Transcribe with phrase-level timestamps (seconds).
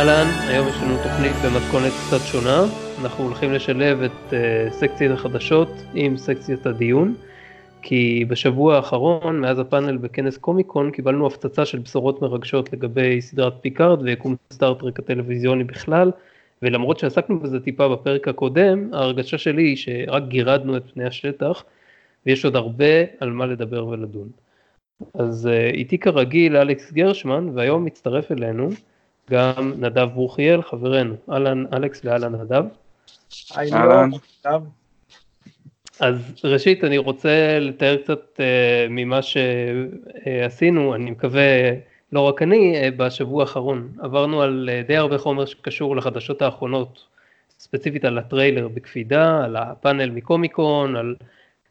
[0.00, 2.64] אהלן, היום יש לנו תוכנית במתכונת קצת שונה.
[3.02, 4.34] אנחנו הולכים לשלב את uh,
[4.72, 7.14] סקציית החדשות עם סקציית הדיון,
[7.82, 14.02] כי בשבוע האחרון, מאז הפאנל בכנס קומיקון, קיבלנו הפצצה של בשורות מרגשות לגבי סדרת פיקארד
[14.02, 16.10] ויקום סטארטרק הטלוויזיוני בכלל,
[16.62, 21.64] ולמרות שעסקנו בזה טיפה בפרק הקודם, ההרגשה שלי היא שרק גירדנו את פני השטח,
[22.26, 24.28] ויש עוד הרבה על מה לדבר ולדון.
[25.14, 28.70] אז uh, איתי כרגיל אלכס גרשמן, והיום מצטרף אלינו
[29.30, 31.14] גם נדב ברוכיאל, חברנו.
[31.30, 32.64] אהלן אלכס ואהלן נדב.
[33.56, 34.10] אהלן.
[36.00, 38.40] אז ראשית אני רוצה לתאר קצת uh,
[38.90, 41.42] ממה שעשינו, אני מקווה,
[42.12, 43.88] לא רק אני, uh, בשבוע האחרון.
[43.98, 47.04] עברנו על uh, די הרבה חומר שקשור לחדשות האחרונות,
[47.58, 51.14] ספציפית על הטריילר בקפידה, על הפאנל מקומיקון, על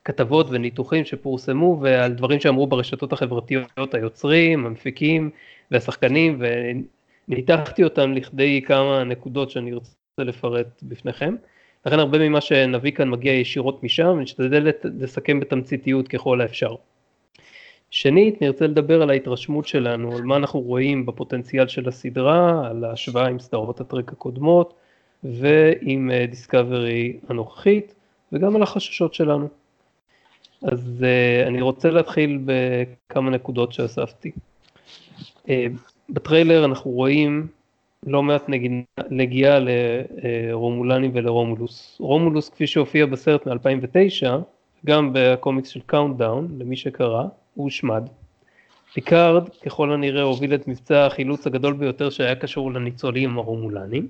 [0.05, 5.29] כתבות וניתוחים שפורסמו ועל דברים שאמרו ברשתות החברתיות היוצרים, המפיקים
[5.71, 6.41] והשחקנים
[7.29, 11.35] וניתחתי אותם לכדי כמה נקודות שאני רוצה לפרט בפניכם.
[11.85, 16.75] לכן הרבה ממה שנביא כאן מגיע ישירות משם ונשתדל לסכם בתמציתיות ככל האפשר.
[17.91, 23.27] שנית, נרצה לדבר על ההתרשמות שלנו, על מה אנחנו רואים בפוטנציאל של הסדרה, על ההשוואה
[23.27, 24.73] עם סדרות הטרק הקודמות
[25.23, 27.95] ועם דיסקאברי הנוכחית
[28.31, 29.47] וגם על החששות שלנו.
[30.61, 34.31] אז uh, אני רוצה להתחיל בכמה נקודות שאספתי.
[35.45, 35.49] Uh,
[36.09, 37.47] בטריילר אנחנו רואים
[38.07, 38.45] לא מעט
[39.09, 41.97] נגיעה לרומולנים ולרומולוס.
[41.99, 44.27] רומולוס כפי שהופיע בסרט מ-2009,
[44.85, 48.03] גם בקומיקס של קאונטדאון, למי שקרא, הוא הושמד.
[48.93, 54.07] פיקארד ככל הנראה הוביל את מבצע החילוץ הגדול ביותר שהיה קשור לניצולים הרומולנים,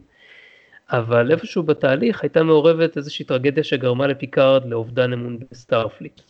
[0.91, 6.21] אבל איפשהו בתהליך הייתה מעורבת איזושהי טרגדיה שגרמה לפיקארד לאובדן אמון בסטארפליט.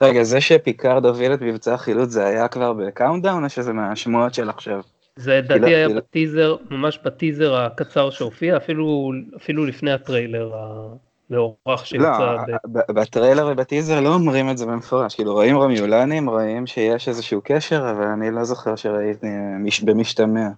[0.00, 4.48] רגע, זה שפיקארד הוביל את מבצע החילוץ זה היה כבר בקאונטדאון או שזה מהשמועות של
[4.48, 4.80] עכשיו?
[5.16, 10.52] זה לדעתי היה בטיזר, ממש בטיזר הקצר שהופיע, אפילו, אפילו לפני הטריילר
[11.30, 12.36] הארוך שיצא.
[12.64, 17.90] לא, בטריילר ובטיזר לא אומרים את זה במפורש, כאילו רואים רומיולנים, רואים שיש איזשהו קשר,
[17.90, 19.26] אבל אני לא זוכר שראיתי
[19.84, 20.48] במשתמע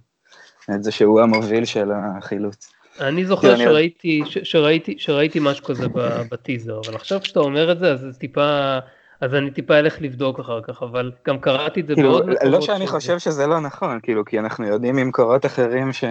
[0.75, 2.73] את זה שהוא המוביל של החילוץ.
[3.01, 5.87] אני זוכר שראיתי, שראיתי, שראיתי משהו כזה
[6.31, 8.79] בטיזר, אבל עכשיו כשאתה אומר את זה, אז זה טיפה...
[9.21, 12.53] אז אני טיפה אלך לבדוק אחר כך, אבל גם קראתי את זה כאילו, בעוד מקומות.
[12.53, 16.05] לא שאני חושב שזה לא נכון, כאילו, כי אנחנו יודעים ממקורות אחרים ש...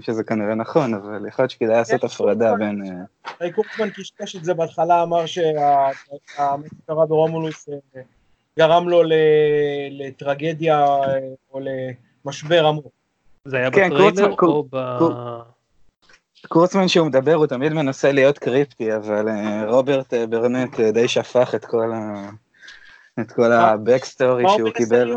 [0.00, 2.82] שזה כנראה נכון, אבל יכול להיות שכדאי לעשות הפרדה בין...
[3.40, 8.00] ריי אה, קורקמן קשקש את זה בהתחלה, אמר שהמסקרה ברומולוס אה,
[8.58, 9.02] גרם לו
[9.90, 11.18] לטרגדיה אה,
[11.52, 11.60] או
[12.24, 12.92] למשבר עמוק.
[13.44, 14.98] זה היה כן, בטריילר או ב...
[16.48, 19.26] קורצמן שהוא מדבר הוא תמיד מנסה להיות קריפטי אבל
[19.66, 22.30] רוברט ברנט די שפך את כל ה...
[23.20, 25.12] את כל ה backstory שהוא קיבל.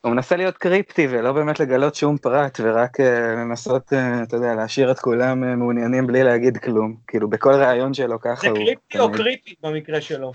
[0.00, 3.00] הוא מנסה להיות קריפטי ולא באמת לגלות שום פרט ורק
[3.36, 6.96] לנסות, אתה יודע, להשאיר את כולם מעוניינים בלי להגיד כלום.
[7.06, 8.58] כאילו בכל ראיון שלו ככה הוא...
[8.58, 10.32] זה קריפטי או קריפי במקרה שלו?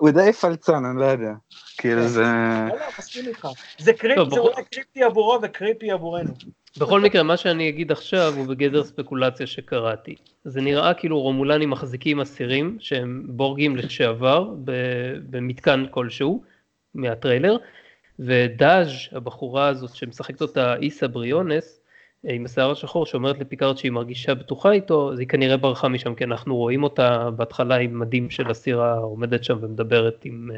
[0.00, 1.32] הוא די פלצן, אני לא יודע.
[1.78, 2.22] כאילו זה...
[2.22, 3.48] לא, לא, מסכים איתך.
[3.78, 6.32] זה קריפטי עבורו וקריפי עבורנו.
[6.80, 10.14] בכל מקרה, מה שאני אגיד עכשיו הוא בגדר ספקולציה שקראתי.
[10.44, 14.48] זה נראה כאילו רומולנים מחזיקים אסירים שהם בורגים לשעבר
[15.30, 16.42] במתקן כלשהו
[16.94, 17.56] מהטריילר,
[18.18, 21.78] ודאז' הבחורה הזאת שמשחקת אותה איסה בריונס,
[22.24, 26.24] עם השיער השחור שאומרת לפיקארד שהיא מרגישה בטוחה איתו, אז היא כנראה ברחה משם, כי
[26.24, 30.50] אנחנו רואים אותה בהתחלה עם מדים של אסירה עומדת שם ומדברת עם,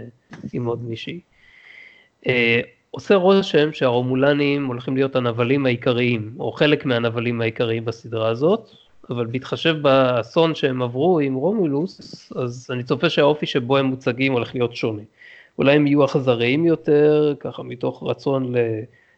[0.53, 1.21] עם עוד מישהי.
[2.95, 8.71] עושה רושם שהרומולנים הולכים להיות הנבלים העיקריים, או חלק מהנבלים העיקריים בסדרה הזאת,
[9.11, 14.55] אבל בהתחשב באסון שהם עברו עם רומולוס, אז אני צופה שהאופי שבו הם מוצגים הולך
[14.55, 15.03] להיות שונה.
[15.59, 18.55] אולי הם יהיו אכזריים יותר, ככה מתוך רצון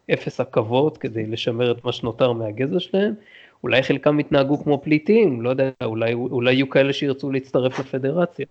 [0.08, 3.14] לאפס עכבות, כדי לשמר את מה שנותר מהגזע שלהם.
[3.62, 8.46] אולי חלקם יתנהגו כמו פליטים, לא יודע, אולי, אולי יהיו כאלה שירצו להצטרף לפדרציה.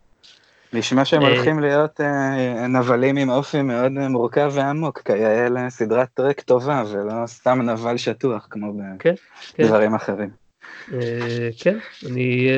[0.76, 6.42] נשמע שהם אה, הולכים להיות אה, נבלים עם אופי מאוד מורכב ועמוק, כיאה סדרת טרק
[6.42, 9.14] טובה ולא סתם נבל שטוח כמו כן,
[9.60, 9.96] בדברים כן.
[9.96, 10.30] אחרים.
[10.94, 11.78] אה, כן,
[12.10, 12.50] אני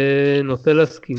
[0.43, 1.17] נוטה להסכים.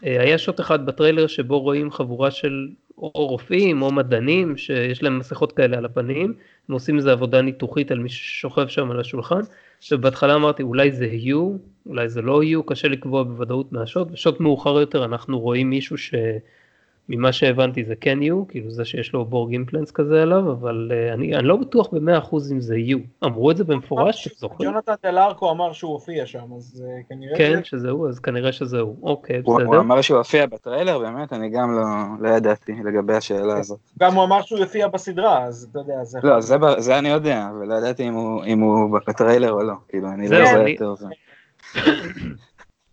[0.00, 2.68] היה שוט אחד בטריילר שבו רואים חבורה של
[2.98, 6.34] או רופאים או מדענים שיש להם מסכות כאלה על הפנים,
[6.68, 9.40] הם עושים איזה עבודה ניתוחית על מי ששוכב שם על השולחן,
[9.92, 11.56] ובהתחלה אמרתי אולי זה יהיו,
[11.86, 15.98] אולי זה לא יהיו, קשה לקבוע בוודאות מהשוט, ושוט מאוחר יותר אנחנו רואים מישהו
[17.12, 21.14] ממה שהבנתי זה כן יהיו, כאילו זה שיש לו בורג אימפלנס כזה עליו, אבל uh,
[21.14, 22.98] אני, אני לא בטוח במאה אחוז אם זה יהיו.
[23.24, 24.28] אמרו את זה במפורש?
[24.62, 27.64] ג'ונתן דלארקו אמר שהוא הופיע שם, אז uh, כנראה כן, זה...
[27.64, 28.96] שזה הוא, אז כנראה שזה הוא.
[29.02, 29.66] אוקיי, הוא, בסדר.
[29.66, 31.84] הוא אמר שהוא הופיע בטריילר, באמת, אני גם לא,
[32.28, 33.78] לא ידעתי לגבי השאלה הזאת.
[34.00, 36.18] גם הוא אמר שהוא יופיע בסדרה, אז אתה יודע, זה...
[36.22, 39.74] לא, זה, זה אני יודע, אבל לא ידעתי אם הוא, אם הוא בטריילר או לא,
[39.88, 40.98] כאילו, אני לא אני- טוב.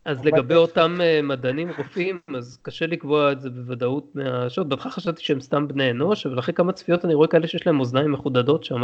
[0.08, 4.68] אז לגבי אותם אה, מדענים רופאים, אז קשה לקבוע את זה בוודאות מהשוט.
[4.68, 7.80] בהתחלה חשבתי שהם סתם בני אנוש, אבל אחרי כמה צפיות אני רואה כאלה שיש להם
[7.80, 8.82] אוזניים מחודדות שם.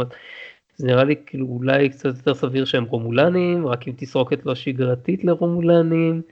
[0.76, 5.24] זה נראה לי כאילו אולי קצת יותר סביר שהם רומולנים, רק אם תסרוקת לא שגרתית
[5.24, 6.22] לרומולנים.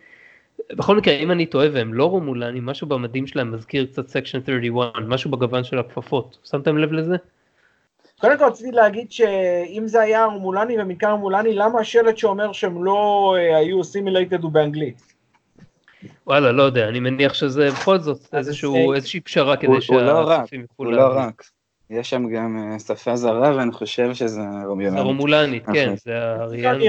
[0.72, 5.02] בכל מקרה, אם אני טועה והם לא רומולנים, משהו במדים שלהם מזכיר קצת סקשן 31,
[5.08, 6.38] משהו בגוון של הכפפות.
[6.44, 7.16] שמתם לב לזה?
[8.22, 13.34] קודם כל רציתי להגיד שאם זה היה רומולני ומנכ"ל רומולני, למה השלט שאומר שהם לא
[13.38, 15.02] אה, היו סימילייטד הוא באנגלית?
[16.26, 20.00] וואלה, לא יודע, אני מניח שזה בכל זאת איזשהו, זה- איזושהי פשרה הוא, כדי הוא
[20.00, 21.22] לא רק, שהצופים יוכלו הוא לא להבין.
[21.28, 21.42] רק.
[21.90, 25.00] יש שם גם אה, שפה זרה, ואני חושב שזה זה רומיולני.
[25.00, 25.96] רומולנית, כן, אוקיי.
[25.96, 26.88] זה נראה האריאן לי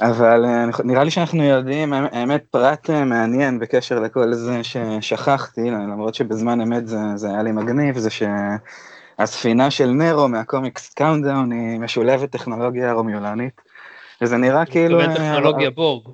[0.00, 6.14] אבל אה, נראה לי שאנחנו יודעים, האמת פרט אה, מעניין בקשר לכל זה ששכחתי, למרות
[6.14, 12.30] שבזמן אמת זה, זה היה לי מגניב, זה שהספינה של נרו מהקומיקס קאונטדאון היא משולבת
[12.30, 13.60] טכנולוגיה רומיולנית,
[14.22, 14.98] וזה נראה כאילו...
[14.98, 16.08] מתכוון אה, טכנולוגיה בורג.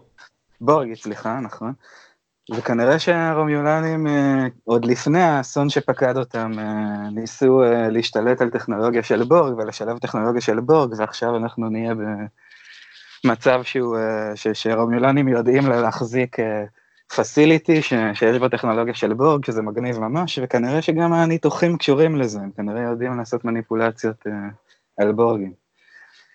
[0.60, 1.72] בורג, סליחה, נכון.
[2.50, 9.24] וכנראה שהרומיולנים, אה, עוד לפני האסון שפקד אותם, אה, ניסו אה, להשתלט על טכנולוגיה של
[9.24, 11.94] בורג ולשלב טכנולוגיה של בורג, ועכשיו אנחנו נהיה
[13.24, 16.36] במצב שהוא, אה, ש- שהרומיולנים יודעים להחזיק
[17.16, 22.50] facility שיש בו טכנולוגיה של בורג, שזה מגניב ממש, וכנראה שגם הניתוחים קשורים לזה, הם
[22.56, 24.32] כנראה יודעים לעשות מניפולציות אה,
[24.98, 25.52] על בורגים.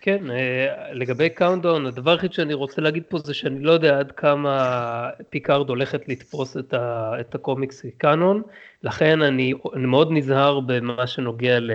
[0.02, 4.12] כן, אה, לגבי קאונטדאון, הדבר היחיד שאני רוצה להגיד פה זה שאני לא יודע עד
[4.12, 8.42] כמה פיקארד הולכת לתפוס את, ה, את הקומיקס קאנון,
[8.84, 11.72] לכן אני, אני מאוד נזהר במה שנוגע ל,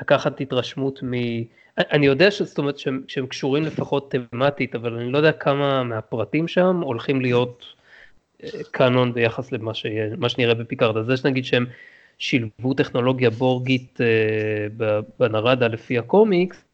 [0.00, 1.12] לקחת התרשמות מ...
[1.92, 6.48] אני יודע שזאת אומרת שהם, שהם קשורים לפחות תמטית, אבל אני לא יודע כמה מהפרטים
[6.48, 7.74] שם הולכים להיות
[8.42, 10.96] אה, קאנון ביחס למה שיהיה, שנראה בפיקארד.
[10.96, 11.66] אז יש נגיד שהם
[12.18, 14.86] שילבו טכנולוגיה בורגית אה,
[15.18, 16.64] בנרדה לפי הקומיקס,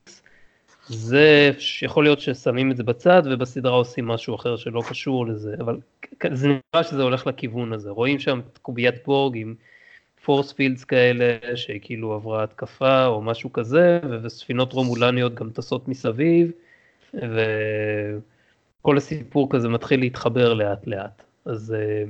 [0.88, 1.50] זה
[1.82, 5.78] יכול להיות ששמים את זה בצד ובסדרה עושים משהו אחר שלא קשור לזה, אבל
[6.32, 9.54] זה נראה שזה הולך לכיוון הזה, רואים שם את קוביית בורג עם
[10.26, 16.50] פורס פילדס כאלה שכאילו עברה התקפה או משהו כזה, וספינות רומולניות גם טסות מסביב,
[17.14, 22.04] וכל הסיפור כזה מתחיל להתחבר לאט לאט, אז אה,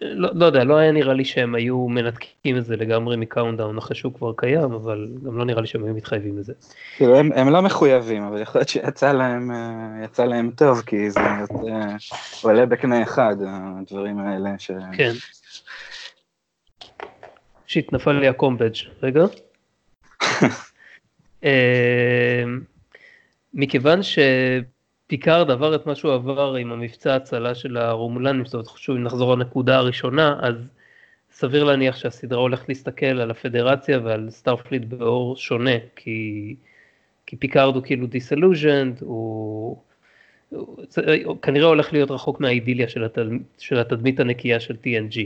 [0.00, 3.96] לא, לא יודע, לא היה נראה לי שהם היו מנתקים את זה לגמרי מקאונדאון אחרי
[3.96, 6.52] שהוא כבר קיים, אבל גם לא נראה לי שהם היו מתחייבים לזה.
[6.96, 11.10] כאילו הם, הם לא מחויבים, אבל יכול להיות שיצא להם, אה, יצא להם טוב, כי
[11.10, 11.96] זה אה,
[12.42, 14.50] עולה בקנה אחד, הדברים האלה.
[14.58, 14.70] ש...
[14.92, 15.12] כן.
[17.66, 19.24] shit, נפל לי הקומבג', רגע.
[21.44, 22.44] אה,
[23.54, 28.96] מכיוון שפיקארד עבר את מה שהוא עבר עם המבצע ההצלה של הרומולנים, זאת אומרת, שוב,
[28.96, 30.70] אם נחזור לנקודה הראשונה, אז
[31.32, 36.54] סביר להניח שהסדרה הולכת להסתכל על הפדרציה ועל סטארפליט באור שונה, כי,
[37.26, 39.76] כי פיקארד הוא כאילו disillusioned, הוא...
[41.24, 43.24] הוא כנראה הולך להיות רחוק מהאידיליה של, התד...
[43.58, 45.18] של התדמית הנקייה של TNG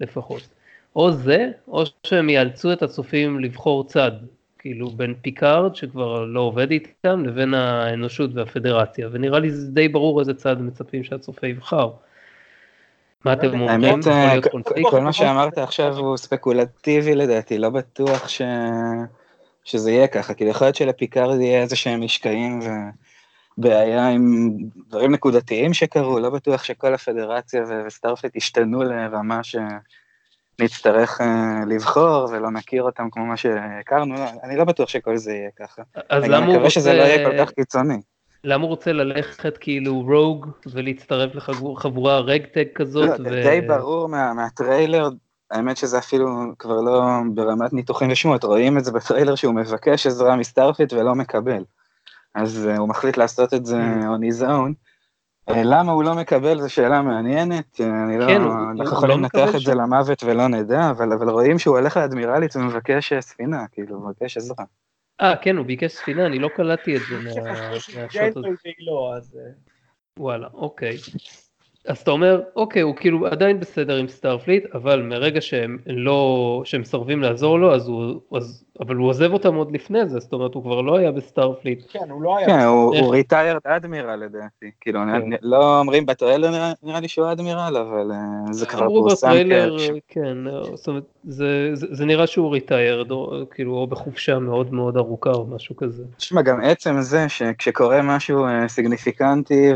[0.00, 0.48] לפחות.
[0.96, 4.12] או זה, או שהם יאלצו את הצופים לבחור צד,
[4.58, 10.20] כאילו בין פיקארד שכבר לא עובד איתם לבין האנושות והפדרציה, ונראה לי זה די ברור
[10.20, 11.90] איזה צד מצפים שהצופה יבחר.
[13.24, 13.84] מה אתם אומרים?
[13.84, 14.34] האמת, אה?
[14.90, 18.42] כל מה שאמרת עכשיו הוא ספקולטיבי לדעתי, לא בטוח ש...
[19.64, 22.60] שזה יהיה ככה, כאילו יכול להיות שלפיקארד יהיה איזה שהם משקעים
[23.58, 24.56] ובעיה עם
[24.88, 30.01] דברים נקודתיים שקרו, לא בטוח שכל הפדרציה וסטארפליט ישתנו לרמה שנצטרך
[31.20, 35.50] אה, לבחור ולא נכיר אותם כמו מה שהכרנו, לא, אני לא בטוח שכל זה יהיה
[35.58, 35.82] ככה.
[36.08, 37.38] אז אני למה הוא מקווה שזה לא יהיה רוצה...
[37.38, 38.00] כל כך קיצוני.
[38.44, 43.18] למה הוא רוצה ללכת כאילו rogue ולהצטרף לחבורה ragtag כזאת?
[43.18, 45.08] לא, די ברור מה, מהטריילר,
[45.50, 46.26] האמת שזה אפילו
[46.58, 47.02] כבר לא
[47.34, 51.64] ברמת ניתוחים ושמות, רואים את זה בטריילר שהוא מבקש עזרה מסטארפליט ולא מקבל.
[52.34, 54.72] אז אה, הוא מחליט לעשות את זה on his own.
[55.52, 59.16] אה, למה הוא לא מקבל זו שאלה מעניינת, אה, אני לא, כן, אנחנו הוא יכולים
[59.16, 63.20] לא לנתח את זה למוות ולא נדע, אבל, אבל רואים שהוא הולך לאדמירלית ומבקש אה,
[63.20, 64.64] ספינה, כאילו, מבקש עזרה.
[65.20, 68.36] אה, כן, הוא ביקש ספינה, אני לא קלטתי את זה מהשוט
[69.16, 69.40] הזה.
[69.40, 69.50] אה,
[70.18, 70.96] וואלה, אוקיי.
[71.86, 76.80] אז אתה אומר, אוקיי, הוא כאילו עדיין בסדר עם סטארפליט, אבל מרגע שהם לא, שהם
[76.80, 80.54] מסרבים לעזור לו, אז הוא, אז, אבל הוא עוזב אותם עוד לפני זה, זאת אומרת,
[80.54, 81.82] הוא כבר לא היה בסטארפליט.
[81.90, 82.46] כן, הוא לא היה.
[82.46, 84.70] כן, הוא retired admiral לדעתי.
[84.80, 85.30] כאילו, כן.
[85.42, 89.26] לא אומרים בטריילר נראה לי שהוא אדמירל, אבל אה, זה כבר פורסם.
[89.26, 89.76] אמרו בטריילר,
[90.08, 90.38] כן,
[90.74, 91.04] זאת אומרת,
[91.92, 93.12] זה נראה שהוא retired,
[93.50, 96.04] כאילו, או בחופשה מאוד מאוד ארוכה או משהו כזה.
[96.16, 99.72] תשמע, גם עצם זה שכשקורה משהו אה, סיגניפיקנטי,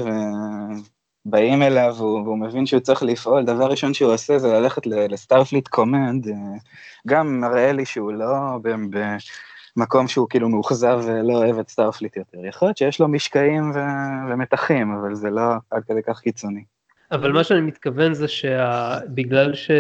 [1.28, 5.68] באים אליו והוא, והוא מבין שהוא צריך לפעול, דבר ראשון שהוא עושה זה ללכת לסטארפליט
[5.68, 6.34] command, אה,
[7.06, 8.58] גם מראה לי שהוא לא
[9.76, 12.46] במקום שהוא כאילו מאוכזב ולא אוהב את סטארפליט יותר.
[12.46, 13.78] יכול להיות שיש לו משקעים ו...
[14.30, 16.64] ומתחים, אבל זה לא עד כדי כך קיצוני.
[17.12, 19.74] אבל מה שאני מתכוון זה שבגלל שה...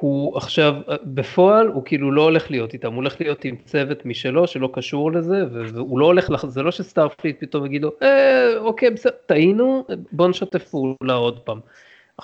[0.00, 0.74] הוא עכשיו,
[1.04, 5.12] בפועל הוא כאילו לא הולך להיות איתם, הוא הולך להיות עם צוות משלו שלא קשור
[5.12, 6.46] לזה, והוא לא הולך, לח...
[6.46, 11.60] זה לא שסטארפליט פתאום יגיד לו, אה, אוקיי, בסדר, טעינו, בוא נשתף פעולה עוד פעם.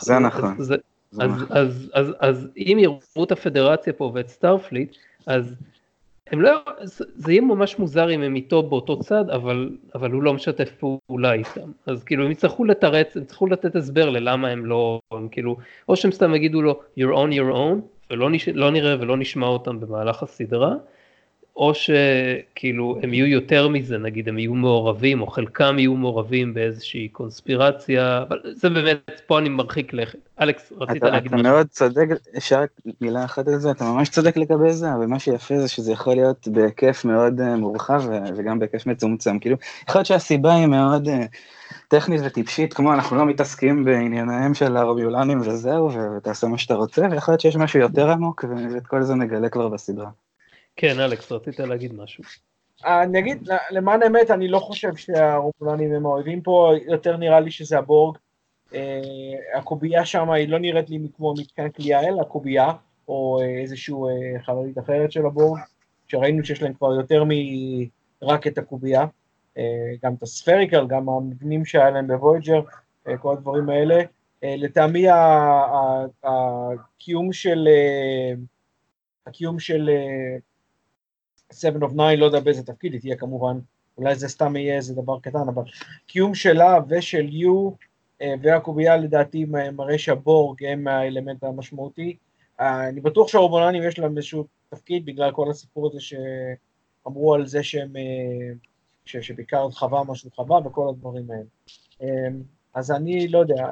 [0.00, 0.57] זה נכון.
[0.59, 0.78] אז, אז,
[1.21, 5.54] אז, אז, אז, אז אם יראו את הפדרציה פה ואת סטארפליט, אז
[6.32, 6.50] הם לא,
[7.16, 11.32] זה יהיה ממש מוזר אם הם איתו באותו צד, אבל, אבל הוא לא משתף פעולה
[11.32, 11.72] איתם.
[11.86, 15.56] אז כאילו הם יצטרכו לתרץ, הם יצטרכו לתת הסבר ללמה הם לא, הם כאילו,
[15.88, 19.46] או שהם סתם יגידו לו you're on your own, ולא נש, לא נראה ולא נשמע
[19.46, 20.74] אותם במהלך הסדרה,
[21.56, 27.09] או שכאילו הם יהיו יותר מזה, נגיד הם יהיו מעורבים, או חלקם יהיו מעורבים באיזושהי
[27.09, 30.18] קונספירציה, אבל זה באמת, פה אני מרחיק לכת.
[30.40, 31.49] אלכס, רצית אתה, להגיד אתה משהו?
[31.49, 32.06] אתה מאוד צודק,
[32.37, 32.64] אפשר
[33.00, 36.14] מילה אחת על זה, אתה ממש צודק לגבי זה, אבל מה שיפה זה שזה יכול
[36.14, 38.02] להיות בהיקף מאוד uh, מורחב
[38.37, 39.56] וגם בהיקף מצומצם, כאילו,
[39.88, 41.09] יכול להיות שהסיבה היא מאוד...
[41.09, 41.11] Uh,
[41.88, 47.32] טכנית וטיפשית, כמו אנחנו לא מתעסקים בענייניהם של הרוביולנים וזהו, ותעשה מה שאתה רוצה, ויכול
[47.32, 48.44] להיות שיש משהו יותר עמוק,
[48.75, 50.11] ואת כל זה נגלה כבר בסדרה.
[50.76, 52.25] כן, אלכס, רצית להגיד משהו.
[52.85, 57.79] אני אגיד, למען האמת, אני לא חושב שהרומולנים הם האויבים פה, יותר נראה לי שזה
[57.79, 58.19] הבורג.
[58.75, 62.73] אה, הקובייה שם היא לא נראית לי כמו מתקן כליאה, אלא קובייה,
[63.09, 65.61] או איזושהי אה, חללית אחרת של הבורג,
[66.09, 69.07] שראינו שיש להם כבר יותר מרק את הקובייה,
[69.59, 72.61] אה, גם את הספריקל, גם המבנים שהיה להם בוויג'ר,
[73.19, 74.02] כל הדברים האלה.
[74.45, 75.07] לטעמי
[76.25, 77.69] הקיום של,
[79.26, 79.91] הקיום של
[81.52, 83.59] 7 of 9, לא יודע באיזה תפקיד היא תהיה כמובן,
[83.99, 85.62] אולי זה סתם יהיה איזה דבר קטן, אבל
[86.06, 87.71] קיום שלה ושל יו
[88.23, 92.16] אה, והקובייה לדעתי מראה שהבורג הם האלמנט המשמעותי.
[92.61, 97.62] אה, אני בטוח שהאורבוננים יש להם איזשהו תפקיד בגלל כל הסיפור הזה שאמרו על זה
[97.62, 98.52] שהם, אה,
[99.04, 101.44] ש, שבעיקר חווה משהו חווה וכל הדברים האלה.
[102.75, 103.71] אז אני לא יודע,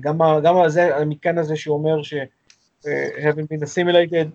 [0.00, 2.14] גם, גם הזה, המתקן הזה שאומר ש-
[2.84, 4.28] haven't been assimilated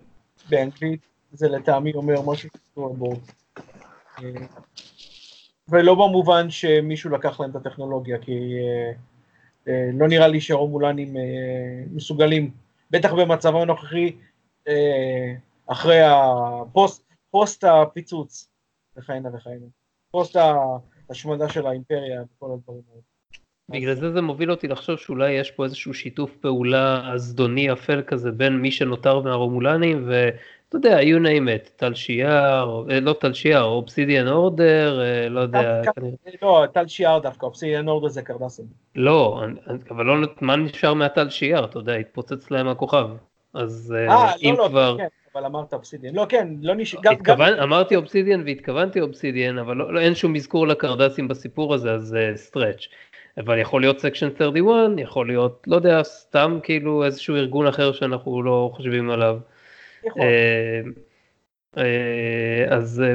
[0.50, 1.00] באנגלית,
[1.32, 3.18] זה לטעמי אומר משהו שקשור לבורג.
[5.68, 8.92] ולא במובן שמישהו לקח להם את הטכנולוגיה, כי אה,
[9.68, 11.22] אה, לא נראה לי שהרומולנים אה,
[11.92, 12.50] מסוגלים,
[12.90, 14.16] בטח במצבם הנוכחי,
[15.66, 18.48] אחרי הפוסט, פוסט הפיצוץ,
[18.96, 19.66] וכהנה וכהנה.
[20.10, 20.36] פוסט
[21.08, 23.02] ההשמדה של האימפריה וכל הדברים האלה.
[23.70, 28.30] בגלל זה זה מוביל אותי לחשוב שאולי יש פה איזשהו שיתוף פעולה זדוני אפל כזה
[28.30, 30.10] בין מי שנותר מהרומולנים
[30.68, 35.40] אתה יודע, you name it, טל שיאר, אה, לא טל שיאר, Obsidian Order, אה, לא
[35.40, 35.82] יודע.
[36.42, 38.64] לא, טל שיאר דווקא, Obsidian Order זה קרדסים.
[38.96, 39.42] לא,
[39.90, 43.08] אבל לא, מה נשאר מהטל שיאר, אתה יודע, התפוצץ להם הכוכב.
[43.54, 44.96] אז אה, לא, אם לא, כבר...
[44.98, 47.00] כן, אבל אמרת אובסידיאן, לא כן, לא נשאר,
[47.62, 52.88] אמרתי אובסידיאן והתכוונתי אובסידיאן, אבל לא, לא, אין שום אזכור לקרדסים בסיפור הזה, אז stretch.
[53.38, 58.42] אבל יכול להיות Section 31, יכול להיות, לא יודע, סתם כאילו איזשהו ארגון אחר שאנחנו
[58.42, 59.38] לא חושבים עליו.
[60.06, 60.80] אה,
[61.78, 63.14] אה, אז אה,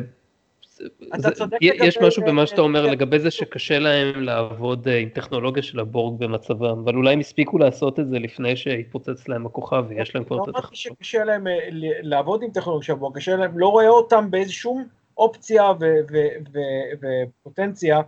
[1.62, 6.80] יש משהו במה שאתה אומר לגבי זה שקשה להם לעבוד עם טכנולוגיה של הבורג במצבם,
[6.84, 10.42] אבל אולי הם הספיקו לעשות את זה לפני שהתפוצץ להם הכוכב ויש להם כבר את
[10.42, 10.62] הטכנולוגיה.
[10.62, 11.48] לא אמרתי שקשה להם
[12.02, 14.88] לעבוד עם טכנולוגיה של הבורג, קשה להם, לא רואה אותם באיזשום
[15.18, 15.72] אופציה
[17.02, 18.02] ופוטנציה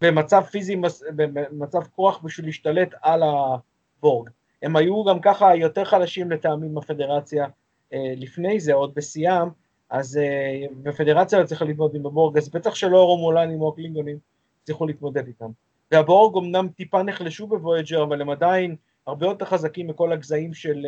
[0.00, 0.76] במצב פיזי,
[1.16, 4.30] במצב כוח בשביל להשתלט על הבורג.
[4.62, 7.46] הם היו גם ככה יותר חלשים לטעמי מהפדרציה
[7.92, 9.48] אה, לפני זה, עוד בשיאם,
[9.90, 14.16] אז אה, הפדרציה לא צריכה להתמודד עם הבורג, אז בטח שלא הרומולנים או הקלינגונים
[14.62, 15.50] צריכו להתמודד איתם.
[15.90, 18.76] והבורג אמנם טיפה נחלשו בוויג'ר, אבל הם עדיין
[19.06, 20.86] הרבה יותר חזקים מכל הגזעים של,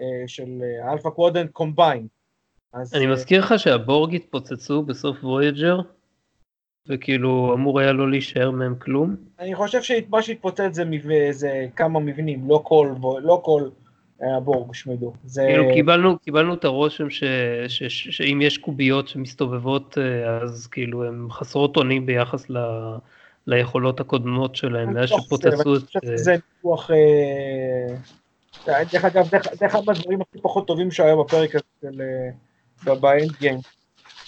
[0.00, 0.62] אה, של
[0.92, 2.06] Alpha Quadrant combined.
[2.94, 5.80] אני מזכיר לך שהבורג התפוצצו בסוף וויג'ר?
[6.88, 9.16] וכאילו אמור היה לא להישאר מהם כלום?
[9.38, 10.84] אני חושב שמה שהתפוצץ זה,
[11.30, 12.88] זה כמה מבנים, לא כל,
[13.22, 13.68] לא כל
[14.22, 15.12] אה, הבורג הושמדו.
[15.24, 15.44] זה...
[15.48, 17.24] כאילו קיבלנו, קיבלנו את הרושם ש,
[17.68, 22.56] ש, ש, שאם יש קוביות שמסתובבות אה, אז כאילו הן חסרות אונים ביחס ל,
[23.46, 25.82] ליכולות הקודמות שלהם, מאז שפוצצו את...
[26.14, 26.90] זה ניתוח...
[28.66, 33.58] דרך אגב, זה אחד מהדברים הכי פחות טובים שהיה בפרק הזה באנד גיים.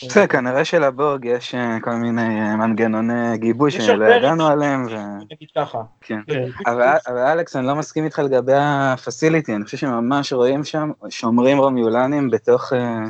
[0.02, 4.86] בסדר, כנראה שלבורג יש אה, כל מיני אה, מנגנוני גיבוי שלא ידענו עליהם.
[5.30, 5.78] נגיד ככה.
[6.00, 6.20] כן.
[6.26, 6.44] כן.
[6.66, 11.58] אבל אלכס, אני לא מסכים איתך לגבי ה facility, אני חושב שממש רואים שם שומרים
[11.58, 13.00] רומיולנים בתוך אה,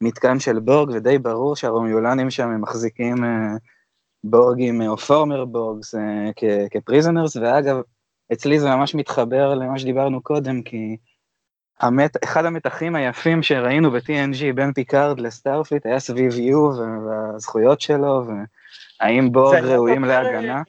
[0.00, 3.16] מתקן של בורג, ודי ברור שהרומיולנים שם הם מחזיקים
[4.24, 5.94] בורגים או former Borgs
[6.70, 7.76] כ prisoners, ואגב,
[8.32, 10.96] אצלי זה ממש מתחבר למה שדיברנו קודם, כי
[11.80, 12.24] המת...
[12.24, 16.70] אחד המתחים היפים שראינו ב-TNG בין פיקארד לסטארפליט היה סביב יו
[17.06, 18.22] והזכויות שלו,
[19.00, 20.62] והאם בורג ראויים להגנה.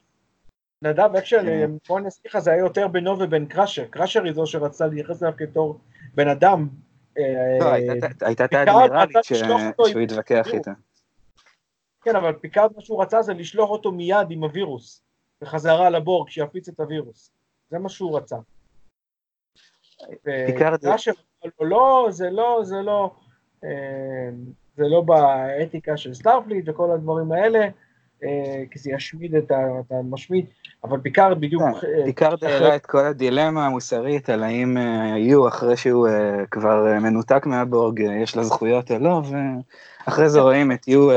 [0.82, 4.88] נדב, actually, בוא נזכיר לך, זה היה יותר בינו ובין קראשר, קראשר היא זו שרצה
[4.88, 5.80] להתייחס אליו כתור
[6.16, 6.68] בן אדם.
[7.60, 7.74] לא,
[8.22, 10.72] הייתה את האדמירלית שהוא התווכח איתה.
[12.04, 15.04] כן, אבל פיקארד מה שהוא רצה זה לשלוח אותו מיד עם הווירוס,
[15.42, 17.32] בחזרה לבורג, שיפיץ את הווירוס.
[17.70, 18.36] זה מה שהוא רצה.
[21.62, 23.12] לא, זה לא, זה לא,
[23.64, 23.70] אה,
[24.78, 27.68] זה לא באתיקה של סטארפליט וכל הדברים האלה,
[28.24, 29.52] אה, כי זה ישמיד את
[29.92, 30.46] המשמיד,
[30.84, 31.64] אבל פיקארד בדיוק...
[31.64, 34.78] אה, פיקארד העלה את כל הדילמה המוסרית על האם
[35.18, 36.08] יו אחרי שהוא
[36.52, 39.22] כבר מנותק מהבורג, יש לו זכויות או לא,
[40.06, 41.10] ואחרי זה רואים את יו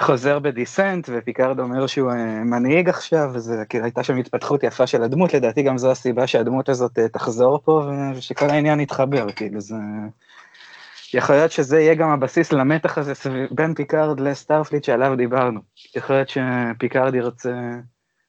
[0.00, 4.86] חוזר ב Descent, ופיקארד אומר שהוא אה, מנהיג עכשיו, וזו כאילו הייתה שם התפתחות יפה
[4.86, 9.60] של הדמות, לדעתי גם זו הסיבה שהדמות הזאת אה, תחזור פה, ושכל העניין יתחבר, כאילו
[9.60, 9.74] זה...
[11.14, 13.12] יכול להיות שזה יהיה גם הבסיס למתח הזה
[13.50, 15.60] בין פיקארד לסטארפליט שעליו דיברנו.
[15.96, 17.54] יכול להיות שפיקארד ירצה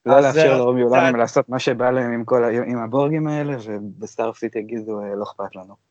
[0.05, 5.23] לא לאפשר לרומיולנים לעשות מה שבא להם עם, כל, עם הבורגים האלה, ובסטארפליט יגידו לא
[5.23, 5.90] אכפת לנו.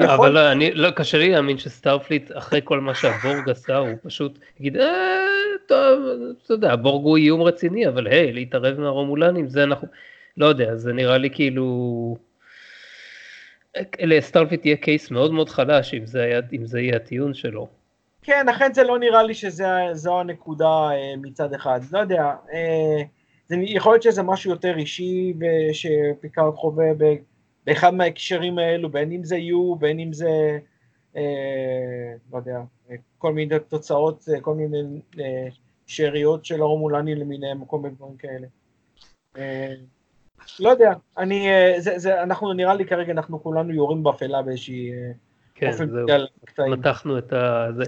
[0.00, 4.38] אבל לא, אני, לא, קשה לי להאמין שסטארפליט, אחרי כל מה שהבורג עשה, הוא פשוט
[4.60, 5.26] יגיד, אה,
[5.66, 6.00] טוב,
[6.44, 9.88] אתה יודע, הבורג הוא איום רציני, אבל היי, להתערב מהרומולנים, זה אנחנו,
[10.36, 12.16] לא יודע, זה נראה לי כאילו...
[14.00, 17.68] לסטארפליט יהיה קייס מאוד מאוד חלש, אם זה, היה, אם זה יהיה הטיעון שלו.
[18.22, 23.02] כן, לכן זה לא נראה לי שזו הנקודה אה, מצד אחד, לא יודע, אה,
[23.46, 26.86] זה, יכול להיות שזה משהו יותר אישי, ושפיקארד חווה
[27.68, 30.58] באחד מההקשרים האלו, בין אם זה יו, בין אם זה,
[31.16, 32.60] אה, לא יודע,
[33.18, 35.48] כל מיני תוצאות, אה, כל מיני אה,
[35.86, 38.46] שאריות של הרומולני למיניהם, כל מיני דברים כאלה.
[39.36, 39.74] אה,
[40.60, 44.92] לא יודע, אני, אה, זה, זה, אנחנו נראה לי כרגע, אנחנו כולנו יורים באפלה באיזושהי...
[44.92, 45.10] אה,
[45.54, 47.68] כן, זהו, מתחנו את ה...
[47.76, 47.84] זה.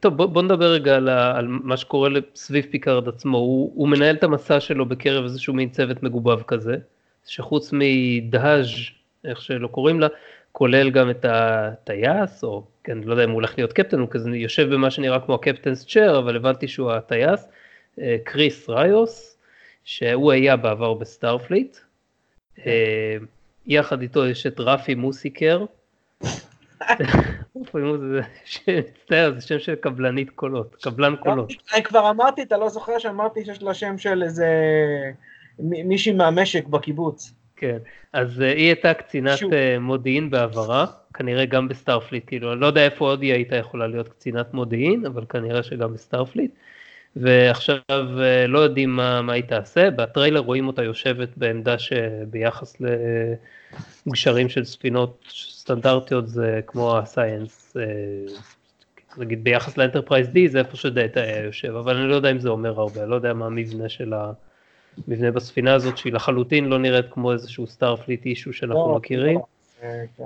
[0.00, 3.38] טוב, בוא, בוא נדבר רגע על, ה, על מה שקורה סביב פיקארד עצמו.
[3.38, 6.76] הוא, הוא מנהל את המסע שלו בקרב איזשהו מין צוות מגובב כזה.
[7.26, 8.68] שחוץ מדהאז',
[9.24, 10.08] איך שלא קוראים לה,
[10.52, 14.30] כולל גם את הטייס, או כן, לא יודע אם הוא הולך להיות קפטן, הוא כזה
[14.30, 17.48] יושב במה שנראה כמו ה captain's chair, אבל הבנתי שהוא הטייס,
[18.00, 19.38] אה, קריס ריוס,
[19.84, 21.76] שהוא היה בעבר בסטארפליט.
[22.66, 23.16] אה,
[23.66, 25.64] יחד איתו יש את רפי מוזיקר.
[29.34, 31.52] זה שם של קבלנית קולות, קבלן קולות.
[31.74, 34.46] אני כבר אמרתי, אתה לא זוכר שאמרתי שיש לה שם של איזה
[35.58, 37.34] מישהי מהמשק בקיבוץ.
[37.56, 37.78] כן,
[38.12, 42.84] אז uh, היא הייתה קצינת uh, מודיעין בעברה, כנראה גם בסטארפליט, כאילו, אני לא יודע
[42.84, 46.50] איפה עוד היא הייתה יכולה להיות קצינת מודיעין, אבל כנראה שגם בסטארפליט.
[47.16, 52.76] ועכשיו uh, לא יודעים מה, מה היא תעשה, בטריילר רואים אותה יושבת בעמדה שביחס
[54.06, 57.76] לגשרים של ספינות סטנדרטיות זה כמו ה science,
[59.16, 62.48] נגיד ביחס לאנטרפרייז D זה איפה שדאטה היה יושב, אבל אני לא יודע אם זה
[62.48, 64.32] אומר הרבה, לא יודע מה המבנה של ה...
[65.08, 69.38] מבנה בספינה הזאת שהיא לחלוטין לא נראית כמו איזשהו סטארפליט issue שאנחנו לא, מכירים.
[69.38, 69.44] לא.
[69.82, 70.24] אה, כן.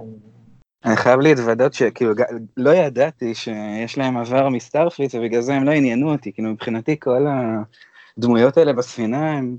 [0.85, 2.13] אני חייב להתוודות שכאילו
[2.57, 7.27] לא ידעתי שיש להם עבר מסטארפליט ובגלל זה הם לא עניינו אותי, כאילו מבחינתי כל
[8.19, 9.57] הדמויות האלה בספינה הם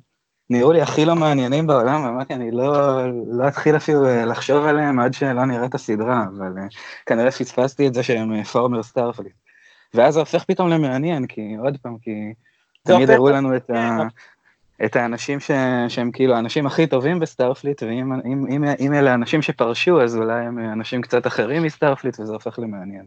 [0.50, 5.00] נראו לי הכי לא מעניינים בעולם, ואמרתי אני לא, לא אתחיל אפילו אה, לחשוב עליהם
[5.00, 9.34] עד שלא נראה את הסדרה, אבל uh, כנראה פספסתי את זה שהם former סטארפליט.
[9.94, 12.34] ואז זה הופך פתאום למעניין, כי עוד פעם, כי
[12.84, 14.08] תמיד הראו לנו את ה...
[14.86, 15.52] את האנשים ש...
[15.88, 20.46] שהם כאילו האנשים הכי טובים בסטארפליט, ואם אם, אם, אם אלה אנשים שפרשו, אז אולי
[20.46, 23.06] הם אנשים קצת אחרים מסטארפליט, וזה הופך למעניין.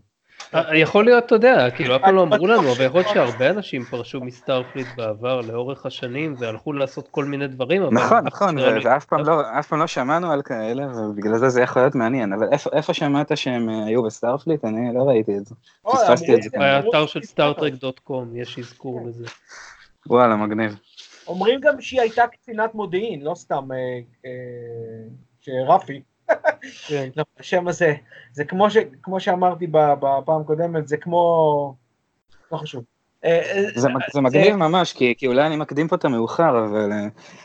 [0.74, 3.84] יכול להיות, אתה יודע, כאילו אף פעם לא אמרו לנו, אבל יכול להיות שהרבה אנשים
[3.84, 7.82] פרשו מסטארפליט בעבר לאורך השנים והלכו לעשות כל מיני דברים.
[7.92, 12.32] נכון, נכון, ואף פעם לא, לא שמענו על כאלה, ובגלל זה זה יכול להיות מעניין,
[12.32, 14.64] אבל איפה שמעת שהם אה, היו בסטארפליט?
[14.64, 15.54] אני לא ראיתי את זה.
[15.82, 16.50] פספסתי את זה.
[16.58, 19.24] באתר של סטארטרק.קום יש אזכור לזה.
[20.06, 20.76] וואלה, מגניב.
[21.26, 23.76] אומרים גם שהיא הייתה קצינת מודיעין, לא סתם אה,
[24.26, 24.30] אה,
[25.40, 26.02] שרפי.
[26.86, 27.08] כן.
[27.16, 27.94] לא, השם הזה,
[28.32, 31.74] זה כמו, ש, כמו שאמרתי בפעם הקודמת, זה כמו,
[32.52, 32.84] לא חשוב.
[33.74, 36.90] זה, זה מגניב ממש, כי, כי אולי אני מקדים פה את המאוחר, אבל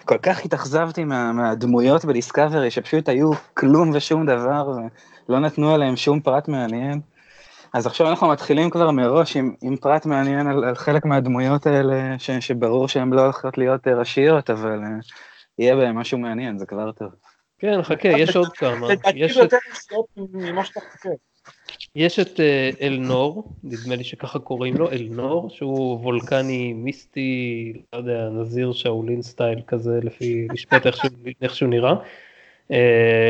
[0.05, 4.69] כל כך התאכזבתי מה, מהדמויות בדיסקאברי, שפשוט היו כלום ושום דבר,
[5.29, 7.01] ולא נתנו עליהם שום פרט מעניין.
[7.75, 12.19] אז עכשיו אנחנו מתחילים כבר מראש עם, עם פרט מעניין על, על חלק מהדמויות האלה,
[12.19, 14.79] ש, שברור שהן לא הולכות להיות ראשיות, אבל
[15.59, 17.09] יהיה בהם משהו מעניין, זה כבר טוב.
[17.59, 18.87] כן, חכה, יש עוד כמה.
[19.15, 19.37] יש
[20.91, 21.09] חושב.
[21.95, 22.39] יש את
[22.81, 29.61] אלנור, נדמה לי שככה קוראים לו, אלנור, שהוא וולקני מיסטי, לא יודע, נזיר שאולין סטייל
[29.67, 30.85] כזה, לפי משפט
[31.41, 31.93] איך שהוא נראה.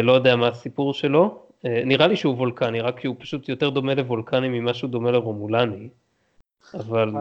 [0.04, 1.46] לא יודע מה הסיפור שלו.
[1.66, 5.90] נראה לי שהוא וולקני, רק כי הוא פשוט יותר דומה לוולקני ממה שהוא דומה לרומולני.
[6.74, 7.12] אבל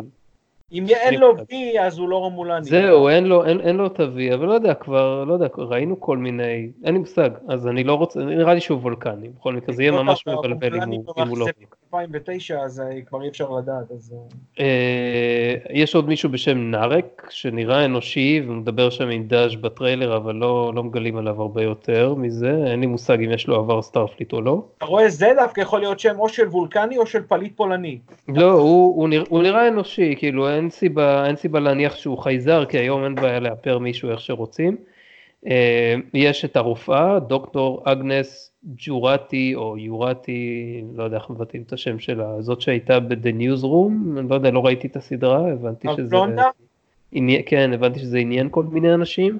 [0.74, 2.64] אם אין לו וי אז הוא לא רומולני.
[2.64, 6.00] זהו, אין לו, אין, אין לו את ה-V, אבל לא יודע, כבר, לא יודע, ראינו
[6.00, 9.74] כל מיני, אין לי מושג, אז אני לא רוצה, נראה לי שהוא וולקני, בכל מקרה
[9.74, 11.46] זה יהיה ממש מבלבל אם הוא, אם הוא לא...
[11.94, 14.14] 2009 אז כבר אי אפשר לדעת, אז...
[14.60, 20.72] אה, יש עוד מישהו בשם נארק, שנראה אנושי ומדבר שם עם דאז' בטריילר, אבל לא,
[20.74, 24.40] לא מגלים עליו הרבה יותר מזה, אין לי מושג אם יש לו עבר סטארפליט או
[24.40, 24.62] לא.
[24.78, 27.98] אתה רואה, זה דווקא יכול להיות שם או של וולקני או של פליט רומולני.
[28.28, 32.64] לא, הוא, הוא, נרא, הוא נראה אנושי, כאילו אין סיבה, אין סיבה להניח שהוא חייזר,
[32.64, 34.77] כי היום אין בעיה לאפר מישהו איך שרוצים.
[36.14, 42.42] יש את הרופאה, דוקטור אגנס ג'ורטי או יורטי, לא יודע איך מבטאים את השם שלה,
[42.42, 46.16] זאת שהייתה ב-The Newsroom, אני לא יודע, לא ראיתי את הסדרה, הבנתי שזה...
[47.12, 49.38] עניין, כן, הבנתי שזה עניין כל מיני אנשים.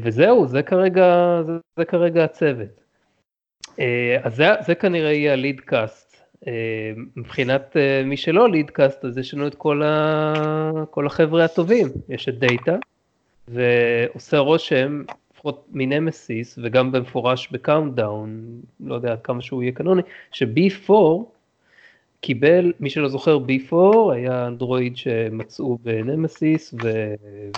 [0.00, 2.82] וזהו, זה כרגע, זה, זה כרגע הצוות.
[4.22, 6.11] אז זה, זה כנראה יהיה ה lead cast.
[7.16, 12.28] מבחינת מי שלא lead cast, אז יש לנו את כל, ה, כל החבר'ה הטובים, יש
[12.28, 12.76] את דאטה,
[13.48, 15.02] ועושה רושם,
[15.32, 20.02] לפחות מנמסיס, וגם במפורש בקאונטדאון, לא יודע עד כמה שהוא יהיה קנוני,
[20.32, 20.92] ש-B4
[22.20, 23.76] קיבל, מי שלא זוכר, B4
[24.12, 26.74] היה אנדרואיד שמצאו בנמסיס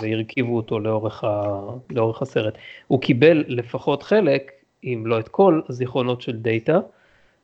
[0.01, 1.59] והרכיבו אותו לאורך, ה,
[1.91, 2.57] לאורך הסרט.
[2.87, 4.51] הוא קיבל לפחות חלק,
[4.83, 6.79] אם לא את כל, הזיכרונות של דאטה,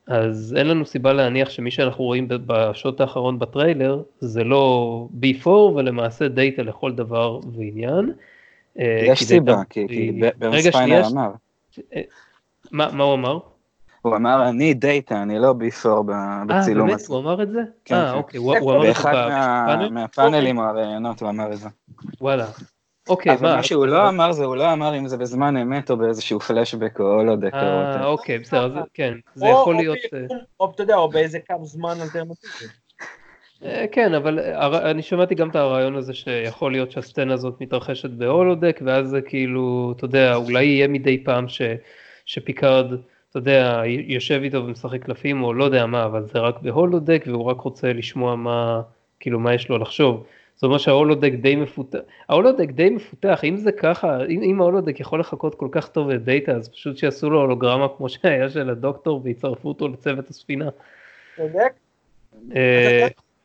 [0.07, 6.27] אז אין לנו סיבה להניח שמי שאנחנו רואים בשוט האחרון בטריילר זה לא B4 ולמעשה
[6.27, 8.11] דאטה לכל דבר ועניין.
[8.75, 11.31] יש סיבה, כי ברנט ספיינר אמר.
[12.71, 13.39] מה הוא אמר?
[14.01, 15.87] הוא אמר אני דאטה, אני לא B4
[16.47, 16.71] בצילום הזה.
[16.71, 17.07] אה, באמת?
[17.07, 17.59] הוא אמר את זה?
[17.85, 18.17] כן, אה, כן.
[18.17, 21.69] אוקיי, הוא אמר את זה באחד מהפאנלים או הראיונות הוא אמר את זה.
[22.21, 22.45] וואלה.
[23.09, 25.97] אוקיי, אבל מה שהוא לא אמר זה, הוא לא אמר אם זה בזמן אמת או
[25.97, 27.53] באיזשהו פלשבק או הולודק.
[27.53, 29.97] אה, אוקיי, בסדר, כן, זה יכול להיות...
[30.59, 32.65] או אתה יודע, או באיזה קו זמן אלטרנטיבי.
[33.91, 39.07] כן, אבל אני שמעתי גם את הרעיון הזה שיכול להיות שהסצנה הזאת מתרחשת בהולודק, ואז
[39.09, 41.61] זה כאילו, אתה יודע, אולי יהיה מדי פעם ש,
[42.25, 42.93] שפיקארד,
[43.29, 47.43] אתה יודע, יושב איתו ומשחק קלפים, או לא יודע מה, אבל זה רק בהולודק, והוא
[47.43, 48.81] רק רוצה לשמוע מה,
[49.19, 50.25] כאילו, מה יש לו לחשוב.
[50.61, 55.19] זאת אומרת שההולודק די מפותח, ההולודק די מפותח, אם זה ככה, אם, אם ההולודק יכול
[55.19, 59.67] לחקות כל כך טוב לדאטה, אז פשוט שיעשו לו הולוגרמה כמו שהיה של הדוקטור ויצרפו
[59.67, 60.69] אותו לצוות הספינה.
[61.37, 61.73] צודק.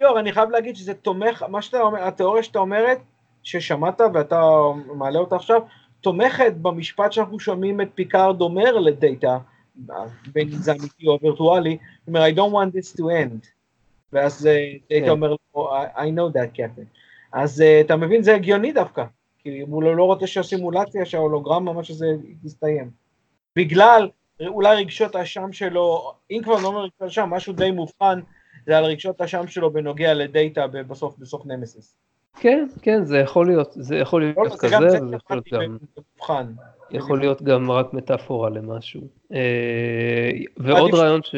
[0.01, 2.99] ליאור, אני חייב להגיד שזה תומך, מה שאתה אומר, התיאוריה שאתה אומרת,
[3.43, 4.41] ששמעת ואתה
[4.95, 5.63] מעלה אותה עכשיו,
[6.01, 9.39] תומכת במשפט שאנחנו שומעים את פיקארד אומר לדאטה,
[10.33, 11.79] בין אם זה אמיתי או וירטואלי, הוא
[12.15, 13.47] אומר, I don't want this to end.
[14.13, 14.49] ואז
[14.91, 17.06] דאטה אומר לו, I know that captain.
[17.33, 19.05] אז אתה מבין, זה הגיוני דווקא,
[19.39, 22.07] כי הוא לא רוצה שהסימולציה, שההולוגרמה, מה שזה
[22.45, 22.91] יסתיים.
[23.57, 24.09] בגלל
[24.47, 28.21] אולי רגשות האשם שלו, אם כבר לא אומר רגשות האשם, משהו די מובחן,
[28.67, 31.97] זה על רגשות האשם שלו בנוגע לדאטה בסוף, בסוף נמסיס.
[32.41, 36.53] כן, כן, זה יכול להיות, זה יכול להיות לא, כזה, זה יכול להיות גם, מובחן.
[36.91, 39.01] יכול להיות גם רק מטאפורה למשהו.
[40.57, 41.35] ועוד רעיון ש...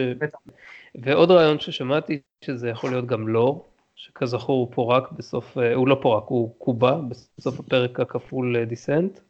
[1.02, 3.64] ועוד רעיון ששמעתי, שזה יכול להיות גם לא,
[3.98, 7.00] שכזכור הוא פורק בסוף, הוא לא פורק, הוא כובה
[7.38, 9.20] בסוף הפרק הכפול Descent.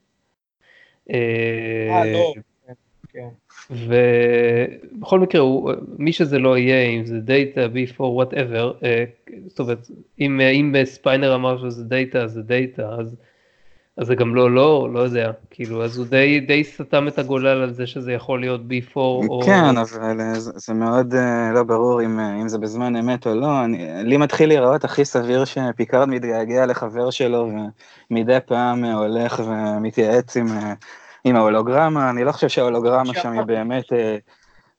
[1.11, 2.35] אה, לא.
[3.09, 3.29] כן.
[3.71, 8.85] ובכל מקרה, הוא, מי שזה לא יהיה, אם זה דאטה, B4, whatever,
[9.47, 13.17] זאת אומרת, אם, אם ספיינר אמר שזה דאטה, זה דאטה, אז,
[13.99, 17.63] אז זה גם לא לא, לא יודע, כאילו, אז הוא די, די סתם את הגולל
[17.63, 19.41] על זה שזה יכול להיות B4 או...
[19.47, 21.15] כן, אבל זה, זה מאוד
[21.55, 25.45] לא ברור אם, אם זה בזמן אמת או לא, אני, לי מתחיל להיראות הכי סביר
[25.45, 27.51] שפיקארד מתגעגע לחבר שלו
[28.11, 30.47] ומדי פעם הולך ומתייעץ עם...
[31.25, 34.17] עם ההולוגרמה, אני לא חושב שההולוגרמה שם היא באמת אה,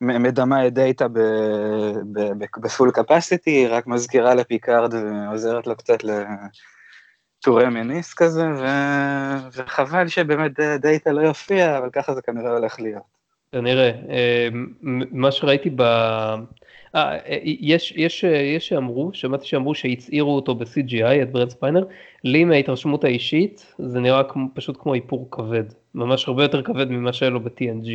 [0.02, 1.08] מדמה את דאטה
[2.58, 6.04] ב full capacity, רק מזכירה לפיקארד ועוזרת לו קצת
[7.42, 8.66] לטור מניס כזה, ו...
[9.54, 13.04] וחבל שבאמת דאטה לא יופיע, אבל ככה זה כנראה הולך להיות.
[13.52, 14.48] כנראה, אה,
[15.12, 15.82] מה שראיתי ב...
[16.96, 21.86] אה, יש, יש, יש שאמרו, שמעתי שאמרו שהצעירו אותו ב-CGI, את ברד ספיינר,
[22.24, 25.64] לי מההתרשמות האישית, זה נראה כמו, פשוט כמו איפור כבד,
[25.96, 27.88] ממש הרבה יותר כבד ממה שהיה לו ב-TNG.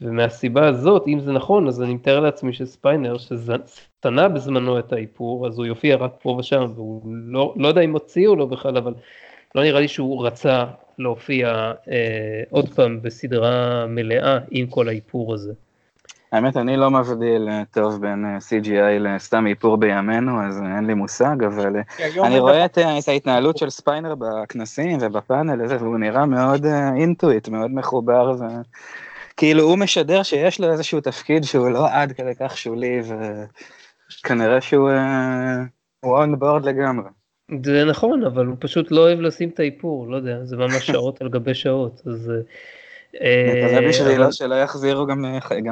[0.00, 5.58] ומהסיבה הזאת, אם זה נכון, אז אני מתאר לעצמי שספיינר, ששנא בזמנו את האיפור, אז
[5.58, 8.94] הוא יופיע רק פה ושם, והוא לא, לא יודע אם הוציאו לו בכלל, אבל
[9.54, 10.64] לא נראה לי שהוא רצה
[10.98, 15.52] להופיע אה, עוד פעם בסדרה מלאה עם כל האיפור הזה.
[16.32, 20.94] האמת, אני לא מבדיל אה, טוב בין אה, CGI לסתם איפור בימינו, אז אין לי
[20.94, 26.66] מושג, אבל אה, אני רואה את, את ההתנהלות של ספיינר בכנסים ובפאנל והוא נראה מאוד
[26.96, 28.36] אינטואיט, מאוד מחובר,
[29.38, 33.00] וכאילו הוא משדר שיש לו איזשהו תפקיד שהוא לא עד כדי כך שולי,
[34.24, 34.90] וכנראה שהוא
[36.02, 37.08] און בורד לגמרי.
[37.64, 41.22] זה נכון, אבל הוא פשוט לא אוהב לשים את האיפור, לא יודע, זה ממש שעות
[41.22, 42.32] על גבי שעות, אז...
[43.14, 45.24] נקווה אה, בשבילו שלא יחזירו גם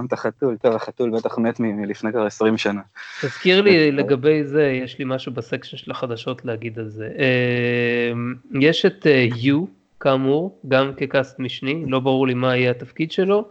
[0.07, 2.81] את החתול, טוב, החתול בטח מת מלפני כבר 20 שנה.
[3.23, 7.09] תזכיר לי לגבי זה, יש לי משהו בסקשן של החדשות להגיד על זה.
[7.19, 8.13] אה,
[8.61, 9.65] יש את יו, אה,
[10.01, 13.49] כאמור, גם כקאסט משני, לא ברור לי מה יהיה התפקיד שלו.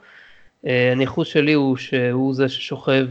[0.64, 3.08] הניחוש שלי הוא שהוא זה ששוכב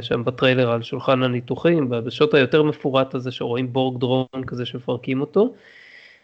[0.00, 5.54] שם בטריילר על שולחן הניתוחים, בשוט היותר מפורט הזה שרואים בורג דרון כזה שמפרקים אותו.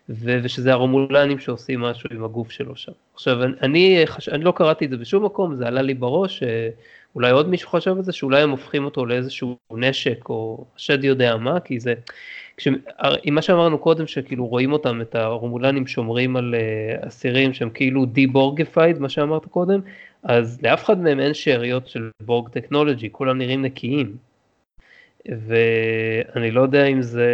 [0.08, 2.92] ו- ושזה הרומולנים שעושים משהו עם הגוף שלו שם.
[3.14, 4.28] עכשיו אני, חש...
[4.28, 6.42] אני לא קראתי את זה בשום מקום, זה עלה לי בראש,
[7.14, 11.36] אולי עוד מישהו חשב על זה, שאולי הם הופכים אותו לאיזשהו נשק או השד יודע
[11.36, 11.94] מה, כי זה,
[12.56, 12.68] כש...
[13.30, 18.98] מה שאמרנו קודם, שכאילו רואים אותם, את הרומולנים שומרים על uh, אסירים שהם כאילו די-בורגיפייד,
[18.98, 19.80] מה שאמרת קודם,
[20.22, 24.16] אז לאף אחד מהם אין שאריות של בורג טכנולוגי, כולם נראים נקיים.
[25.28, 27.28] ואני לא יודע אם זה...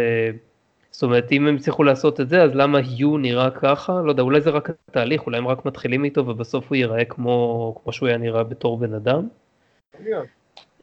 [0.91, 4.01] זאת אומרת, אם הם הצליחו לעשות את זה, אז למה יו נראה ככה?
[4.05, 7.75] לא יודע, אולי זה רק התהליך, אולי הם רק מתחילים איתו ובסוף הוא ייראה כמו,
[7.83, 9.27] כמו שהוא היה נראה בתור בן אדם.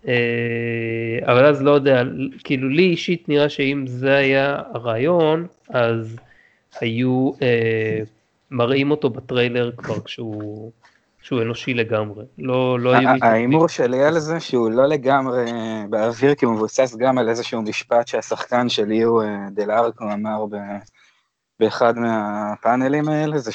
[0.07, 2.03] אה, אבל אז לא יודע,
[2.45, 6.17] כאילו לי אישית נראה שאם זה היה הרעיון, אז
[6.81, 8.01] היו אה,
[8.51, 10.73] מראים אותו בטריילר כבר כשהוא
[11.23, 13.09] שהוא אנושי לגמרי, לא, לא היו...
[13.23, 15.45] ההימור שלי על זה שהוא לא לגמרי
[15.91, 20.45] באוויר, כי הוא מבוסס גם על איזשהו משפט שהשחקן של יו אה, דלארקו אמר.
[21.61, 23.53] באחד מהפאנלים האלה, זה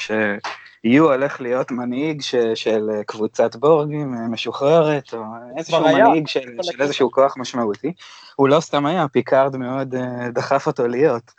[0.86, 2.36] שיו הולך להיות מנהיג ש...
[2.56, 5.24] של קבוצת בורגים אה, משוחררת, או
[5.58, 7.93] איזשהו מנהיג של, של איזשהו כוח משמעותי.
[8.36, 11.32] הוא לא סתם היה, פיקארד מאוד אה, דחף אותו להיות.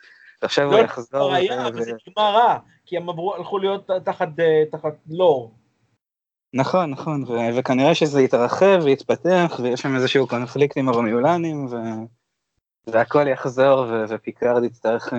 [0.43, 1.31] עכשיו לא, הוא יחזור...
[1.31, 4.29] לא, היה, אבל זה נגמר רע, כי הם הלכו להיות תחת,
[4.71, 5.55] תחת לור.
[6.55, 12.05] נכון, נכון, ו- וכנראה שזה יתרחב ויתפתח, ויש שם איזשהו קונפליקט עם הרומיולנים, ו-
[12.87, 15.17] והכל יחזור, ו- ופיקארד יצטרך uh,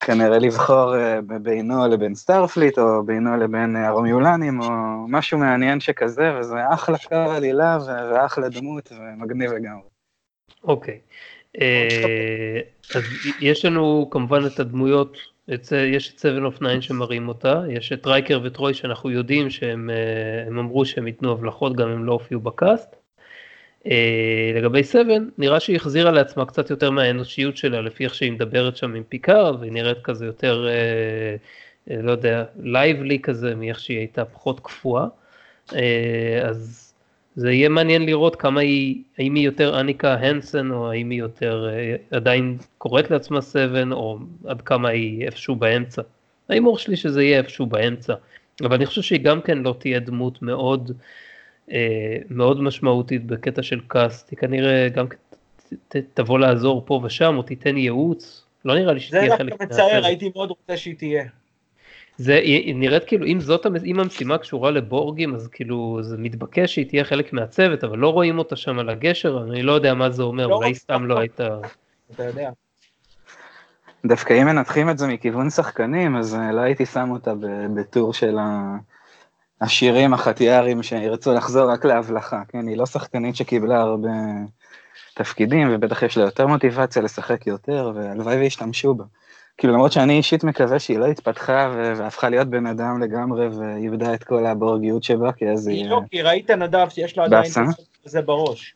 [0.00, 4.68] כנראה לבחור uh, בינו לבין Starfleet, או בינו לבין הרומיולנים, או
[5.08, 9.88] משהו מעניין שכזה, וזה אחלה קו עלילה, ואחלה דמות, ומגניב לגמרי.
[10.64, 10.98] אוקיי.
[10.98, 11.58] Okay.
[11.58, 13.02] Uh, אז
[13.40, 15.16] יש לנו כמובן את הדמויות
[15.92, 20.48] יש את 7 of 9 שמראים אותה, יש את רייקר וטרוי שאנחנו יודעים שהם אה,
[20.48, 22.96] אמרו שהם ייתנו הבלחות גם אם לא הופיעו ב cast.
[23.86, 28.76] אה, לגבי 7, נראה שהיא החזירה לעצמה קצת יותר מהאנושיות שלה לפי איך שהיא מדברת
[28.76, 31.36] שם עם פיקארד והיא נראית כזה יותר, אה,
[32.02, 35.06] לא יודע, lively כזה מאיך שהיא הייתה פחות קפואה.
[36.42, 36.90] אז
[37.36, 41.68] זה יהיה מעניין לראות כמה היא, האם היא יותר אניקה הנסן או האם היא יותר
[41.72, 46.02] אה, עדיין קוראת לעצמה סבן או עד כמה היא איפשהו באמצע.
[46.48, 48.14] ההימור שלי שזה יהיה איפשהו באמצע,
[48.62, 50.94] אבל אני חושב שהיא גם כן לא תהיה דמות מאוד אה,
[52.30, 55.06] מאוד משמעותית בקטע של קאסט, היא כנראה גם
[55.88, 59.72] ת, תבוא לעזור פה ושם או תיתן ייעוץ, לא נראה לי שתהיה חלק מהסרט.
[59.72, 61.24] זה דווקא מצער, הייתי מאוד רוצה שהיא תהיה.
[62.20, 66.86] זה היא נראית כאילו אם זאת אם המשימה קשורה לבורגים אז כאילו זה מתבקש שהיא
[66.86, 70.22] תהיה חלק מהצוות אבל לא רואים אותה שם על הגשר אני לא יודע מה זה
[70.22, 71.58] אומר לא אולי סתם לא הייתה.
[72.14, 72.50] אתה יודע.
[74.06, 77.34] דווקא אם מנתחים את זה מכיוון שחקנים אז אה, לא הייתי שם אותה
[77.74, 78.36] בטור של
[79.60, 84.08] השירים החטיארים שירצו לחזור רק להבלחה כן היא לא שחקנית שקיבלה הרבה
[85.14, 89.04] תפקידים ובטח יש לה יותר מוטיבציה לשחק יותר והלוואי וישתמשו בה.
[89.58, 94.24] כאילו למרות שאני אישית מקווה שהיא לא התפתחה והפכה להיות בן אדם לגמרי ואיבדה את
[94.24, 95.90] כל הבורגיות שבה, כי אז היא...
[95.90, 97.50] לא, כי ראית נדב שיש לה עדיין
[98.04, 98.74] זה בראש.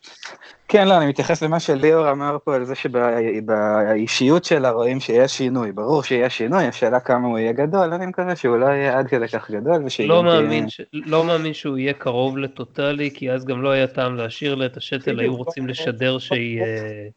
[0.67, 5.71] כן, לא, אני מתייחס למה שליאור אמר פה, על זה שבאישיות שלה רואים שיש שינוי,
[5.71, 9.27] ברור שיש שינוי, השאלה כמה הוא יהיה גדול, אני מקווה שהוא לא יהיה עד כדי
[9.27, 10.81] כך גדול, לא מאמין, ש...
[10.93, 14.77] לא מאמין שהוא יהיה קרוב לטוטאלי, כי אז גם לא היה טעם להשאיר לה את
[14.77, 16.61] השתל, היו רוצים לשדר שהיא...
[16.61, 17.07] אה,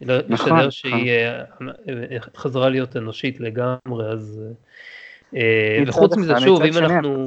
[0.00, 0.70] נכון, לשדר נכון.
[0.70, 1.42] שהיא אה,
[2.36, 4.40] חזרה להיות אנושית לגמרי, אז...
[5.36, 7.26] אה, וחוץ מזה, שוב, אם אנחנו...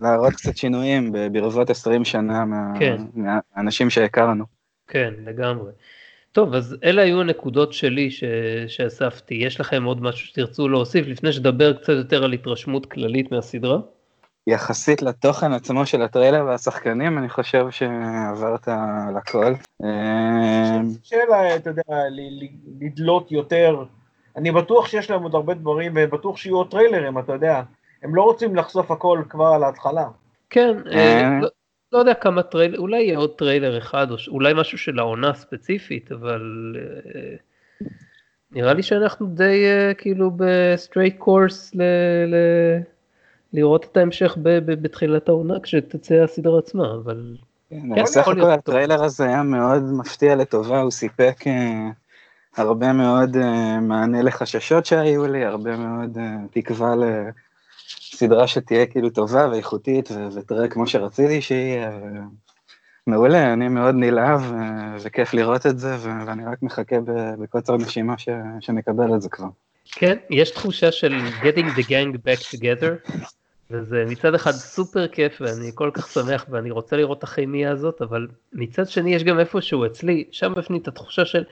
[0.00, 2.44] להראות קצת שינויים ברבות 20 שנה
[2.78, 2.96] כן.
[3.14, 4.44] מהאנשים שהכרנו.
[4.88, 5.72] כן, לגמרי.
[6.32, 8.24] טוב, אז אלה היו הנקודות שלי ש...
[8.66, 9.34] שאספתי.
[9.34, 13.78] יש לכם עוד משהו שתרצו להוסיף לפני שדבר קצת יותר על התרשמות כללית מהסדרה?
[14.46, 19.52] יחסית לתוכן עצמו של הטריילר והשחקנים, אני חושב שעברת על הכל.
[19.84, 21.82] אה, שאלה, אתה יודע,
[22.80, 23.84] לגלות יותר.
[24.36, 27.62] אני בטוח שיש להם עוד הרבה דברים, ובטוח שיהיו עוד טריילרים, אתה יודע.
[28.02, 30.08] הם לא רוצים לחשוף הכל כבר על ההתחלה.
[30.50, 31.40] כן, אה, אה.
[31.40, 31.48] לא,
[31.92, 36.12] לא יודע כמה טריילר, אולי יהיה עוד טריילר אחד, או אולי משהו של העונה ספציפית,
[36.12, 36.76] אבל
[38.52, 39.64] נראה לי שאנחנו די
[39.98, 41.74] כאילו ב straight course
[43.52, 47.36] לראות את ההמשך בתחילת העונה כשתצא הסדרה עצמה, אבל...
[47.70, 51.90] כן, כן בסך הכל הטריילר הזה היה מאוד מפתיע לטובה, הוא סיפק אה,
[52.56, 59.48] הרבה מאוד אה, מענה לחששות שהיו לי, הרבה מאוד אה, תקווה לסדרה שתהיה כאילו טובה
[59.50, 61.90] ואיכותית ותראה כמו שרציתי שיהיה.
[63.06, 64.40] מעולה, אני מאוד נלהב
[65.00, 66.96] וכיף לראות את זה, ואני רק מחכה
[67.38, 68.14] בקוצר נשימה
[68.60, 69.48] שנקבל את זה כבר.
[69.92, 73.12] כן, יש תחושה של getting the gang back together,
[73.70, 78.02] וזה מצד אחד סופר כיף ואני כל כך שמח ואני רוצה לראות את הכימיה הזאת,
[78.02, 81.44] אבל מצד שני יש גם איפשהו אצלי, שם בפנים את התחושה של,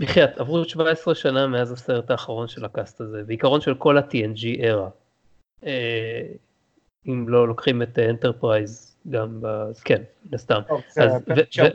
[0.00, 4.64] בחייאת, עברו 17 שנה מאז הסרט האחרון של ה cast הזה, בעיקרון של כל ה-TNG.
[5.66, 6.22] אה,
[7.06, 9.42] אם לא לוקחים את אנטרפרייז גם,
[9.84, 10.60] כן, לסתם.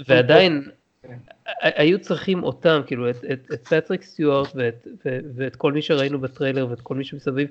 [0.08, 0.70] ועדיין,
[1.04, 1.18] כן.
[1.62, 4.56] היו צריכים אותם, כאילו את, פטריק סטיוארט
[5.36, 7.50] ואת כל מי שראינו בטריילר ואת כל מי שמסביב,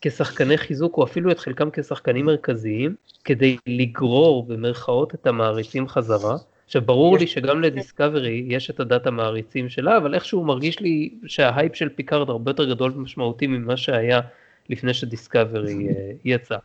[0.00, 6.36] כשחקני חיזוק או אפילו את חלקם כשחקנים מרכזיים כדי לגרור במרכאות את המעריצים חזרה.
[6.66, 11.76] עכשיו ברור לי שגם לדיסקאברי יש את עדת המעריצים שלה אבל איכשהו מרגיש לי שההייפ
[11.76, 14.20] של פיקארד הרבה יותר גדול ומשמעותי ממה שהיה
[14.68, 16.56] לפני שדיסקאברי אה, יצא.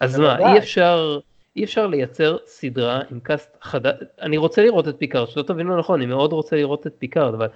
[0.00, 1.18] אז מה אי אפשר
[1.56, 6.00] אי אפשר לייצר סדרה עם cast חדש אני רוצה לראות את פיקארד שלא תבינו נכון
[6.00, 7.48] אני מאוד רוצה לראות את פיקארד אבל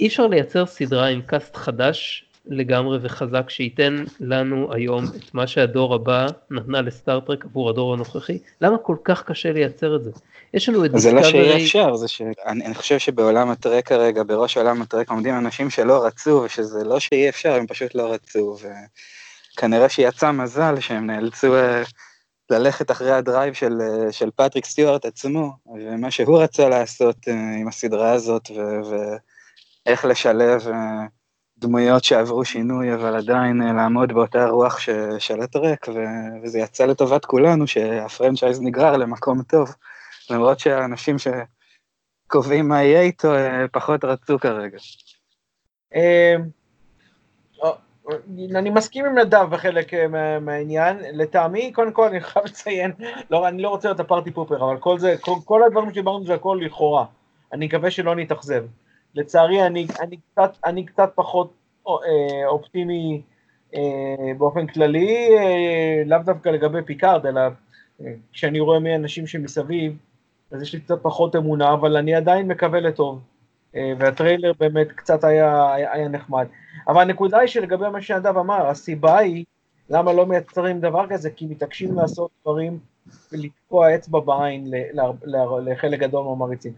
[0.00, 5.94] אי אפשר לייצר סדרה עם cast חדש לגמרי וחזק שייתן לנו היום את מה שהדור
[5.94, 8.38] הבא נתנה לסטארטרק עבור הדור הנוכחי?
[8.60, 10.10] למה כל כך קשה לייצר את זה?
[10.54, 11.22] יש לנו את דיסקאברי...
[11.22, 12.22] זה לא שיהיה אפשר, זה ש...
[12.46, 17.00] אני, אני חושב שבעולם הטרק כרגע, בראש עולם הטרק עומדים אנשים שלא רצו, ושזה לא
[17.00, 18.56] שיהיה אפשר, הם פשוט לא רצו,
[19.54, 21.82] וכנראה שיצא מזל שהם נאלצו אה,
[22.50, 27.32] ללכת אחרי ה drive של, אה, של פטריק סטיוארט עצמו, ומה שהוא רצה לעשות אה,
[27.60, 28.50] עם הסדרה הזאת,
[29.86, 30.62] ואיך לשלב...
[31.58, 35.98] דמויות שעברו שינוי, אבל עדיין אה, לעמוד באותה רוח ש, של הטרק, ו,
[36.42, 39.74] וזה יצא לטובת כולנו שהפרנצ'ייז נגרר למקום טוב,
[40.30, 44.78] למרות שהאנשים שקובעים מה יהיה איתו אה, פחות רצו כרגע.
[45.94, 46.42] אמ,
[48.56, 52.92] אני מסכים עם נדב בחלק אה, מהעניין, לטעמי, קודם כל אני חייב לציין,
[53.30, 56.26] לא, אני לא רוצה להיות ה party pooper, אבל כל זה, כל, כל הדברים שדיברנו
[56.26, 57.04] זה הכל לכאורה,
[57.52, 58.64] אני מקווה שלא נתאכזב.
[59.18, 61.52] לצערי אני, אני, קצת, אני קצת פחות
[61.88, 63.22] אה, אופטימי
[63.74, 67.40] אה, באופן כללי, אה, לאו דווקא לגבי פיקארד, אלא
[68.32, 69.96] כשאני רואה מי האנשים שמסביב,
[70.50, 73.20] אז יש לי קצת פחות אמונה, אבל אני עדיין מקווה לטוב.
[73.98, 76.46] והטריילר באמת קצת היה, היה, היה נחמד.
[76.88, 79.44] אבל הנקודה היא שלגבי מה שנדב אמר, הסיבה היא
[79.90, 82.78] למה לא מייצרים דבר כזה, כי מתעקשים לעשות דברים
[83.32, 84.70] ולתקוע אצבע בעין
[85.64, 86.72] לחלק גדול מהמריצים.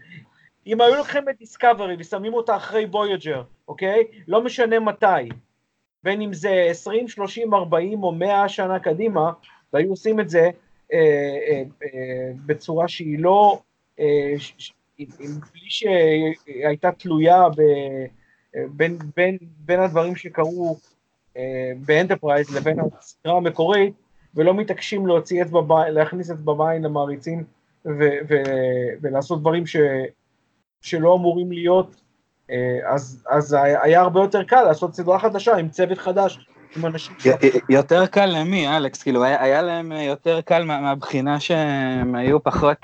[0.67, 4.03] אם היו לוקחים את דיסקאברי ושמים אותה אחרי בויג'ר, אוקיי?
[4.27, 5.29] לא משנה מתי,
[6.03, 9.31] בין אם זה 20, 30, 40 או 100 שנה קדימה,
[9.73, 10.49] והיו עושים את זה
[10.93, 10.97] אה,
[11.49, 13.59] אה, אה, בצורה שהיא לא,
[13.99, 14.73] אה, ש,
[15.51, 17.61] בלי שהייתה תלויה ב,
[18.71, 20.77] בין, בין, בין הדברים שקרו
[21.37, 23.93] אה, באנטרפרייז לבין הסדרה המקורית,
[24.35, 27.43] ולא מתעקשים להוציא אצבע, להכניס אצבע בעין למעריצים
[27.85, 28.35] ו, ו,
[29.01, 29.75] ולעשות דברים ש...
[30.81, 31.95] שלא אמורים להיות,
[32.51, 36.39] אה, אז, אז היה הרבה יותר קל לעשות סדרה חדשה עם צוות חדש,
[36.77, 37.15] עם אנשים...
[37.69, 39.03] יותר קל למי, אלכס?
[39.03, 42.77] כאילו, היה, היה להם יותר קל מה, מהבחינה שהם היו פחות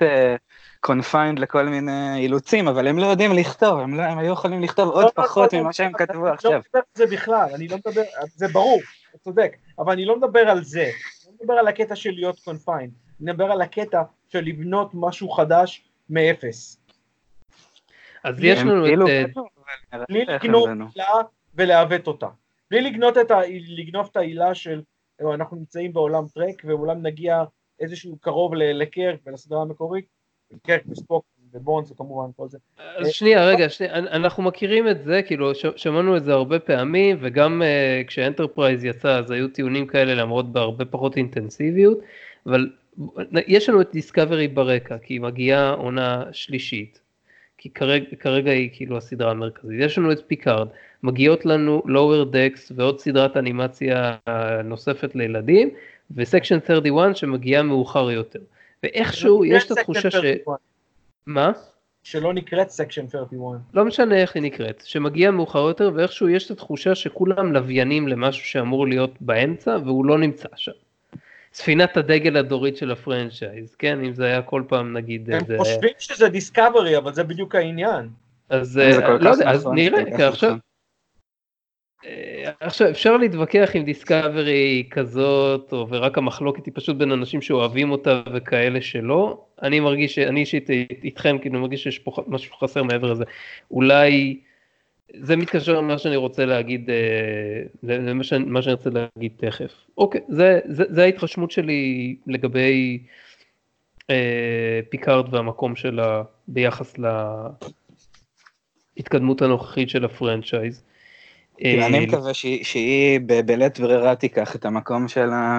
[0.79, 4.63] confined uh, לכל מיני אילוצים, אבל הם לא יודעים לכתוב, הם, לא, הם היו יכולים
[4.63, 6.51] לכתוב עוד לא, לא פחות לא, ממה שהם כתבו עכשיו.
[6.51, 8.01] אני לא מדבר על זה בכלל, אני לא מדבר,
[8.35, 8.79] זה ברור,
[9.09, 10.91] אתה צודק, אבל אני לא מדבר על זה, אני
[11.27, 12.91] לא מדבר על הקטע של להיות confined,
[13.21, 16.77] אני מדבר על הקטע של לבנות משהו חדש מאפס.
[18.27, 18.89] אז יש לנו את...
[18.89, 19.07] כאילו
[19.93, 21.07] אה, בלי לגנוב עלילה
[21.55, 22.27] ולעוות אותה.
[22.71, 24.81] בלי לגנוב את, העלילה של
[25.33, 27.43] אנחנו נמצאים בעולם טרק ואולי נגיע
[27.79, 30.05] איזשהו קרוב לקירק ולסדרה המקורית,
[30.61, 32.57] קירק וספוק ובונס וכמובן כל זה.
[32.97, 37.61] אז שנייה רגע, שנייה, אנחנו מכירים את זה, כאילו שמענו את זה הרבה פעמים וגם
[37.61, 41.97] uh, כשאנטרפרייז יצא אז היו טיעונים כאלה למרות בהרבה פחות אינטנסיביות,
[42.45, 42.69] אבל
[43.47, 47.06] יש לנו את דיסקאברי ברקע כי מגיעה עונה שלישית
[47.57, 49.79] כי כרגע, כרגע היא כאילו הסדרה המרכזית.
[49.79, 50.67] יש לנו את פיקארד,
[51.03, 54.15] מגיעות לנו lower decks ועוד סדרת אנימציה
[54.63, 55.69] נוספת לילדים,
[56.15, 58.39] ו Section 31 שמגיעה מאוחר יותר.
[58.83, 60.15] ואיכשהו יש את התחושה ש...
[61.25, 61.51] מה?
[62.03, 63.59] שלא נקראת Section 31.
[63.73, 68.45] לא משנה איך היא נקראת, שמגיע מאוחר יותר ואיכשהו יש את התחושה שכולם לוויינים למשהו
[68.45, 70.71] שאמור להיות באמצע והוא לא נמצא שם.
[71.53, 74.03] ספינת הדגל הדורית של ה franchise, כן?
[74.03, 75.31] אם זה היה כל פעם נגיד...
[75.31, 75.57] הם זה...
[75.57, 78.09] חושבים שזה דיסקאברי, אבל זה בדיוק העניין.
[78.49, 78.77] אז
[79.19, 80.55] לא יודע, אז נכון, נראה, כי עכשיו...
[82.05, 87.91] אה, עכשיו אפשר להתווכח עם דיסקאברי כזאת או ורק המחלוקת היא פשוט בין אנשים שאוהבים
[87.91, 90.69] אותה וכאלה שלא אני מרגיש אני אישית
[91.03, 93.23] איתכם כאילו מרגיש שיש פה משהו חסר מעבר לזה
[93.71, 94.39] אולי
[95.13, 100.59] זה מתקשר למה שאני רוצה להגיד אה, למה שאני, שאני רוצה להגיד תכף אוקיי זה,
[100.65, 102.99] זה, זה ההתרשמות שלי לגבי
[104.09, 106.93] אה, פיקארד והמקום שלה ביחס
[108.97, 110.83] להתקדמות הנוכחית של ה franchise.
[111.57, 115.07] כאילו, אני אה, מקווה שהיא בלית ברירה תיקח את המקום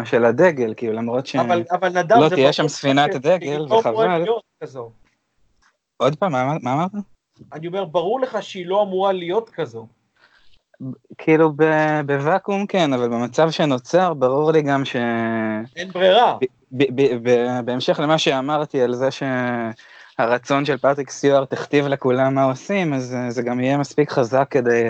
[0.04, 4.24] של הדגל, כאילו למרות שלא תהיה שם ספינת דגל, לא וחבל.
[5.96, 7.17] עוד פעם, מה אמרת?
[7.52, 9.86] אני אומר, ברור לך שהיא לא אמורה להיות כזו.
[11.18, 11.52] כאילו
[12.06, 14.96] בוואקום כן, אבל במצב שנוצר, ברור לי גם ש...
[15.76, 16.38] אין ברירה.
[17.64, 23.42] בהמשך למה שאמרתי על זה שהרצון של פטריק סיואר תכתיב לכולם מה עושים, אז זה
[23.42, 24.84] גם יהיה מספיק חזק כדי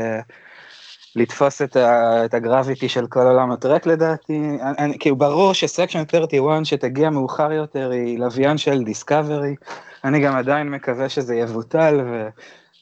[1.19, 4.41] לתפוס את, ה, את הגרביטי של כל עולם הטרק לדעתי,
[4.79, 9.55] אני, כאילו ברור שסקשן 31 שתגיע מאוחר יותר היא לוויין של דיסקאברי,
[10.05, 12.01] אני גם עדיין מקווה שזה יבוטל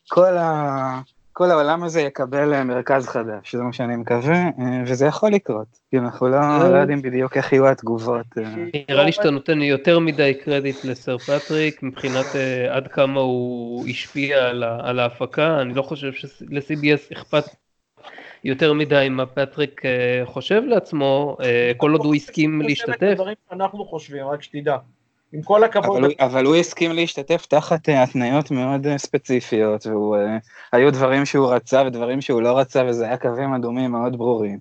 [0.09, 1.01] וכל ה,
[1.33, 5.67] כל העולם הזה יקבל אה, מרכז חדש, זה מה שאני מקווה, אה, וזה יכול לקרות,
[5.91, 6.69] כי אנחנו לא, אה.
[6.69, 8.27] לא יודעים בדיוק איך יהיו התגובות.
[8.89, 12.27] נראה לי שאתה נותן יותר מדי קרדיט לסר פטריק מבחינת
[12.71, 17.45] עד כמה הוא השפיע על, על ההפקה, אני לא חושב של-CBS אכפת
[18.47, 23.17] יותר מדי מה פטריק אה, חושב לעצמו, אה, כל עוד הוא הסכים להשתתף.
[23.53, 24.77] אנחנו חושבים, רק שתדע.
[25.33, 26.05] עם כל הכבוד.
[26.05, 29.87] אבל, אבל הוא הסכים להשתתף תחת אה, התניות מאוד ספציפיות,
[30.73, 34.59] והיו דברים שהוא רצה ודברים שהוא לא רצה, וזה היה קווים אדומים מאוד ברורים.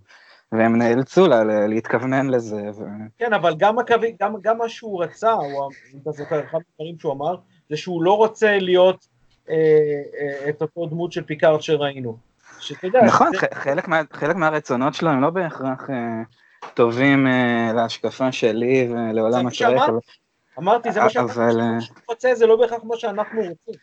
[0.52, 2.62] והם נאלצו לה, להתכוונן לזה.
[2.78, 2.84] ו...
[3.18, 7.00] כן, אבל גם, הקווי, גם, גם מה שהוא רצה, הוא, אם אתה זוכר, אחד הדברים
[7.00, 7.36] שהוא אמר,
[7.70, 9.08] זה שהוא לא רוצה להיות
[9.50, 9.56] אה,
[10.20, 12.18] אה, את אותו דמות של פיקארד שראינו.
[12.66, 13.02] שאתה יודע...
[13.02, 13.48] נכון, זה...
[13.54, 16.24] חלק, מה, חלק מהרצונות שלו הם לא בהכרח אה,
[16.74, 19.90] טובים אה, להשקפה שלי ולעולם הטרק.
[19.90, 19.98] אבל...
[20.60, 21.62] אמרתי, זה מה שאנחנו אבל...
[21.62, 21.78] אה,
[22.10, 23.80] רוצה, זה לא בהכרח מה שאנחנו רוצים.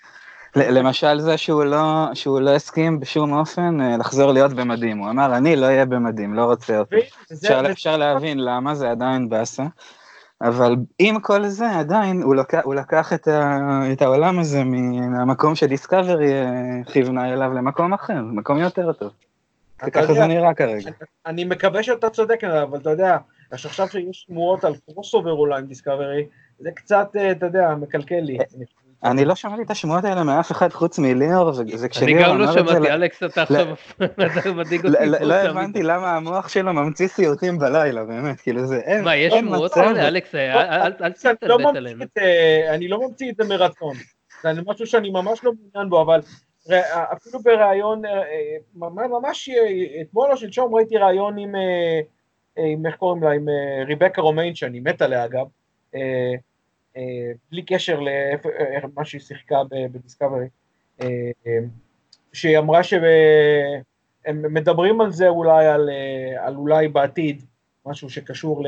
[0.57, 5.37] למשל זה שהוא לא, שהוא לא הסכים בשום אופן אה, לחזור להיות במדים, הוא אמר
[5.37, 6.97] אני לא אהיה במדים, לא רוצה אותו.
[7.33, 9.65] אפשר, אפשר להבין למה זה עדיין באסה,
[10.43, 13.59] אבל עם כל זה עדיין הוא לקח, הוא לקח את, ה,
[13.93, 19.11] את העולם הזה מהמקום שדיסקאברי אה, כיוונה אליו למקום אחר, מקום יותר טוב.
[19.79, 20.91] ככה זה נראה כרגע.
[21.27, 23.17] אני, מקווה שאתה צודק, אבל אתה יודע,
[23.51, 26.27] עכשיו שיש שמועות על crossover אולי עם דיסקאברי,
[26.59, 28.39] זה קצת, אה, אתה יודע, מקלקל לי.
[29.05, 32.53] אה, אני לא שמעתי את השמועות האלה מאף אחד חוץ מליאור, וזה כשליאור אמר את
[32.53, 32.61] זה...
[32.61, 35.07] אני גם לא שמעתי, אלכס אתה עכשיו מדאיג אותי.
[35.07, 38.81] לא הבנתי למה המוח שלו ממציא סיוטים בלילה, באמת, כאילו זה...
[39.05, 40.09] מה, יש שמועות כאלה?
[40.09, 40.35] אלכס,
[41.25, 42.01] אל תתלבט עליהם.
[42.71, 43.95] אני לא ממציא את זה מרצון,
[44.43, 46.21] זה משהו שאני ממש לא מעוניין בו, אבל
[47.13, 49.51] אפילו בריאיון, אה, אה, ממש
[50.01, 52.01] אתמול או שלשום ראיתי ריאיון עם, אה,
[52.87, 53.47] איך קוראים לה, עם
[53.87, 55.47] ריבקה רומיין, שאני מת עליה אגב,
[55.95, 56.35] אה,
[57.51, 60.47] בלי קשר למה שהיא שיחקה בדיסקאברי,
[61.03, 61.31] אה,
[62.33, 67.43] שהיא אמרה שהם מדברים על זה אולי, על, אה, על אולי בעתיד,
[67.87, 68.65] משהו שקשור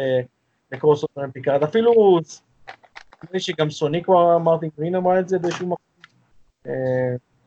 [0.72, 4.08] ל crossover עם פיקארד, אפילו נדמה לי שגם סוניק
[4.44, 5.84] מרטין גרין אמרה את זה באיזשהו מקום.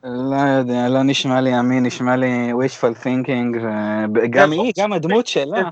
[0.04, 3.56] לא יודע, לא נשמע לי אמין, נשמע לי wishful thinking,
[4.14, 5.62] וגם היא, גם הדמות שלה,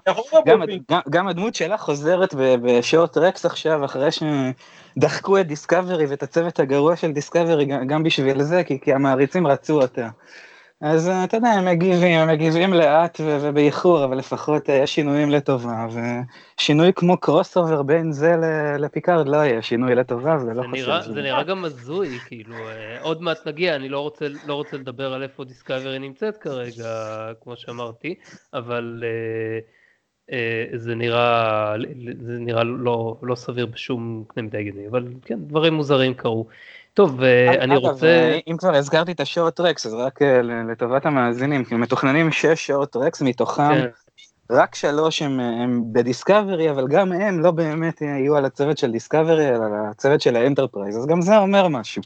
[1.10, 4.08] גם הדמות שלה חוזרת בשורט רקס עכשיו, אחרי
[4.96, 10.08] שדחקו את דיסקאברי ואת הצוות הגרוע של דיסקאברי גם בשביל זה, כי המעריצים רצו אותה.
[10.80, 15.30] אז אה, אתה יודע, הם מגיבים, הם מגיבים לאט ובאיחור, אבל לפחות אה, יש שינויים
[15.30, 15.86] לטובה,
[16.58, 18.34] ושינוי כמו crossover בין זה
[18.78, 21.14] לפיקארד לא יהיה שינוי לטובה, זה לא חשוב.
[21.14, 25.12] זה נראה גם הזוי, כאילו, אה, עוד מעט נגיע, אני לא רוצה, לא רוצה לדבר
[25.12, 26.88] על איפה דיסקאברי נמצאת כרגע,
[27.40, 28.14] כמו שאמרתי,
[28.54, 29.04] אבל
[30.74, 31.74] זה נראה,
[32.20, 36.46] זה נראה לא, לא סביר בשום קנה מידה הגיוני, אבל כן, דברים מוזרים קרו.
[36.96, 37.20] טוב,
[37.60, 38.06] אני רוצה...
[38.06, 42.32] אה, אם כבר הזכרתי את ה Short Treks, אז רק אה, לטובת המאזינים, כי מתוכננים
[42.32, 43.86] שש Short Treks, מתוכם כן.
[44.50, 49.48] רק שלוש הם, הם בדיסקאברי, אבל גם הם לא באמת יהיו על הצוות של דיסקאברי,
[49.48, 52.02] אלא על הצוות של האנטרפרייז, אז גם זה אומר משהו.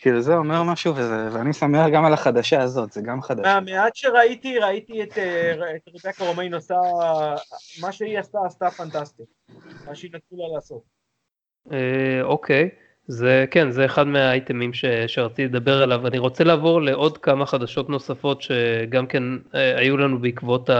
[0.00, 3.46] כאילו זה אומר משהו, וזה, ואני שמח גם על החדשה הזאת, זה גם חדש.
[3.46, 5.18] מהמעט שראיתי, ראיתי את,
[5.76, 6.74] את רבקה רומיין עושה,
[7.80, 9.22] מה שהיא עשתה, עשתה פנטסטי.
[9.86, 10.82] מה שהיא נתנו לה לעשות.
[12.22, 12.68] אוקיי.
[13.08, 14.70] זה כן, זה אחד מהאייטמים
[15.06, 16.06] שרציתי לדבר עליו.
[16.06, 19.22] אני רוצה לעבור לעוד כמה חדשות נוספות שגם כן
[19.54, 20.70] אה, היו לנו בעקבות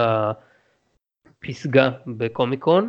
[1.43, 2.89] הפסגה בקומיקון.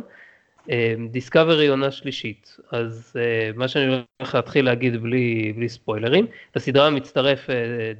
[1.10, 6.26] דיסקאברי אה, עונה שלישית, אז אה, מה שאני הולך להתחיל להגיד בלי, בלי ספוילרים,
[6.56, 7.46] לסדרה מצטרף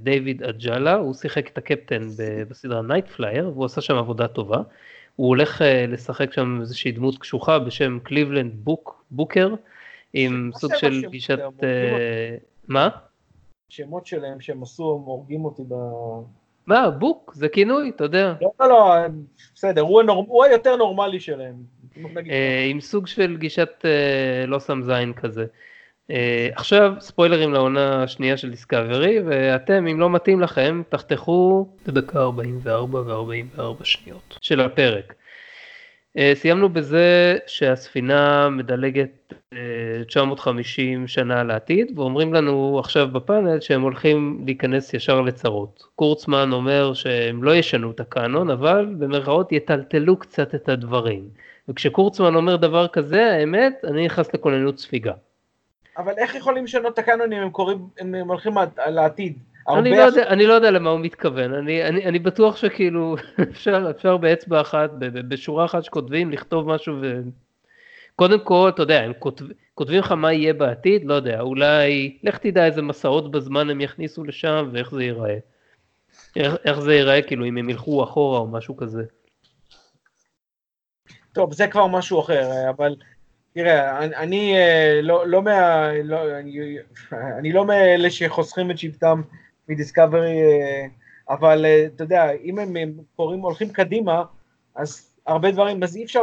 [0.03, 2.09] דיוויד אג'אלה, הוא שיחק את הקפטן
[2.49, 4.59] בסדרה Nightflyers והוא עשה שם עבודה טובה.
[5.16, 9.55] הוא הולך לשחק שם איזושהי דמות קשוחה בשם קליבלנד בוק, בוקר.
[10.12, 11.38] עם סוג של גישת...
[11.62, 12.36] אה,
[12.68, 12.88] מה?
[13.68, 15.74] שמות שלהם שהם עשו, הם הורגים אותי ב...
[16.66, 18.34] מה, בוק, זה כינוי, אתה יודע.
[18.40, 18.94] לא, לא, לא
[19.54, 20.24] בסדר, הוא, הנור...
[20.28, 21.54] הוא היותר נורמלי שלהם.
[22.30, 25.46] אה, עם סוג של גישת אה, לא שם זין כזה.
[26.54, 33.84] עכשיו ספוילרים לעונה השנייה של דיסקאברי ואתם אם לא מתאים לכם תחתכו בדקה 44 ו-44
[33.84, 35.14] שניות של הפרק.
[36.16, 39.34] אה, סיימנו בזה שהספינה מדלגת
[40.06, 45.82] 950 אה, שנה לעתיד ואומרים לנו עכשיו בפאנל שהם הולכים להיכנס ישר לצרות.
[45.96, 51.28] קורצמן אומר שהם לא ישנו את הקאנון אבל במרכאות יטלטלו קצת את הדברים.
[51.68, 55.12] וכשקורצמן אומר דבר כזה האמת אני נכנס לכוננות ספיגה.
[55.96, 58.54] אבל איך יכולים לשנות את הקאנון אם הם, קוראים, הם הולכים
[58.86, 59.38] לעתיד?
[59.78, 63.16] אני לא, יודע, אני לא יודע למה הוא מתכוון, אני, אני, אני בטוח שכאילו
[63.50, 64.90] אפשר, אפשר באצבע אחת,
[65.28, 67.20] בשורה אחת שכותבים, לכתוב משהו ו...
[68.16, 69.44] קודם כל, אתה יודע, הם כותב,
[69.74, 74.24] כותבים לך מה יהיה בעתיד, לא יודע, אולי, לך תדע איזה מסעות בזמן הם יכניסו
[74.24, 75.36] לשם ואיך זה ייראה.
[76.36, 79.02] איך, איך זה ייראה, כאילו, אם הם ילכו אחורה או משהו כזה.
[81.32, 82.94] טוב, זה כבר משהו אחר, אבל
[83.54, 85.88] תראה, אני, אני אה, לא, לא מה...
[86.04, 86.76] לא, אני,
[87.38, 89.22] אני לא מאלה שחוסכים את שבטם
[89.70, 90.86] מדיסקאברי, אה,
[91.30, 92.76] אבל אה, אתה יודע, אם הם
[93.16, 94.22] קוראים, הולכים קדימה,
[94.74, 96.20] אז הרבה דברים, אז אי אפשר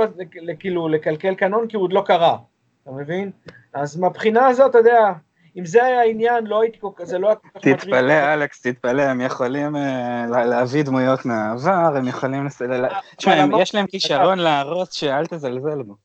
[0.59, 2.37] כאילו לקלקל קנון כי הוא עוד לא קרה,
[2.83, 3.31] אתה מבין?
[3.73, 5.11] אז מהבחינה הזאת, אתה יודע,
[5.57, 7.75] אם זה היה העניין, לא הייתי כל כך, זה לא היה כל כך מטריד.
[7.75, 12.47] תתפלא, אלכס, תתפלא, הם יכולים אה, להביא דמויות מהעבר, הם יכולים...
[13.17, 15.95] תשמע, יש להם כישרון להרוס שאל תזלזל בו.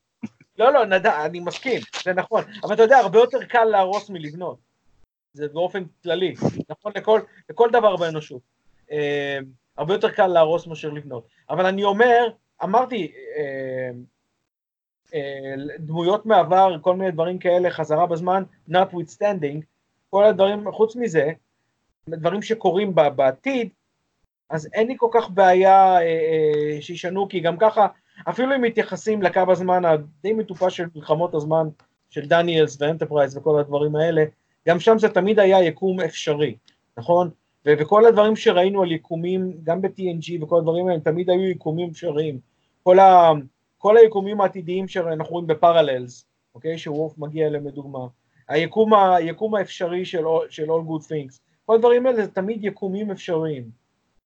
[0.58, 0.82] לא, לא,
[1.24, 4.71] אני מסכים, זה נכון, אבל אתה יודע, הרבה יותר קל להרוס מלבנות.
[5.32, 6.34] זה באופן כללי,
[6.68, 7.20] נכון לכל,
[7.50, 8.40] לכל דבר באנושות.
[8.90, 9.38] אה,
[9.76, 11.26] הרבה יותר קל להרוס מאשר לבנות.
[11.50, 12.28] אבל אני אומר,
[12.62, 13.90] אמרתי, אה,
[15.14, 19.60] אה, דמויות מעבר, כל מיני דברים כאלה, חזרה בזמן, notwithstanding,
[20.10, 21.30] כל הדברים, חוץ מזה,
[22.08, 23.68] דברים שקורים בעתיד,
[24.50, 27.86] אז אין לי כל כך בעיה אה, אה, שישנו, כי גם ככה,
[28.28, 31.68] אפילו אם מתייחסים לקו הזמן הדי מטופש של מלחמות הזמן
[32.10, 34.24] של דניאלס ואנטרפרייז וכל הדברים האלה,
[34.68, 36.56] גם שם זה תמיד היה יקום אפשרי,
[36.98, 37.30] נכון?
[37.66, 42.38] וכל הדברים שראינו על יקומים, גם ב-TNG וכל הדברים האלה, תמיד היו יקומים אפשריים.
[42.82, 43.30] כל, ה,
[43.78, 46.78] כל היקומים העתידיים שאנחנו רואים ב Parallels, אוקיי?
[46.78, 48.06] שוורף מגיע אליהם לדוגמה.
[48.48, 51.38] היקום, היקום האפשרי של, של All Good Things.
[51.66, 53.70] כל הדברים האלה זה תמיד יקומים אפשריים.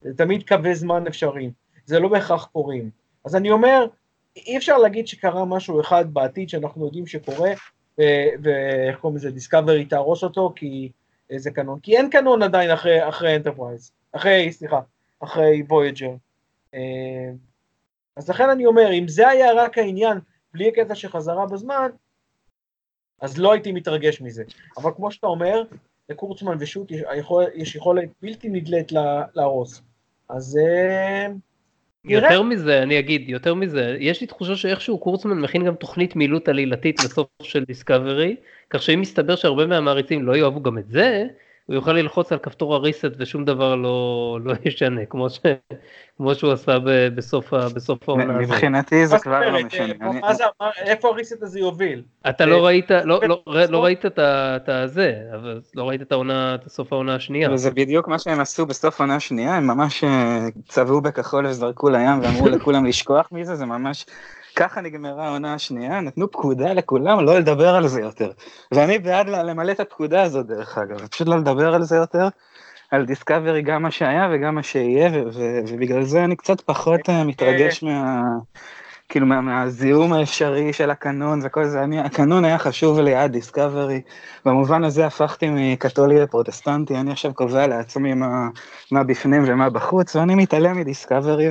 [0.01, 1.51] זה תמיד קווי זמן אפשריים.
[1.85, 2.89] זה לא בהכרח קורים.
[3.25, 3.85] אז אני אומר,
[4.35, 7.51] אי אפשר להגיד שקרה משהו אחד בעתיד שאנחנו יודעים שקורה,
[8.41, 10.91] ואיך קוראים לזה, דיסקאברי תהרוס אותו, כי
[11.35, 14.79] זה קנון, כי אין קנון עדיין אחרי, אחרי אנטרפרייז, אחרי, סליחה,
[15.19, 16.11] אחרי וויג'ר.
[16.73, 17.31] אה,
[18.15, 20.19] אז לכן אני אומר, אם זה היה רק העניין,
[20.53, 21.89] בלי הקטע של חזרה בזמן,
[23.21, 24.43] אז לא הייתי מתרגש מזה.
[24.77, 25.63] אבל כמו שאתה אומר,
[26.09, 27.01] לקורצמן ושות' יש,
[27.53, 28.91] יש יכולת בלתי נדלית
[29.33, 29.81] להרוס.
[30.29, 31.27] אז אה,
[32.07, 36.49] יותר מזה, אני אגיד, יותר מזה, יש לי תחושה שאיכשהו קורצמן מכין גם תוכנית מילוט
[36.49, 38.35] עלילתית לסוף של דיסקאברי,
[38.69, 41.27] כך שאם מסתבר שהרבה מהמעריצים לא יאהבו גם את זה,
[41.67, 45.39] הוא יוכל ללחוץ על כפתור הריסט ושום דבר לא, לא ישנה, כמו, ש,
[46.17, 48.41] כמו שהוא עשה ב, בסוף, בסוף העונה הזאת.
[48.41, 50.33] מבחינתי זה כבר לא משנה.
[50.33, 50.43] זה,
[50.77, 52.03] איפה הריסט הזה יוביל?
[52.29, 56.55] אתה לא אה, ראית, לא, לא, לא ראית את הזה, אבל לא ראית את העונה,
[56.55, 57.51] את סוף העונה השנייה.
[57.51, 62.21] וזה בדיוק מה שהם עשו בסוף העונה השנייה, הם ממש אה, צבעו בכחול וזרקו לים
[62.21, 64.05] ואמרו לכולם לשכוח מזה, זה ממש
[64.57, 68.31] ככה נגמרה העונה השנייה, נתנו פקודה לכולם לא לדבר על זה יותר.
[68.71, 72.27] ואני בעד למלא את הפקודה הזאת דרך אגב, פשוט לא לדבר על זה יותר,
[72.91, 75.09] על דיסקאברי גם מה שהיה וגם מה שיהיה,
[75.67, 78.21] ובגלל זה אני קצת פחות אה, מתרגש מה...
[79.09, 84.01] כאילו מה, מהזיהום האפשרי של הקנון וכל זה, אני, הקנון היה חשוב לי עד דיסקאברי,
[84.45, 88.47] במובן הזה הפכתי מקתולי לפרוטסטנטי, אני עכשיו קובע לעצמי מה,
[88.91, 91.47] מה בפנים ומה בחוץ, ואני מתעלם מדיסקאברי,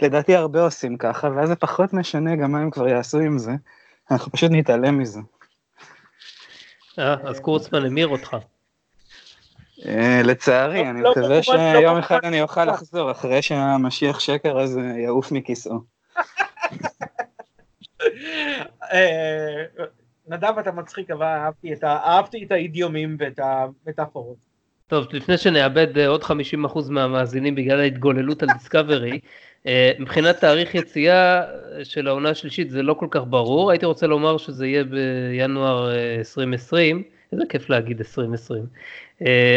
[0.00, 3.52] ולדעתי הרבה עושים ככה, ואז זה פחות משנה גם מה הם כבר יעשו עם זה,
[4.10, 5.20] אנחנו פשוט נתעלם מזה.
[6.98, 8.36] אה, אז קורצמן המיר אותך.
[9.86, 14.58] אה, לצערי, אני לא, מקווה לא, שיום לא, אחד אני אוכל לחזור אחרי שהמשיח שקר
[14.58, 15.78] הזה יעוף מכיסאו.
[18.92, 19.64] אה,
[20.28, 21.84] נדב אתה מצחיק אבל אהבתי את.
[21.84, 24.36] אהבתי את האידיומים ואת המטאפורות.
[24.86, 26.30] טוב, לפני שנאבד עוד 50%
[26.90, 29.20] מהמאזינים בגלל ההתגוללות על דיסקאברי,
[29.98, 31.42] מבחינת תאריך יציאה
[31.84, 37.02] של העונה השלישית זה לא כל כך ברור, הייתי רוצה לומר שזה יהיה בינואר 2020,
[37.32, 38.66] איזה כיף להגיד 2020, אה,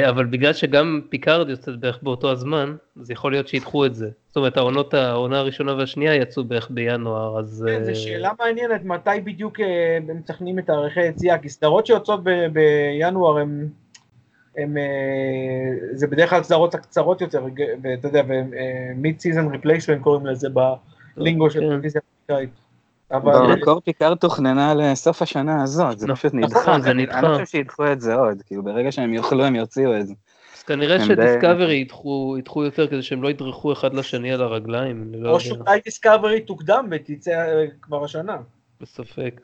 [0.09, 4.09] אבל בגלל שגם פיקארד יוצאת בערך באותו הזמן, אז יכול להיות שידחו את זה.
[4.28, 7.66] זאת אומרת, העונות, העונה הראשונה והשנייה יצאו בערך בינואר, אז...
[7.68, 12.24] כן, זו שאלה מעניינת, מתי בדיוק אה, הם מתכננים את תאריכי יציאה, כי סדרות שיוצאות
[12.53, 13.68] בינואר הם...
[14.57, 14.84] הם, אה,
[15.93, 17.45] זה בדרך כלל סדרות הקצרות יותר,
[17.84, 18.24] ואתה יודע,
[18.95, 20.47] mid-season replacement קוראים לזה
[21.18, 21.70] ב lingo של כן.
[21.70, 22.49] טלוויזיה אמריקאית.
[23.12, 27.20] אבל במקור פיקארד תוכננה לסוף השנה הזאת, זה נכון, פשוט נכון, נדחה, זה אני נדחה.
[27.20, 30.14] אני לא חושב שידחו את זה עוד, כאילו ברגע שהם יוכלו הם יוציאו את זה.
[30.57, 35.39] אז כנראה שדיסקאברי ידחו, יותר כדי שהם לא ידרכו אחד לשני על הרגליים, לא או
[35.39, 38.38] שאולי דיסקאברי תוקדם ותצא אה, כבר השנה.
[38.82, 39.41] בספק.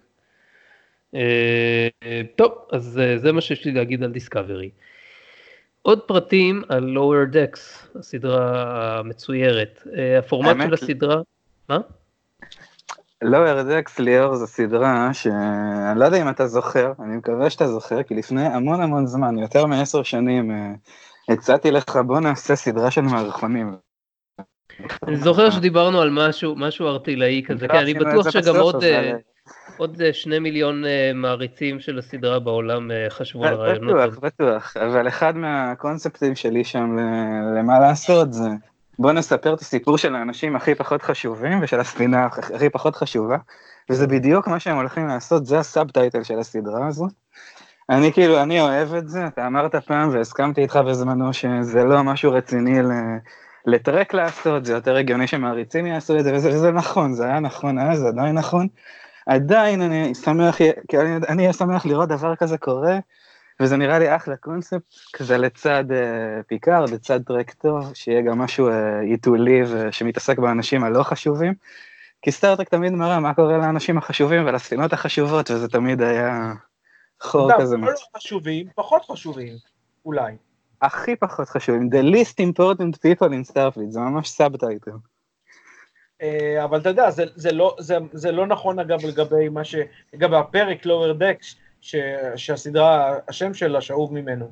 [1.15, 1.87] אה,
[2.35, 4.69] טוב, אז אה, זה מה שיש לי להגיד על דיסקאברי.
[5.81, 9.81] עוד פרטים על Lower Decks, הסדרה המצוירת.
[10.19, 11.21] הפורמט של הסדרה,
[11.69, 11.79] מה?
[13.21, 18.03] לואר דקס ליאור זו סדרה שאני לא יודע אם אתה זוכר, אני מקווה שאתה זוכר,
[18.03, 20.73] כי לפני המון המון זמן, יותר מעשר שנים, אה,
[21.29, 23.75] הצעתי לך בוא נעשה סדרה של מערכונים.
[25.07, 29.13] אני זוכר שדיברנו על משהו, משהו ארטילאי כזה, כן, אני בטוח שגם עוד, אה,
[29.77, 30.83] עוד אה, שני מיליון
[31.15, 33.95] מעריצים של הסדרה בעולם חשבו על הרעיונות.
[33.95, 36.97] בטוח, בטוח, אבל אחד מהקונספטים שלי שם
[37.57, 38.49] למה לעשות זה
[38.99, 43.37] בוא נספר את הסיפור של האנשים הכי פחות חשובים ושל הספינה הכ- הכי פחות חשובה,
[43.89, 47.07] וזה בדיוק מה שהם הולכים לעשות, זה הסאבטייטל של הסדרה הזו.
[47.89, 52.31] אני כאילו, אני אוהב את זה, אתה אמרת פעם והסכמתי איתך בזמנו שזה לא משהו
[52.31, 52.79] רציני
[53.65, 57.79] לטרק לעשות, זה יותר הגיוני שמעריצים יעשו את זה, וזה, וזה נכון, זה היה נכון
[57.79, 58.67] אז, עדיין נכון.
[59.27, 60.57] עדיין אני שמח,
[61.29, 62.99] אני אהיה שמח לראות דבר כזה קורה,
[63.59, 68.69] וזה נראה לי אחלה קונספט, כזה לצד אה, פיקארד, לצד טרק טוב, שיהיה גם משהו
[69.01, 71.53] היתולי שמתעסק באנשים הלא חשובים,
[72.21, 76.53] כי סטארטרק תמיד מראה מה קורה לאנשים החשובים ולספינות החשובות, וזה תמיד היה
[77.21, 77.77] חור לא, כזה.
[77.77, 79.53] לא חשובים, פחות חשובים,
[80.05, 80.35] אולי.
[80.81, 84.91] הכי פחות חשובים, the least important people in Starfleet, זה ממש subtitle.
[86.21, 89.75] אה, אבל אתה יודע, זה, זה, לא, זה, זה לא נכון אגב לגבי מה ש...
[90.13, 91.55] לגבי הפרק Lower Decks,
[91.87, 91.95] ש,
[92.35, 94.51] שהסדרה, השם שלה שאוב ממנו.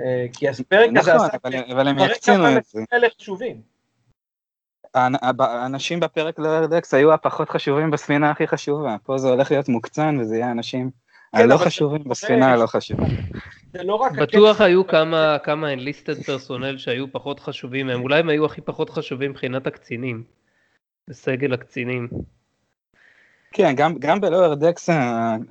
[0.00, 2.80] אה, כי הפרק הזה נכון, עסק אבל, אבל הם יקצינו את זה.
[2.92, 3.62] האלה חשובים.
[4.94, 9.68] האנ- האנשים בפרק Lower Decks היו הפחות חשובים בספינה הכי חשובה, פה זה הולך להיות
[9.68, 10.90] מוקצן וזה יהיה האנשים
[11.32, 13.04] כן, הלא חשובים בספינה הלא חשובה.
[13.74, 14.08] לא.
[14.20, 18.90] בטוח היו כמה, כמה enlisted personnel שהיו פחות חשובים מהם, אולי הם היו הכי פחות
[18.90, 20.24] חשובים מבחינת הקצינים,
[21.10, 22.08] בסגל הקצינים.
[23.52, 24.88] כן, גם, גם ב Lower Decks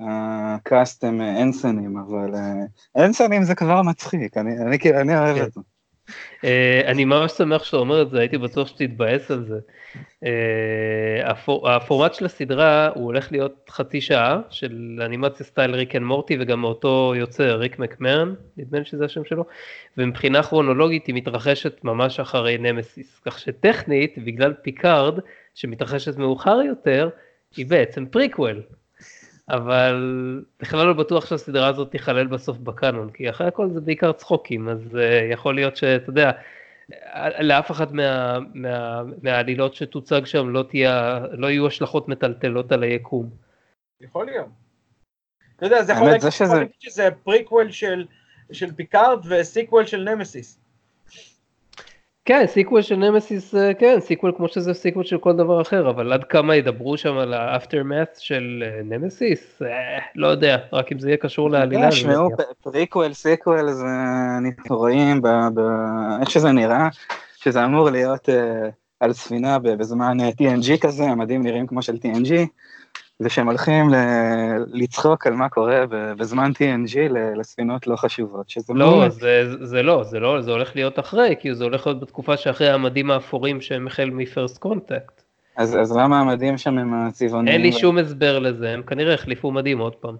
[0.00, 5.18] ה cast הם אה, אנסנים, אבל אה, אנסנים זה כבר מצחיק, אני, אני, כאילו- אני
[5.18, 5.42] אוהב כן.
[5.42, 5.60] את זה.
[6.44, 9.58] אה, אני ממש שמח שאתה אומר את זה, הייתי בטוח שתתבאס על זה.
[10.24, 16.04] אה, הפור- הפורמט של הסדרה הוא הולך להיות חצי שעה של אנימציה סטייל Rick and
[16.04, 19.44] Morty וגם מאותו יוצר ריק מקמרן, נדמה לי שזה השם שלו,
[19.98, 25.18] ומבחינה כרונולוגית היא מתרחשת ממש אחרי נמסיס, כך שטכנית בגלל פיקארד
[25.54, 27.08] שמתרחשת מאוחר יותר
[27.56, 28.62] היא בעצם פריקוול.
[29.48, 29.94] אבל
[30.60, 34.78] בכלל לא בטוח שהסדרה הזאת תיכלל בסוף בקאנון, כי אחרי הכל זה בעיקר צחוקים, אז
[34.94, 34.98] אה,
[35.32, 36.30] יכול להיות שאתה יודע,
[37.40, 43.30] לאף אחת מה, מה, מהעלילות שתוצג שם לא, תהיה, לא יהיו השלכות מטלטלות על היקום.
[44.00, 44.46] יכול להיות.
[45.56, 48.06] אתה יודע, זה יכול להגיד זה שזה- שזה פריקוול של,
[48.52, 50.61] של פיקארד וסיקוול של נמסיס.
[52.24, 56.12] כן, סיקוול של נמסיס, אה, כן, סיקוול כמו שזה סיקוול של כל דבר אחר, אבל
[56.12, 59.62] עד כמה ידברו שם על ה aftermath של אה, נמסיס?
[59.62, 61.82] אה, לא יודע, רק אם זה יהיה קשור לעלילה.
[61.82, 62.28] אני תשמעו.
[62.62, 63.86] פריקוול, סיקוול, זה
[64.38, 65.20] אנחנו רואים
[66.20, 66.88] איך שזה נראה,
[67.36, 68.28] שזה אמור להיות
[69.00, 72.32] על ספינה בזמן TNG כזה, המדים נראים כמו של TNG,
[73.24, 73.94] ושהם הולכים ל,
[74.72, 76.96] לצחוק על מה קורה בזמן TNG
[77.36, 81.34] לספינות לא חשובות, שזה לא, מאוד- זה, זה לא, זה לא, זה הולך להיות אחרי,
[81.40, 85.22] כי זה הולך להיות בתקופה שאחרי המדים האפורים שהם החל מ First Contact.
[85.56, 87.54] אז, אז למה המדים שם הם הצבעוניים?
[87.54, 90.16] אין לי שום הסבר לזה, הם כנראה החליפו מדים עוד פעם.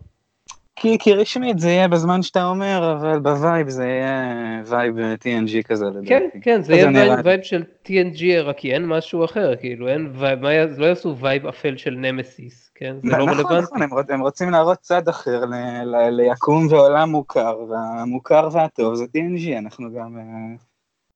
[0.77, 4.23] כי, כי רשמית זה יהיה בזמן שאתה אומר, אבל בווייב זה יהיה
[4.67, 6.07] וייב TNG כזה לדעתי.
[6.07, 10.11] כן, כן, זה יהיה וייב, וייב של TNG, רק כי אין משהו אחר, כאילו אין
[10.15, 10.49] וייב, מה,
[10.79, 12.97] לא יעשו וייב אפל של נמסיס, כן?
[13.03, 13.65] זה לא נכון, רלוונטי.
[13.65, 15.55] נכון, הם, הם רוצים להראות צד אחר ל,
[15.85, 20.57] ל, ליקום ועולם מוכר, והמוכר והטוב זה TNG, אנחנו גם, אה,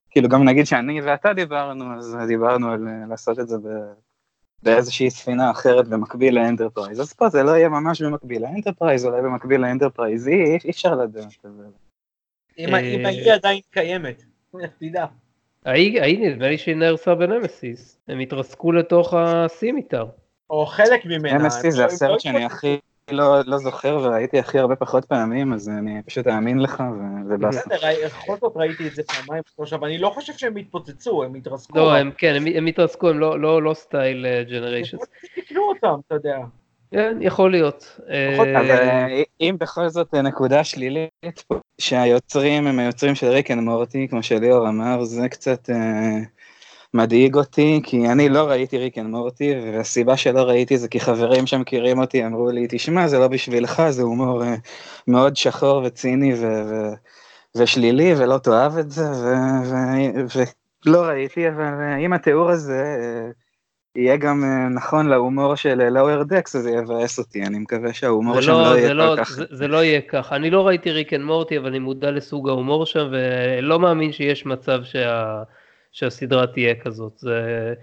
[0.09, 3.67] כאילו גם נגיד שאני ואתה דיברנו, אז דיברנו על אה, לעשות את זה ב...
[4.63, 9.61] באיזושהי ספינה אחרת במקביל לאנטרפרייז, אז פה זה לא יהיה ממש במקביל לאנטרפרייז, אולי במקביל
[9.61, 11.45] לאנטרפרייז, אי אפשר לדעת.
[12.57, 14.23] אם ההיא עדיין קיימת,
[14.61, 15.05] איך תדע.
[15.65, 20.05] ההיא נדמה לי שהיא נהרסה בנמסיס, הם התרסקו לתוך ה Scimitar.
[20.49, 21.37] או חלק ממנה.
[21.37, 22.77] נמסיס זה הסרט שאני הכי
[23.11, 26.83] לא, לא זוכר וראיתי הכי הרבה פחות פעמים, אז אני פשוט אאמין לך
[27.29, 27.59] ובאסה.
[27.59, 31.77] בסדר, בכל זאת ראיתי את זה פעמיים, עכשיו אני לא חושב שהם התפוצצו, הם התרסקו.
[31.77, 35.01] לא, הם כן, הם, הם התרסקו, הם לא, לא, לא סטייל Generations.
[35.35, 36.37] תקנו אותם, אתה יודע.
[36.91, 37.99] כן, יכול להיות.
[38.09, 39.07] אה,
[39.41, 41.43] אם בכל זאת נקודה שלילית,
[41.77, 45.69] שהיוצרים הם היוצרים של Rick and Morty, כמו שליאור אמר, זה קצת...
[46.97, 50.99] אה, מדאיג אותי, כי אני לא ראיתי Rick and Morty, והסיבה שלא ראיתי זה כי
[50.99, 54.45] חברים שמכירים אותי אמרו לי, תשמע, זה לא בשבילך, זה הומור אה,
[55.07, 56.93] מאוד שחור וציני ו- ו-
[57.55, 59.03] ושלילי, ולא תאהב את זה,
[60.85, 61.73] ולא ראיתי, אבל
[62.05, 63.33] אם התיאור הזה אה,
[63.95, 64.43] יהיה גם
[64.75, 68.77] נכון להומור של Lower Decks, אז זה יבאס אותי, אני מקווה שההומור שם לא, לא
[68.77, 69.31] יהיה לא, כל כך...
[69.31, 72.49] זה, זה לא יהיה ככה, אני לא ראיתי Rick and Morty, אבל אני מודע לסוג
[72.49, 75.43] ההומור שם, ולא מאמין שיש מצב שה...
[75.91, 77.17] שהסדרה תהיה כזאת.
[77.17, 77.73] זה...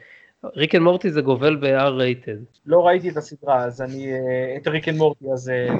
[0.56, 2.60] Rick and Morty זה גובל ב-R rated.
[2.66, 5.74] לא ראיתי את הסדרה, אז אני, אה, את Rick and Morty, אז אה,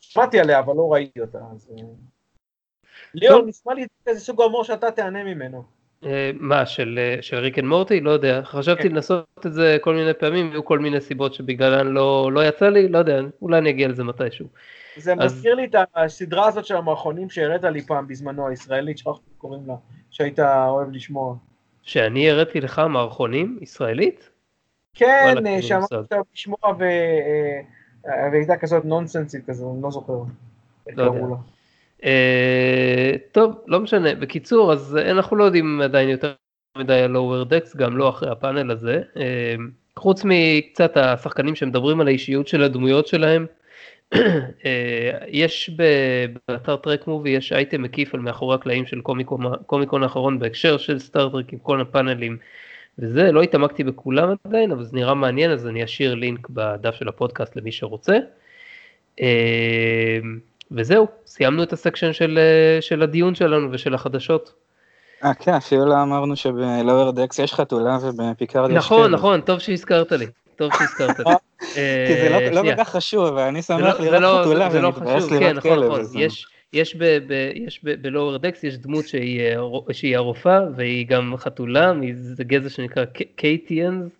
[0.00, 1.38] שמעתי עליה, אבל לא ראיתי אותה.
[1.54, 1.70] אז...
[1.78, 1.84] אה.
[3.14, 5.64] ליאור, נשמע לי איזה סוג ההומור שאתה תהנה ממנו.
[6.34, 8.00] מה, של, של Rick and Morty?
[8.00, 8.42] לא יודע.
[8.44, 8.88] חשבתי כן.
[8.94, 12.88] לנסות את זה כל מיני פעמים, היו כל מיני סיבות שבגללן לא, לא יצא לי,
[12.88, 14.46] לא יודע, אולי אני אגיע לזה מתישהו.
[14.96, 15.34] זה אז...
[15.34, 19.74] מזכיר לי את הסדרה הזאת של המערכונים שהראית לי פעם בזמנו, הישראלית, שכחתי קוראים לה,
[20.10, 21.36] שהיית אוהב לשמוע.
[21.84, 24.30] שאני הראיתי לך מערכונים ישראלית?
[24.94, 30.12] כן, שאמרת לשמוע אה, והייתה כזאת נונסנסית כזאת, אני לא זוכר.
[30.96, 31.34] לא יודע.
[32.04, 34.14] אה, טוב, לא משנה.
[34.14, 36.32] בקיצור, אז אנחנו לא יודעים עדיין יותר
[36.78, 39.02] מדי על lower decks, גם לא אחרי הפאנל הזה.
[39.16, 39.54] אה,
[39.96, 43.56] חוץ מקצת השחקנים שמדברים על האישיות של הדמויות שלהם, אה,
[45.28, 45.70] יש
[46.48, 51.52] באתר TrekMovie יש אייטם מקיף על מאחורי הקלעים של קומיקון, קומיקון האחרון בהקשר של סטארטרק
[51.52, 52.36] עם כל הפאנלים
[52.98, 57.08] וזה לא התעמקתי בכולם עדיין אבל זה נראה מעניין אז אני אשאיר לינק בדף של
[57.08, 58.18] הפודקאסט למי שרוצה.
[59.20, 60.18] אה,
[60.70, 64.52] וזהו סיימנו את ה section של, אה, של הדיון שלנו ושל החדשות.
[65.24, 69.58] אה כן אפילו לא אמרנו שב Lower Decks יש חתולה ובפיקארד יש נכון נכון טוב
[69.58, 70.26] שהזכרת לי
[70.56, 71.16] טוב שהזכרת.
[72.06, 74.88] כי זה לא, לא כל כך חשוב, אבל אני שמח לא- לראות לא- חתולה ואני
[74.88, 75.92] מתבאס לראות כן, נכון, כלב.
[75.92, 76.20] נכון.
[76.72, 79.04] יש בלואוור דקס, יש דמות
[79.92, 83.04] שהיא הרופאה, והיא גם חתולה, זה גזע שנקרא
[83.36, 84.10] קייטיאנס,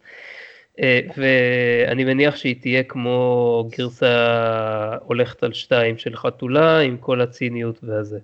[0.80, 7.78] אה, ואני מניח שהיא תהיה כמו גרסה הולכת על שתיים של חתולה, עם כל הציניות
[7.82, 8.18] והזה.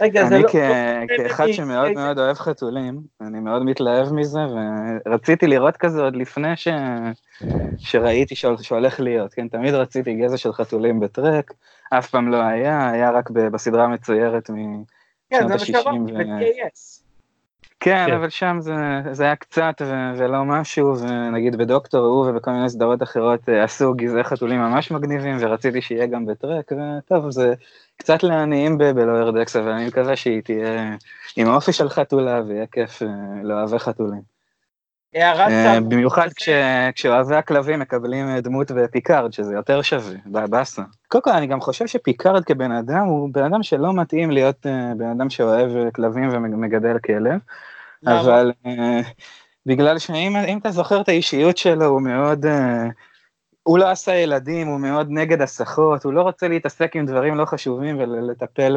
[0.00, 0.48] רגע, זה לא...
[0.98, 4.40] אני כאחד שמאוד מאוד אוהב חתולים, אני מאוד מתלהב מזה,
[5.06, 6.68] ורציתי לראות כזה עוד לפני ש...
[7.78, 9.48] שראיתי שהולך להיות, כן?
[9.48, 11.52] תמיד רציתי גזע של חתולים בטרק,
[11.90, 14.86] אף פעם לא היה, היה רק בסדרה המצוירת משנות
[15.30, 15.40] ה-60.
[15.40, 16.95] כן, זה מה שאמרתי, ב-TAS.
[17.80, 18.74] כן, כן, אבל שם זה,
[19.12, 23.94] זה היה קצת ו- ולא משהו, ונגיד בדוקטור הוא ובכל מיני סדרות אחרות אה, עשו
[23.94, 27.54] גזעי חתולים ממש מגניבים, ורציתי שיהיה גם בטרק, וטוב, זה
[27.96, 30.96] קצת לעניים בלואר דקס, אבל אני מקווה שהיא תהיה
[31.36, 33.08] עם האופי של חתולה, ויהיה כיף אה,
[33.42, 34.35] לאוהבי חתולים.
[35.16, 36.28] אה, במיוחד
[36.94, 40.82] כשאוהבי הכלבים מקבלים דמות בפיקארד, שזה יותר שווה, באסה.
[41.08, 45.08] קודם כל, אני גם חושב שפיקארד כבן אדם הוא בן אדם שלא מתאים להיות בן
[45.16, 47.38] אדם שאוהב כלבים ומגדל כלב.
[48.06, 48.52] אבל
[49.66, 52.46] בגלל שאם אתה זוכר את האישיות שלו, הוא מאוד,
[53.62, 57.44] הוא לא עשה ילדים, הוא מאוד נגד הסחות, הוא לא רוצה להתעסק עם דברים לא
[57.44, 58.76] חשובים ולטפל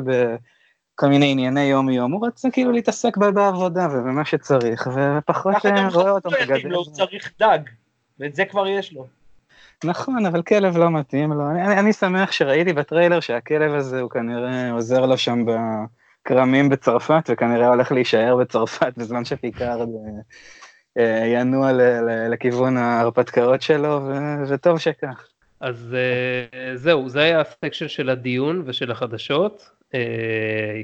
[1.00, 6.30] בכל מיני ענייני יום-יום, הוא רוצה כאילו להתעסק בעבודה ובמה שצריך, ופחות אה, רואה אותו
[6.42, 6.74] מגדל.
[6.74, 7.60] הוא צריך דג,
[8.20, 9.08] ואת זה כבר יש לו.
[9.84, 11.50] נכון, אבל כלב לא מתאים לו.
[11.52, 15.52] אני, אני שמח שראיתי בטריילר שהכלב הזה הוא כנראה עוזר לו שם ב...
[16.24, 20.22] כרמים בצרפת, וכנראה הולך להישאר בצרפת בזמן שפיקארד אה,
[21.04, 21.72] אה, ינוע
[22.30, 24.10] לכיוון ההרפתקאות שלו,
[24.48, 25.28] וטוב שכך.
[25.62, 29.79] אז אה, זהו, זה היה ה section של הדיון ושל החדשות,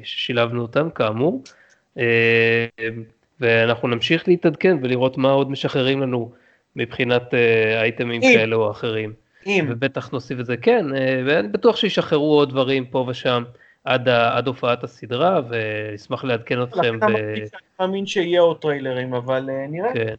[0.04, 1.44] ששילבנו אותם כאמור,
[3.40, 6.32] ואנחנו נמשיך להתעדכן ולראות מה עוד משחררים לנו
[6.76, 7.34] מבחינת
[7.82, 9.14] אייטמים כאלה או אחרים.
[9.46, 9.66] אם.
[9.70, 10.86] ובטח נוסיף את זה, כן,
[11.26, 13.44] ואני בטוח שישחררו עוד דברים פה ושם.
[13.84, 17.00] עד, עד הופעת הסדרה, ואשמח לעדכן אתכם.
[17.00, 17.04] ב...
[17.04, 17.42] אני
[17.80, 19.94] מאמין שיהיה עוד טריילרים, אבל נראה.
[19.94, 20.14] כן.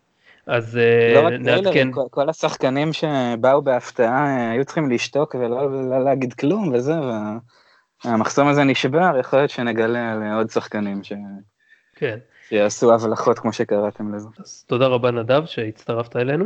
[0.47, 0.81] אז
[1.15, 1.89] לא רק נעדכן.
[1.93, 6.95] כל, כל השחקנים שבאו בהפתעה היו צריכים לשתוק ולא לא להגיד כלום וזה,
[8.05, 11.13] והמחסום הזה נשבר, יכול להיות שנגלה על עוד שחקנים ש...
[11.97, 12.19] כן.
[12.49, 14.29] שיעשו הבלחות כמו שקראתם לזה.
[14.39, 16.45] אז תודה רבה נדב שהצטרפת אלינו.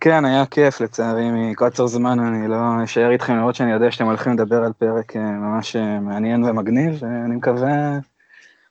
[0.00, 4.32] כן, היה כיף, לצערי מקוצר זמן אני לא אשאר איתכם למרות שאני יודע שאתם הולכים
[4.32, 7.98] לדבר על פרק ממש מעניין ומגניב, ואני מקווה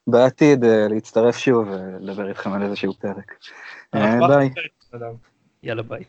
[0.07, 3.36] בעתיד להצטרף שוב ולדבר איתכם על איזשהו פרק.
[3.93, 4.49] ביי.
[5.63, 6.03] יאללה ביי.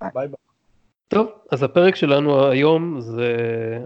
[0.00, 0.51] ביי ביי.
[1.14, 3.36] טוב, אז הפרק שלנו היום זה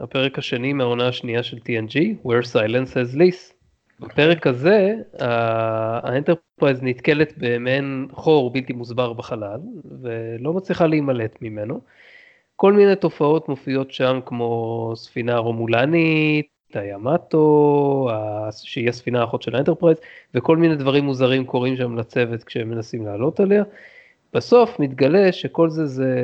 [0.01, 3.53] הפרק השני מהעונה השנייה של TNG, Where Silence has Lease.
[4.01, 9.61] בפרק הזה האנטרפרייז נתקלת במעין חור בלתי מוסבר בחלל
[10.03, 11.81] ולא מצליחה להימלט ממנו.
[12.57, 18.09] כל מיני תופעות מופיעות שם כמו ספינה רומולנית, הימטו,
[18.63, 19.99] שהיא הספינה האחות של האנטרפרייז,
[20.35, 23.65] וכל מיני דברים מוזרים קורים שם לצוות כשהם מנסים לעלות עליה.
[24.35, 26.15] בסוף מתגלה שכל זה זה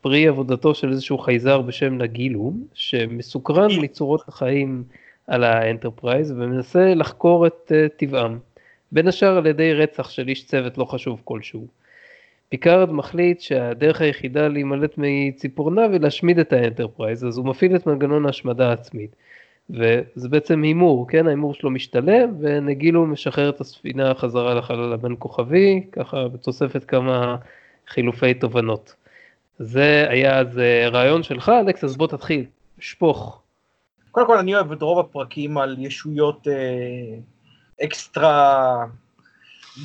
[0.00, 4.84] פרי עבודתו של איזשהו חייזר בשם נגילום, שמסוקרן מצורות החיים
[5.26, 8.38] על האנטרפרייז ומנסה לחקור את אה, טבעם,
[8.92, 11.66] בין השאר על ידי רצח של איש צוות לא חשוב כלשהו.
[12.48, 18.26] פיקארד מחליט שהדרך היחידה להימלט מציפורניו היא להשמיד את האנטרפרייז, אז הוא מפעיל את מנגנון
[18.26, 19.16] ההשמדה העצמית.
[19.70, 21.26] וזה בעצם הימור, כן?
[21.26, 27.36] ההימור שלו משתלם, ונגילום משחרר את הספינה חזרה לחלל הבין כוכבי, ככה בתוספת כמה
[27.88, 28.94] חילופי תובנות.
[29.58, 32.44] זה היה אז אה, רעיון שלך, אלכס, אז בוא תתחיל,
[32.78, 33.42] שפוך.
[34.10, 38.86] קודם כל אני אוהב את רוב הפרקים על ישויות אה, אקסטרה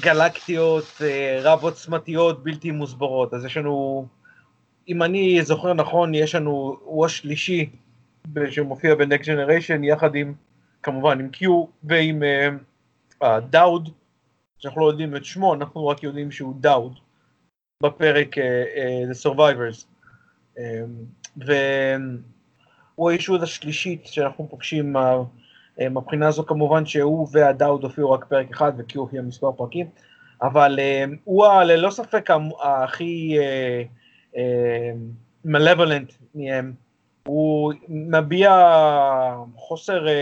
[0.01, 3.33] גלקטיות, אה, רב עוצמתיות, בלתי מוסברות.
[3.33, 4.05] אז יש לנו,
[4.89, 7.69] אם אני זוכר נכון, יש לנו, הוא השלישי
[8.49, 10.33] שמופיע ב-Next Generation, יחד עם,
[10.83, 11.47] כמובן, עם Q
[11.83, 12.23] ועם
[13.49, 13.91] דאוד, uh,
[14.57, 16.99] שאנחנו לא יודעים את שמו, אנחנו רק יודעים שהוא דאוד,
[17.83, 18.41] בפרק uh,
[19.11, 19.85] The Survivors.
[21.37, 24.95] והוא הישות השלישית שאנחנו פוגשים
[25.89, 29.87] מהבחינה הזו כמובן שהוא והדאוד הופיעו רק פרק אחד ו-Q הופיע מספר פרקים,
[30.41, 30.79] אבל
[31.23, 32.29] הוא ללא ספק
[32.63, 33.37] הכי
[35.45, 36.86] מלבלנט מהם.
[37.27, 38.51] הוא מביע
[39.55, 40.13] חוסר אה,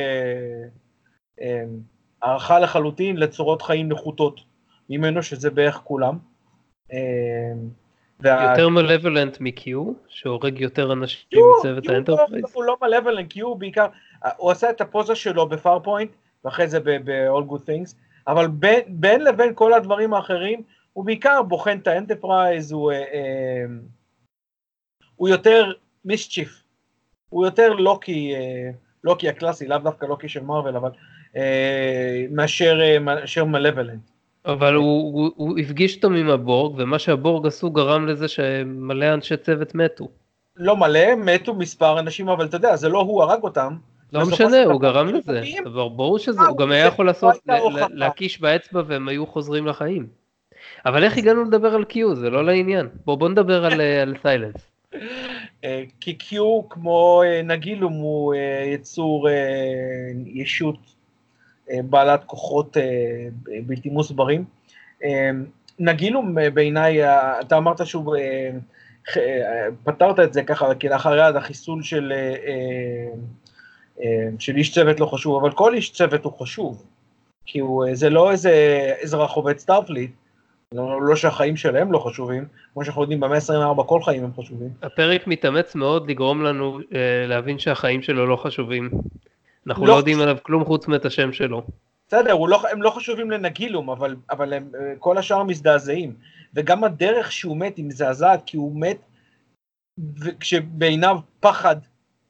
[1.41, 1.63] אה,
[2.21, 4.41] הערכה לחלוטין לצורות חיים נחותות
[4.89, 6.17] ממנו, שזה בערך כולם.
[6.93, 6.97] אה,
[8.19, 8.49] וה...
[8.49, 9.69] יותר malevolent מ-Q,
[10.07, 12.43] שהורג יותר אנשים מצוות האנטרפרייז?
[12.53, 13.87] הוא לא malevolent, Q בעיקר,
[14.37, 16.11] הוא עשה את הפוזה שלו בפארפוינט,
[16.45, 17.95] ואחרי זה ב-all good things,
[18.27, 20.61] אבל בין, בין לבין כל הדברים האחרים,
[20.93, 23.65] הוא בעיקר בוחן את האנטרפרייז, הוא, אה, אה,
[25.15, 25.71] הוא יותר
[26.05, 26.64] מיסצ'יף,
[27.35, 28.69] הוא יותר לוקי, אה,
[29.03, 30.89] לוקי הקלאסי, לאו דווקא לוקי של מארוול, אבל
[31.35, 34.09] אה, מאשר, אה, מאשר מלבלנט.
[34.45, 39.37] אבל הוא, הוא, הוא הפגיש אותם עם הבורג, ומה שהבורג עשו גרם לזה שמלא אנשי
[39.37, 40.07] צוות מתו.
[40.55, 43.75] לא מלא, מתו מספר אנשים, אבל אתה יודע, זה לא הוא הרג אותם.
[44.13, 45.41] לא משנה, הוא גרם לזה.
[45.63, 47.35] אבל ברור שזה, הוא גם היה יכול לעשות,
[47.89, 50.07] להקיש באצבע והם היו חוזרים לחיים.
[50.85, 52.15] אבל איך הגענו לדבר על קיו?
[52.15, 52.87] זה לא לעניין.
[53.05, 54.74] בוא, בוא נדבר על סיילנס.
[55.63, 59.27] אה, כי קיו כמו אה, נגילום הוא אה, יצור
[60.25, 60.77] ישות
[61.69, 62.77] בעלת כוחות
[63.65, 64.45] בלתי מוסברים.
[65.79, 66.99] נגילום בעיניי,
[67.41, 68.15] אתה אמרת שהוא,
[69.83, 72.13] פתרת את זה ככה כלאחר יד, החיסול של,
[74.39, 76.85] של איש צוות לא חשוב, אבל כל איש צוות הוא חשוב,
[77.45, 78.53] כי הוא, זה לא איזה
[79.03, 80.11] אזרח עובד Starfleet,
[80.75, 84.69] לא, לא שהחיים שלהם לא חשובים, כמו שאנחנו יודעים במאה ה-24 כל חיים הם חשובים.
[84.81, 88.89] הפרק מתאמץ מאוד לגרום לנו אה, להבין שהחיים שלו לא חשובים.
[89.67, 91.63] אנחנו לא, לא יודעים עליו כלום חוץ מאת השם שלו.
[92.07, 96.15] בסדר, לא, הם לא חשובים לנגילום, אבל, אבל הם, אה, כל השאר מזדעזעים.
[96.53, 98.97] וגם הדרך שהוא מת היא מזעזעת, כי הוא מת
[100.39, 101.75] כשבעיניו פחד,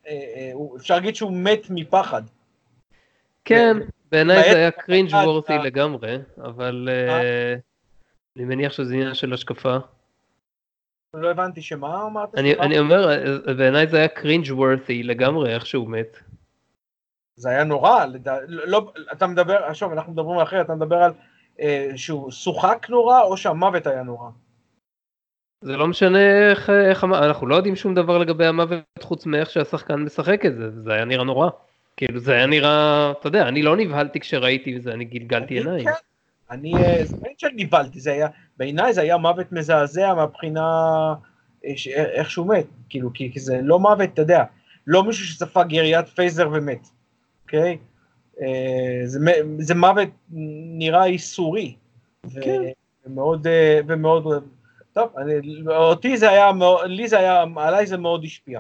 [0.07, 2.21] אה, אה, אפשר להגיד שהוא מת מפחד.
[3.45, 3.77] כן,
[4.11, 6.89] בעיניי זה היה קרינג' וורתי לגמרי, אבל...
[6.91, 7.55] אה?
[8.37, 9.77] אני מניח שזה עניין של השקפה.
[11.13, 12.35] לא הבנתי שמה אמרת?
[12.37, 13.09] אני, אני אומר,
[13.57, 16.17] בעיניי זה היה קרינג' וורתי לגמרי איך שהוא מת.
[17.35, 18.37] זה היה נורא, לדע...
[18.47, 21.11] לא, אתה מדבר, עכשיו אנחנו מדברים אחר, אתה מדבר על
[21.59, 24.29] אה, שהוא שוחק נורא או שהמוות היה נורא?
[25.61, 29.95] זה לא משנה איך, איך אנחנו לא יודעים שום דבר לגבי המוות חוץ מאיך שהשחקן
[29.95, 31.49] משחק את זה, זה היה נראה נורא.
[31.97, 35.85] כאילו זה היה נראה, אתה יודע, אני לא נבהלתי כשראיתי וזה, אני גלגלתי עיניים.
[35.85, 35.91] כן,
[36.51, 38.27] אני, אה, זה לא שנבהלתי, זה היה,
[38.57, 40.63] בעיניי זה היה מוות מזעזע מהבחינה
[41.93, 44.43] איך שהוא מת, כאילו, כי, כי זה לא מוות, אתה יודע,
[44.87, 46.87] לא מישהו שספג יריית פייזר ומת,
[47.43, 47.77] אוקיי?
[48.41, 49.19] אה, זה,
[49.59, 50.09] זה מוות
[50.77, 51.75] נראה איסורי,
[52.41, 52.61] כן.
[53.05, 54.43] ומאוד, אה, ומאוד,
[54.93, 55.33] טוב, אני,
[55.67, 56.51] אותי זה היה,
[56.85, 58.59] לי זה היה, עליי זה מאוד השפיע.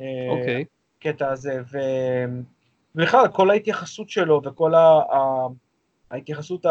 [0.00, 0.64] אה, אוקיי.
[0.98, 1.62] הקטע הזה.
[2.94, 5.00] ובכלל, כל ההתייחסות שלו וכל ה...
[6.14, 6.66] ההתייחסות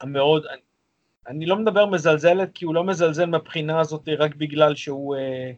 [0.00, 0.46] המאוד,
[1.26, 5.52] אני לא מדבר מזלזלת, כי הוא לא מזלזל מהבחינה הזאת רק בגלל שהוא אה,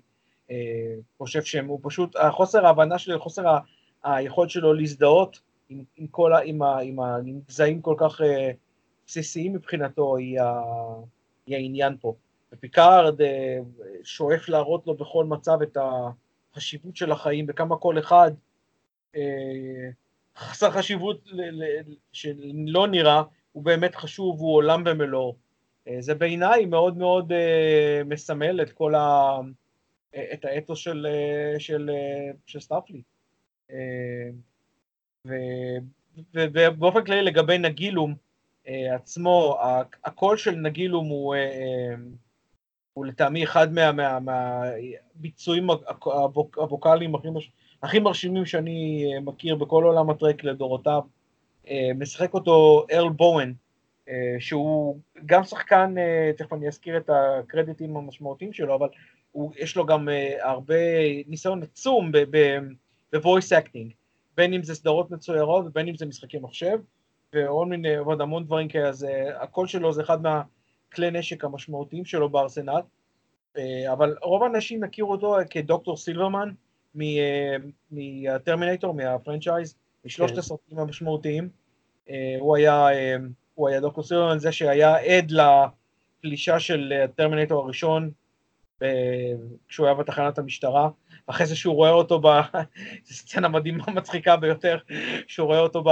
[0.51, 3.59] אה, חושב שהם, הוא פשוט, החוסר ההבנה שלו, חוסר ה,
[4.05, 6.39] היכולת שלו להזדהות עם, עם כל ה...
[6.39, 8.51] עם, ה, עם הגזעים כל כך אה,
[9.07, 10.61] בסיסיים מבחינתו, היא, ה,
[11.47, 12.15] היא העניין פה.
[12.53, 13.59] ופיקארד אה,
[14.03, 15.77] שואף להראות לו בכל מצב את
[16.53, 18.31] החשיבות של החיים, וכמה כל אחד
[19.17, 19.91] אה,
[20.37, 21.29] חסר חשיבות
[22.13, 23.23] שלא נראה,
[23.53, 25.37] הוא באמת חשוב, הוא עולם במלואו.
[25.89, 29.39] אה, זה בעיניי מאוד מאוד אה, מסמל את כל ה...
[30.33, 31.07] את האתוס של,
[31.59, 31.91] של,
[32.47, 33.05] של Starfleet.
[36.35, 38.15] ובאופן כללי לגבי נגילום
[38.67, 39.59] עצמו,
[40.05, 41.35] הקול של נגילום הוא,
[42.95, 43.69] הוא לטעמי אחד
[44.21, 46.27] מהביצועים מה, מה,
[46.57, 47.51] הווקאליים הכי, מש,
[47.85, 51.01] הכי מרשימים שאני מכיר בכל עולם הטרק לדורותיו.
[51.95, 53.53] משחק אותו ארל בואן,
[54.09, 58.89] אה, שהוא גם שחקן, אה, תכף אני אזכיר את הקרדיטים המשמעותיים שלו, אבל
[59.33, 60.75] הוא, יש לו גם אה, הרבה
[61.27, 63.93] ניסיון עצום ב-voice acting,
[64.37, 66.79] בין אם זה סדרות מצוירות ובין אם זה משחקי מחשב,
[67.33, 69.07] ועוד מיני, ועוד המון דברים כאלה, אז
[69.41, 72.81] הקול שלו זה אחד מהכלי נשק המשמעותיים שלו בארסנל,
[73.93, 76.51] אבל רוב האנשים יכירו אותו כדוקטור סילברמן
[77.91, 80.39] מהטרמינטור, מהפרנצ'ייז, משלושת כן.
[80.39, 81.49] הסרטים המשמעותיים,
[82.39, 82.89] הוא היה
[83.55, 88.11] הוא היה דוקטור סילברמן זה שהיה עד לפלישה של הטרמינטור הראשון
[89.69, 90.89] כשהוא היה בתחנת המשטרה,
[91.27, 92.27] אחרי זה שהוא רואה אותו, ב...
[93.05, 94.79] זו סצנה מדהימה מצחיקה ביותר,
[95.27, 95.85] שהוא רואה אותו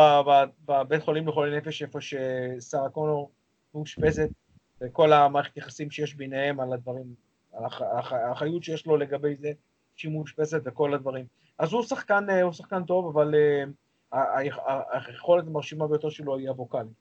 [0.64, 3.30] בבית חולים לחולי נפש איפה ששרה קונור
[3.74, 4.28] מאושפזת,
[4.80, 7.14] וכל המערכת יחסים שיש ביניהם על הדברים,
[7.52, 7.64] על
[8.10, 9.52] האחריות שיש לו לגבי זה
[10.02, 11.26] שהיא מאושפזת וכל הדברים.
[11.58, 13.64] אז הוא שחקן, הוא שחקן טוב, אבל אה,
[14.92, 16.92] היכולת המרשימה ביותר שלו היא הווקאלית.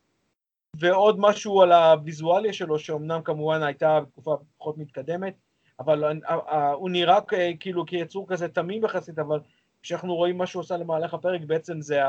[0.79, 5.33] ועוד משהו על הוויזואליה שלו, שאומנם כמובן הייתה בתקופה פחות מתקדמת,
[5.79, 6.21] אבל
[6.73, 7.19] הוא נראה
[7.59, 9.39] כאילו כיצור כזה תמים יחסית, אבל
[9.81, 11.99] כשאנחנו רואים מה שהוא עושה למהלך הפרק, בעצם זה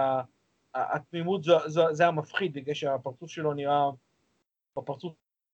[0.74, 3.90] התמימות, זה, המפחיד, בגלל שהפרצוף שלו נראה,
[4.76, 5.12] בפרצוף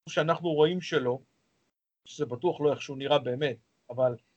[0.09, 1.21] שאנחנו רואים שלו,
[2.05, 3.57] שזה בטוח לא איך שהוא נראה באמת,
[3.91, 4.28] אבל אה,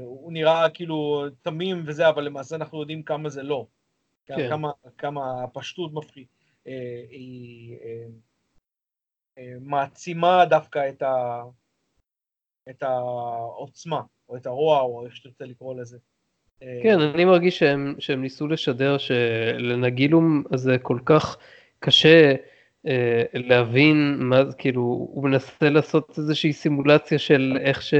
[0.00, 3.66] הוא נראה כאילו תמים וזה, אבל למעשה אנחנו יודעים כמה זה לא.
[4.26, 4.48] כן.
[4.48, 6.26] כמה, כמה הפשטות מפחיד.
[6.66, 8.06] אה, היא אה,
[9.38, 11.42] אה, מעצימה דווקא את, ה,
[12.70, 15.98] את העוצמה, או את הרוע, או איך שתרצה לקרוא לזה.
[16.82, 21.38] כן, אני מרגיש שהם, שהם ניסו לשדר שלנגילום הזה כל כך
[21.78, 22.34] קשה
[22.86, 27.94] אה, להבין מה זה, כאילו, הוא מנסה לעשות איזושהי סימולציה של איך, ש,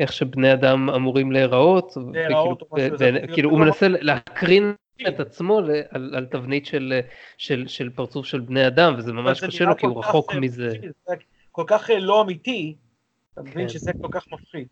[0.00, 4.74] איך שבני אדם אמורים להיראות, להיראות וכאילו, וכאילו, כאילו, הוא מנסה להקרין
[5.08, 5.58] את עצמו
[5.90, 7.00] על, על תבנית של,
[7.38, 10.70] של, של פרצוף של בני אדם, וזה ממש קשה לו כי הוא רחוק אה, מזה.
[11.06, 11.14] זה
[11.52, 12.74] כל כך אה, לא אמיתי,
[13.32, 13.68] אתה מבין כן.
[13.68, 14.66] שזה כל כך מפחיד.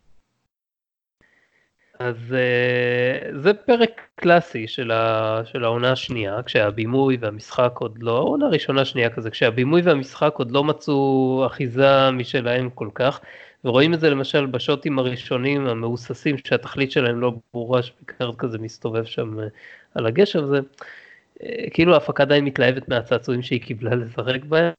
[1.99, 8.47] אז uh, זה פרק קלאסי של, ה, של העונה השנייה, כשהבימוי והמשחק עוד לא, העונה
[8.47, 13.21] הראשונה שנייה כזה, כשהבימוי והמשחק עוד לא מצאו אחיזה משלהם כל כך,
[13.65, 19.39] ורואים את זה למשל בשוטים הראשונים המהוססים שהתכלית שלהם לא ברורה, שבעיקר כזה מסתובב שם
[19.95, 20.61] על הגשר, זה
[21.43, 24.73] אה, כאילו ההפקה די מתלהבת מהצעצועים שהיא קיבלה לשחק בהם,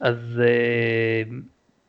[0.00, 1.22] אז אה,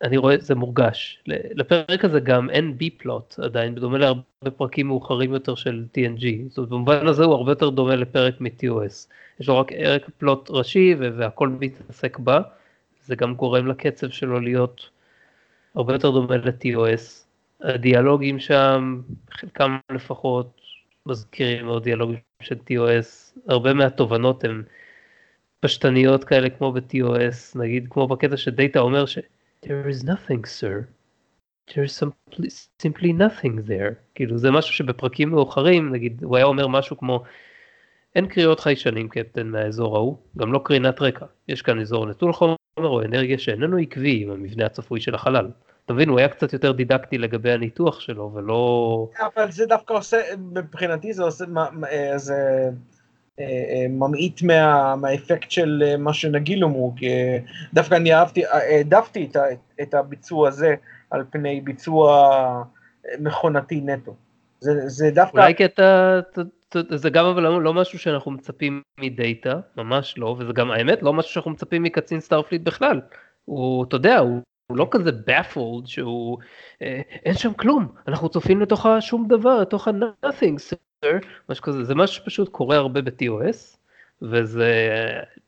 [0.04, 1.24] אני רואה, זה מורגש.
[1.28, 6.58] לפרק הזה גם אין בי פלוט עדיין, בדומה להרבה פרקים מאוחרים יותר של TNG, זאת
[6.58, 9.10] אומרת במובן הזה הוא הרבה יותר דומה לפרק מ-TOS.
[9.39, 12.41] יש לו רק ערק פלוט ראשי והכל מתעסק בה,
[13.06, 14.89] זה גם גורם לקצב שלו להיות
[15.78, 17.25] הרבה יותר דומה ל-TOS.
[17.61, 19.01] הדיאלוגים שם,
[19.32, 20.61] חלקם לפחות,
[21.05, 24.63] מזכירים מאוד דיאלוגים של TOS, הרבה מהתובנות הן
[25.59, 29.19] פשטניות כאלה כמו ב-TOS, נגיד כמו בקטע שדאטה אומר ש-
[29.65, 30.86] there is nothing sir,
[31.69, 32.03] there is
[32.84, 37.23] simply, nothing there, כאילו זה משהו שבפרקים מאוחרים, נגיד הוא היה אומר משהו כמו
[38.15, 42.55] אין קריאות חיישנים קפטן מהאזור ההוא, גם לא קרינת רקע, יש כאן אזור נטול חומר
[42.86, 45.47] או אנרגיה שאיננו עקבי עם המבנה הצפוי של החלל.
[45.86, 49.09] אתה מבין, הוא היה קצת יותר דידקטי לגבי הניתוח שלו, ולא...
[49.36, 50.17] אבל זה דווקא עושה,
[50.53, 51.45] מבחינתי זה עושה,
[51.91, 52.69] אה, זה,
[53.89, 57.07] ממעיט מה, מהאפקט של מה שנגילום אמר, כי
[57.73, 59.38] דווקא אני אהבתי, העדפתי את,
[59.82, 60.75] את הביצוע הזה
[61.11, 62.63] על פני ביצוע
[63.19, 64.15] מכונתי נטו.
[64.59, 65.38] זה, זה דווקא...
[65.38, 66.19] אולי כי אתה,
[66.74, 71.13] זה גם אבל לא, לא משהו שאנחנו מצפים מדאטה, ממש לא, וזה גם האמת לא
[71.13, 73.01] משהו שאנחנו מצפים מקצין Starfleet בכלל.
[73.45, 76.38] הוא, אתה יודע, הוא, הוא לא כזה baffled שהוא,
[76.82, 80.74] אה, אין שם כלום, אנחנו צופים לתוך שום דבר, לתוך ה-nothing,
[81.05, 81.07] sir,
[81.49, 83.78] משהו כזה, זה משהו שפשוט קורה הרבה ב-TOS,
[84.22, 84.74] וזה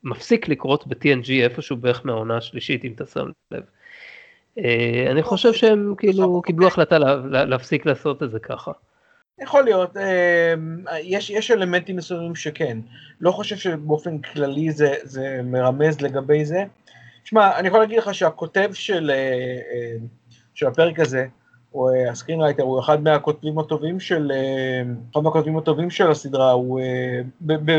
[0.04, 3.64] מפסיק לקרות ב-TNG איפשהו בערך מהעונה השלישית, אם אתה שם לב.
[4.58, 6.98] אה, אני חושב שהם כאילו קיבלו החלטה
[7.30, 8.72] להפסיק לעשות את זה ככה.
[9.42, 10.54] יכול להיות, אה,
[11.04, 12.78] יש, יש אלמנטים מסוימים שכן,
[13.22, 16.64] לא חושב שבאופן כללי זה, זה מרמז לגבי זה.
[17.24, 19.96] שמע, אני יכול להגיד לך שהכותב של, אה,
[20.54, 21.26] של הפרק הזה,
[21.72, 24.32] הוא ה screenwriter, הוא אחד מהכותבים הטובים של,
[25.12, 26.82] אחד מהכותבים הטובים של הסדרה, הוא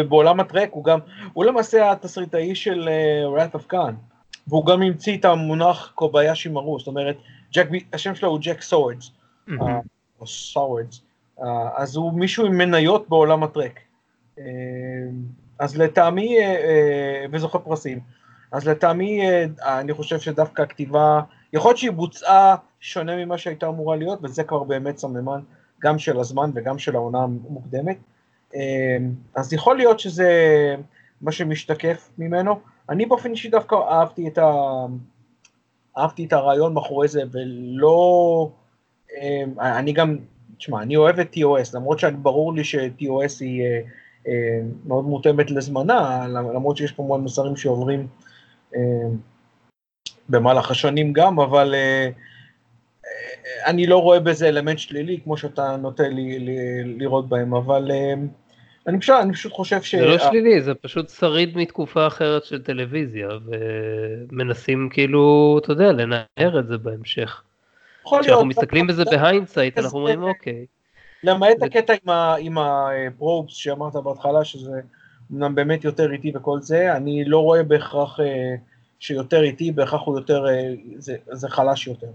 [0.08, 0.98] בעולם הטרק, הוא גם,
[1.32, 2.88] הוא למעשה התסריטאי של
[3.36, 3.92] Wrath of Khan.
[4.48, 7.16] והוא גם המציא את המונח Kobayashi Maru, זאת אומרת,
[7.52, 9.10] ג'ק, השם שלו הוא ג'ק סורדס,
[10.20, 11.02] או סורדס,
[11.76, 13.80] אז הוא מישהו עם מניות בעולם הטרק.
[14.38, 14.44] אה,
[15.58, 18.00] אז לטעמי, אה, אה, וזוכה פרסים,
[18.52, 19.22] אז לטעמי
[19.62, 21.20] אני חושב שדווקא הכתיבה,
[21.52, 25.40] יכול להיות שהיא בוצעה שונה ממה שהייתה אמורה להיות, וזה כבר באמת סממן
[25.82, 27.96] גם של הזמן וגם של העונה המוקדמת.
[29.34, 30.30] אז יכול להיות שזה
[31.20, 32.60] מה שמשתקף ממנו.
[32.88, 34.52] אני באופן אישי דווקא אהבתי את, ה...
[35.98, 38.50] אהבתי את הרעיון מאחורי זה, ולא...
[39.60, 40.16] אני גם,
[40.60, 43.80] תשמע, אני אוהב את TOS, למרות שברור לי ש-TOS היא אה,
[44.28, 48.06] אה, מאוד מותאמת לזמנה, למרות שיש מאוד מסרים שעוברים
[48.76, 48.80] אה,
[50.28, 51.74] במהלך השנים גם, אבל
[53.66, 57.90] אני לא רואה בזה אלמנט שלילי, כמו שאתה נוטה לי, לי, לראות בהם, אבל
[58.86, 59.94] אני פשוט, אני פשוט חושב ש...
[59.94, 66.60] זה לא שלילי, זה פשוט שריד מתקופה אחרת של טלוויזיה, ומנסים כאילו, אתה יודע, לנער
[66.60, 67.42] את זה בהמשך.
[68.04, 70.66] כשאנחנו מסתכלים בזה ב hindsight, אנחנו אומרים אוקיי.
[71.22, 71.94] למעט הקטע
[72.38, 74.80] עם ה probes שאמרת בהתחלה, שזה
[75.32, 78.54] אמנם באמת יותר איטי וכל זה, אני לא רואה בהכרח אה,
[79.00, 80.72] שיותר איטי, בהכרח הוא יותר, אה,
[81.32, 82.06] זה חלש יותר.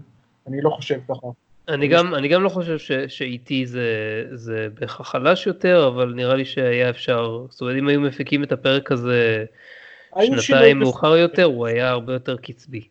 [0.46, 1.26] אני לא חושב ככה.
[1.68, 2.78] אני גם, אני גם לא חושב
[3.08, 3.88] שאיטי זה,
[4.32, 8.52] זה בהכרח חלש יותר, אבל נראה לי שהיה אפשר, זאת אומרת אם היו מפיקים את
[8.52, 9.44] הפרק הזה
[10.40, 12.88] שנתיים מאוחר יותר, הוא היה הרבה יותר קצבי.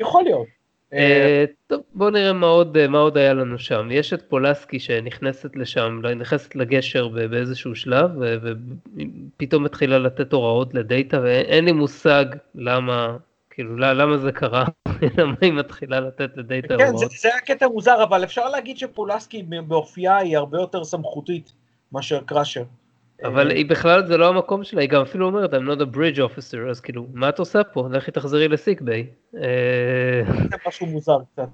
[0.00, 0.57] יכול להיות.
[0.92, 3.88] אה, טוב, בוא נראה מה עוד, מה עוד היה לנו שם.
[3.90, 11.64] יש את פולסקי שנכנסת לשם, נכנסת לגשר באיזשהו שלב, ופתאום מתחילה לתת הוראות לדאטה, ואין
[11.64, 12.24] לי מושג
[12.54, 13.16] למה
[13.50, 14.64] כאילו למה זה קרה,
[15.18, 19.42] למה היא מתחילה לתת לדאטה כן, זה, זה היה קטע מוזר, אבל אפשר להגיד שפולסקי
[19.42, 21.52] באופייה היא הרבה יותר סמכותית
[21.92, 22.62] מאשר קראשר.
[23.24, 26.18] אבל היא בכלל זה לא המקום שלה, היא גם אפילו אומרת I'm not a bridge
[26.18, 27.88] officer, אז כאילו, מה את עושה פה?
[27.92, 29.06] לכי תחזרי ל sick bay.
[29.32, 31.48] זה משהו מוזר קצת.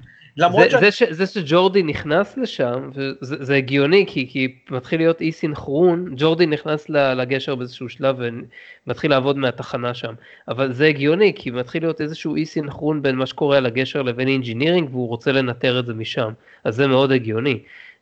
[1.10, 2.90] זה, שג'ורדי נכנס לשם,
[3.20, 8.16] זה, הגיוני, כי, כי מתחיל להיות אי סינכרון, ג'ורדי נכנס לגשר באיזשהו שלב
[8.86, 10.14] ומתחיל לעבוד מהתחנה שם,
[10.48, 14.28] אבל זה הגיוני, כי מתחיל להיות איזשהו אי סינכרון בין מה שקורה על הגשר לבין
[14.28, 16.32] engineering, והוא רוצה לנטר את זה משם,
[16.64, 17.58] אז זה מאוד הגיוני.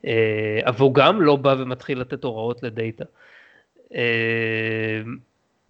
[0.06, 3.04] אה, אבל הוא גם לא בא ומתחיל לתת הוראות לדאטה.
[3.94, 5.02] אה,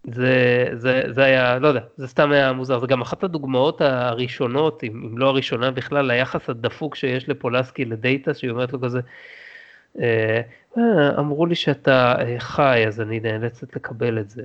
[0.04, 4.84] זה, זה, זה היה, לא יודע, זה סתם היה מוזר, זה גם אחת הדוגמאות הראשונות,
[4.84, 9.00] אם, אם לא הראשונה בכלל, ליחס הדפוק שיש לפולסקי לדאטה, שהיא אומרת לו כזה,
[10.00, 10.40] אה,
[10.78, 14.42] אה, אמרו לי שאתה חי, אז אני נאלצת לקבל את זה.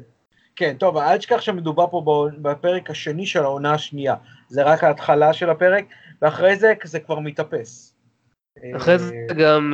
[0.56, 4.16] כן, טוב, אל תשכח שמדובר פה בפרק השני של העונה השנייה,
[4.48, 5.86] זה רק ההתחלה של הפרק,
[6.22, 7.94] ואחרי זה זה כבר מתאפס.
[8.76, 9.74] אחרי זה גם,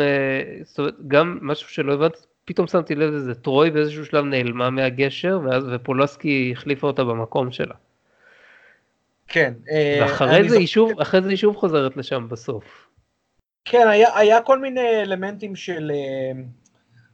[1.08, 6.54] גם משהו שלא הבנתי, פתאום שמתי לב לזה, טרוי באיזשהו שלב נעלמה מהגשר, ואז ופולסקי
[6.58, 7.76] החליפה אותה במקום שלה.
[9.28, 9.54] כן.
[9.72, 12.88] אה, ואחרי זה, היא שוב, אחרי זה היא שוב חוזרת לשם בסוף.
[13.66, 15.92] כן, היה, היה כל מיני אלמנטים של...
[15.94, 16.42] אה,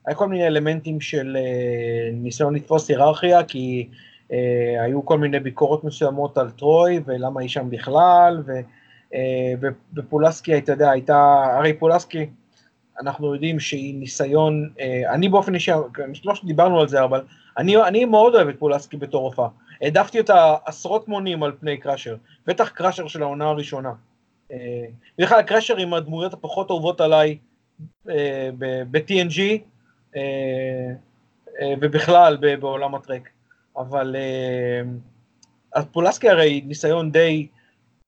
[0.05, 3.89] היה כל מיני אלמנטים של אה, ניסיון לתפוס היררכיה, כי
[4.31, 8.51] אה, היו כל מיני ביקורות מסוימות על טרוי, ולמה היא שם בכלל, ו,
[9.13, 12.29] אה, ופולסקי, אתה יודע, הייתה, הרי פולסקי,
[12.99, 15.71] אנחנו יודעים שהיא ניסיון, אה, אני באופן אישי,
[16.25, 17.21] לא שדיברנו על זה, אבל
[17.57, 19.47] אני, אני מאוד אוהב את פולסקי בתור הופעה.
[19.81, 22.15] העדפתי אותה עשרות מונים על פני קראשר,
[22.47, 23.91] בטח קראשר של העונה הראשונה.
[24.51, 24.85] אה,
[25.17, 27.37] בכלל קראשר עם הדמויות הפחות אהובות עליי
[28.09, 28.49] אה,
[28.91, 29.39] ב-TNG
[31.81, 33.29] ובכלל בעולם הטרק.
[33.77, 34.15] אבל
[35.91, 37.47] פולסקי הרי ניסיון די,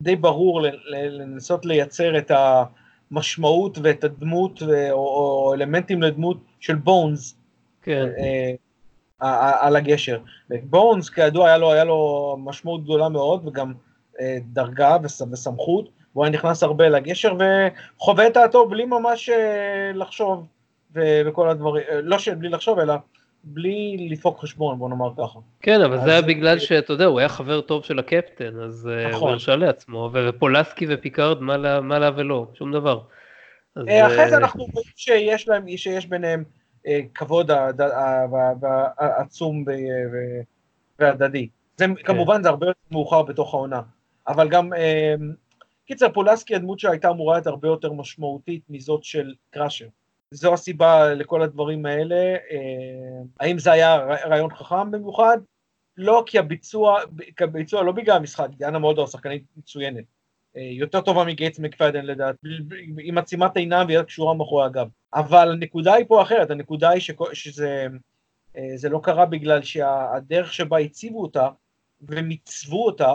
[0.01, 0.61] די ברור
[0.91, 2.63] לנסות לייצר את ה...
[3.11, 7.35] המשמעות ואת הדמות, ו, או, או אלמנטים לדמות של בונס.
[7.81, 8.07] כן.
[8.17, 8.53] אה,
[9.59, 10.19] על הגשר.
[10.63, 13.73] בונס כידוע היה לו, היה לו משמעות גדולה מאוד וגם
[14.19, 17.33] אה, דרגה וסמכות, והוא היה נכנס הרבה לגשר
[17.97, 20.47] וחווה את דעתו בלי ממש אה, לחשוב
[20.95, 22.93] וכל הדברים, אה, לא בלי לחשוב אלא
[23.43, 25.39] בלי לדפוק חשבון, בוא נאמר ככה.
[25.61, 29.21] כן, אבל זה היה בגלל שאתה יודע, הוא היה חבר טוב של הקפטן, אז נכון.
[29.21, 33.01] הוא הרשה לעצמו, ופולסקי ופיקארד, מה לה ולא, שום דבר.
[33.75, 36.43] אחרי זה אנחנו רואים שיש להם, שיש ביניהם
[37.15, 37.51] כבוד
[38.97, 39.65] עצום
[40.99, 41.47] והדדי.
[41.77, 41.95] זה כן.
[42.03, 43.81] כמובן זה הרבה יותר מאוחר בתוך העונה,
[44.27, 44.69] אבל גם,
[45.85, 49.87] קיצר פולסקי הדמות שהייתה אמורה להיות הרבה יותר משמעותית מזאת של קראשר.
[50.31, 52.35] זו הסיבה לכל הדברים האלה.
[53.39, 53.95] האם זה היה
[54.25, 55.37] רעיון חכם במיוחד?
[55.97, 56.99] לא, כי הביצוע,
[57.37, 60.03] כי הביצוע לא בגלל המשחק, דיאנה מולדור שחקנית מצוינת.
[60.55, 62.35] יותר טובה מגייטס מקפדן לדעת,
[62.99, 64.87] עם עצימת עיניים ויד קשורה מאחורי הגב.
[65.13, 67.01] אבל הנקודה היא פה אחרת, הנקודה היא
[67.33, 67.87] שזה
[68.75, 71.49] זה לא קרה בגלל שהדרך שבה הציבו אותה
[72.01, 73.13] ומיצבו אותה,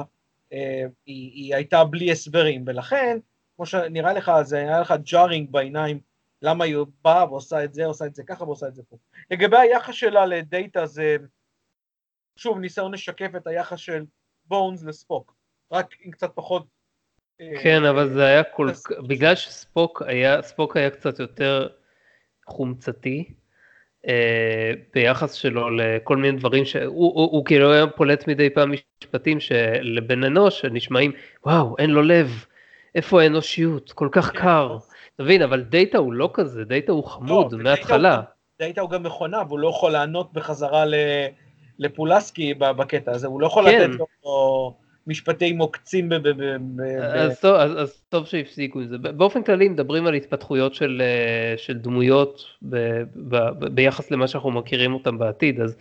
[0.51, 3.18] היא, היא הייתה בלי הסברים, ולכן,
[3.56, 6.01] כמו שנראה לך, זה היה לך ג'ארינג בעיניים,
[6.42, 8.96] למה היא באה ועושה את זה, עושה את זה ככה ועושה את זה פה.
[9.30, 11.16] לגבי היחס שלה לדאטה זה,
[12.36, 14.04] שוב, ניסיון לשקף את היחס של
[14.44, 15.34] בונס לספוק,
[15.72, 16.66] רק עם קצת פחות
[17.62, 21.68] כן, אבל זה היה כל כך, בגלל שספוק היה, ספוק היה קצת יותר
[22.46, 23.32] חומצתי,
[24.08, 26.84] אה, ביחס שלו לכל מיני דברים שהוא
[27.14, 31.12] הוא, הוא כאילו היה פולט מדי פעם משפטים שלבן אנוש נשמעים,
[31.46, 32.44] וואו, אין לו לב,
[32.94, 34.38] איפה האנושיות, כל כך כן.
[35.16, 38.20] תבין, אבל דאטה הוא לא כזה, דאטה הוא חמוד לא, מההתחלה.
[38.60, 40.84] דאטה הוא גם מכונה, והוא לא יכול לענות בחזרה
[41.78, 43.90] לפולאסקי בקטע הזה, הוא לא יכול כן.
[43.90, 44.76] לתת לו...
[45.06, 46.14] משפטים עוקצים ב...
[46.14, 48.98] ב, ב, ב אז, טוב, אז, אז טוב שהפסיקו את זה.
[48.98, 52.76] באופן כללי מדברים על התפתחויות של, אה, של דמויות ב,
[53.28, 55.76] ב, ב, ביחס למה שאנחנו מכירים אותם בעתיד, אז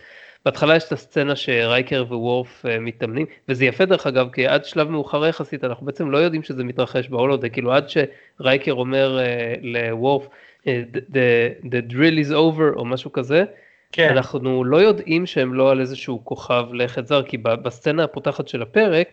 [0.46, 4.90] בהתחלה יש את הסצנה שרייקר ווורף אה, מתאמנים, וזה יפה דרך אגב, כי עד שלב
[4.90, 9.58] מאוחר יחסית אנחנו בעצם לא יודעים שזה מתרחש ב holodeck, כאילו עד שרייקר אומר אה,
[9.62, 10.28] לוורף,
[10.62, 13.44] אה, the, the drill is over או משהו כזה,
[13.92, 14.08] כן.
[14.10, 19.08] אנחנו לא יודעים שהם לא על איזשהו כוכב לכת זר, כי בסצנה הפותחת של הפרק,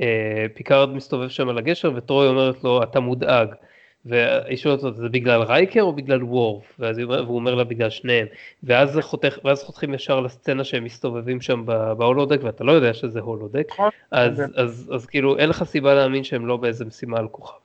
[0.00, 3.54] אה, פיקארד מסתובב שם על הגשר וטרוי אומרת לו אתה מודאג.
[4.08, 8.26] והיא שואלת אותו זה בגלל רייקר או בגלל וורף ואז הוא אומר לה בגלל שניהם
[8.62, 11.64] ואז, חותך, ואז חותכים ישר לסצנה שהם מסתובבים שם
[11.98, 13.90] ב holodeck ואתה לא יודע שזה holodeck נכון.
[14.10, 17.58] אז, אז, אז, אז כאילו אין לך סיבה להאמין שהם לא באיזה משימה על כוכב.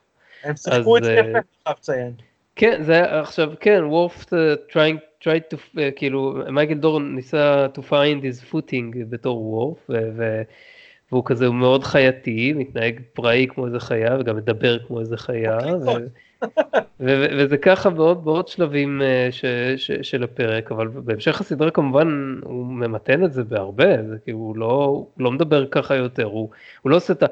[0.44, 2.12] הם שיחקו את זה יפה, חייב לציין.
[2.56, 7.78] כן זה עכשיו כן וורף uh, trying tried to, uh, כאילו, מייקל דורן ניסה to
[7.78, 9.90] find his footing בתור וורף,
[11.14, 15.58] והוא כזה, הוא מאוד חייתי, מתנהג פראי כמו איזה חיה, וגם מדבר כמו איזה חיה,
[17.00, 19.44] וזה ככה בעוד, בעוד שלבים uh, ש,
[19.76, 24.56] ש, של הפרק, אבל בהמשך הסדרה כמובן הוא ממתן את זה בהרבה, זה כאילו הוא
[24.56, 26.50] לא, הוא לא מדבר ככה יותר, הוא,
[26.82, 27.26] הוא לא עושה את ה...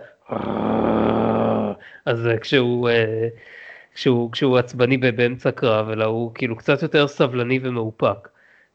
[2.06, 2.90] אז כשהוא...
[2.90, 2.92] Uh,
[3.94, 8.28] כשהוא, כשהוא עצבני באמצע קרב, אלא הוא כאילו קצת יותר סבלני ומאופק.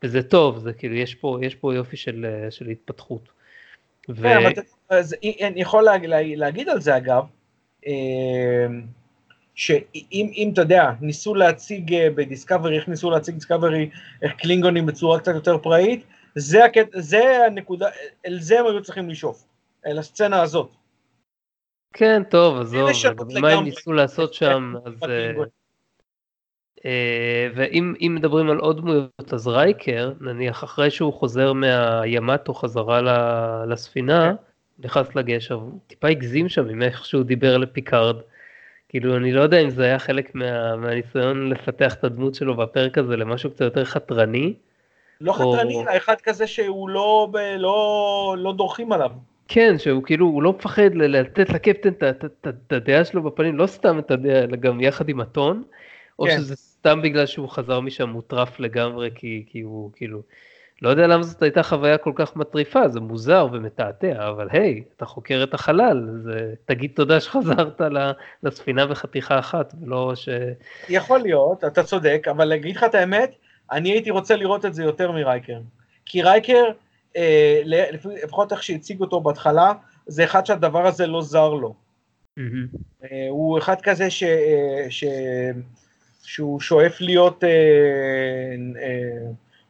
[0.04, 3.30] וזה טוב, זה כאילו, יש פה, יש פה יופי של, של התפתחות.
[4.10, 4.22] ו...
[4.22, 4.52] כן, אבל
[4.90, 7.24] אז אני יכול לה, לה, להגיד על זה אגב,
[7.88, 8.82] אמ,
[9.56, 13.90] שאם אתה יודע, ניסו להציג אה, בדיסקאברי, איך ניסו להציג דיסקאברי,
[14.22, 16.06] איך קלינגונים בצורה קצת יותר פראית,
[16.36, 17.90] זה, הקט, זה הנקודה,
[18.26, 19.44] אל זה הם היו צריכים לשאוף,
[19.86, 20.72] אל הסצנה הזאת.
[21.94, 22.90] כן, טוב, עזוב,
[23.42, 25.04] מה הם ניסו לעשות שם, אז...
[25.10, 25.32] אה,
[26.86, 33.02] אה, ואם מדברים על עוד דמויות, אז רייקר, נניח אחרי שהוא חוזר מהימטו חזרה
[33.66, 34.47] לספינה, כן.
[34.80, 38.16] נכנס לגשר, הוא טיפה הגזים שם עם איך שהוא דיבר לפיקארד.
[38.90, 42.98] כאילו, אני לא יודע אם זה היה חלק מה, מהניסיון לפתח את הדמות שלו בפרק
[42.98, 44.54] הזה למשהו קצת יותר חתרני.
[45.22, 45.54] לא או...
[45.54, 49.12] חתרני, אלא אחד כזה שהוא לא, לא, לא דורכים עליו.
[49.48, 51.90] כן, שהוא כאילו, הוא לא מפחד לתת לקפטן
[52.48, 55.64] את הדעה שלו בפנים, לא סתם את הדעה, אלא גם יחד עם הטון,
[56.20, 56.38] או כן.
[56.38, 60.22] שזה סתם בגלל שהוא חזר משם מוטרף לגמרי, כי, כי הוא כאילו,
[60.82, 65.06] לא יודע למה זאת הייתה חוויה כל כך מטריפה, זה מוזר ומתעתע, אבל היי, אתה
[65.06, 67.82] חוקר את החלל, זה, תגיד תודה שחזרת
[68.44, 70.30] לספינה בחתיכה אחת, ולא ש...
[70.90, 73.32] יכול להיות, אתה צודק, אבל להגיד לך את האמת,
[73.72, 75.60] אני הייתי רוצה לראות את זה יותר מרייקר.
[76.06, 76.64] כי רייקר,
[77.18, 77.62] אה,
[78.24, 79.74] לפחות איך שהציג אותו בהתחלה,
[80.08, 81.76] זה אחד שהדבר הזה לא זר לו.
[82.40, 82.78] Mm-hmm.
[83.30, 85.04] הוא אחד כזה ש, אה, ש,
[86.24, 87.44] שהוא שואף להיות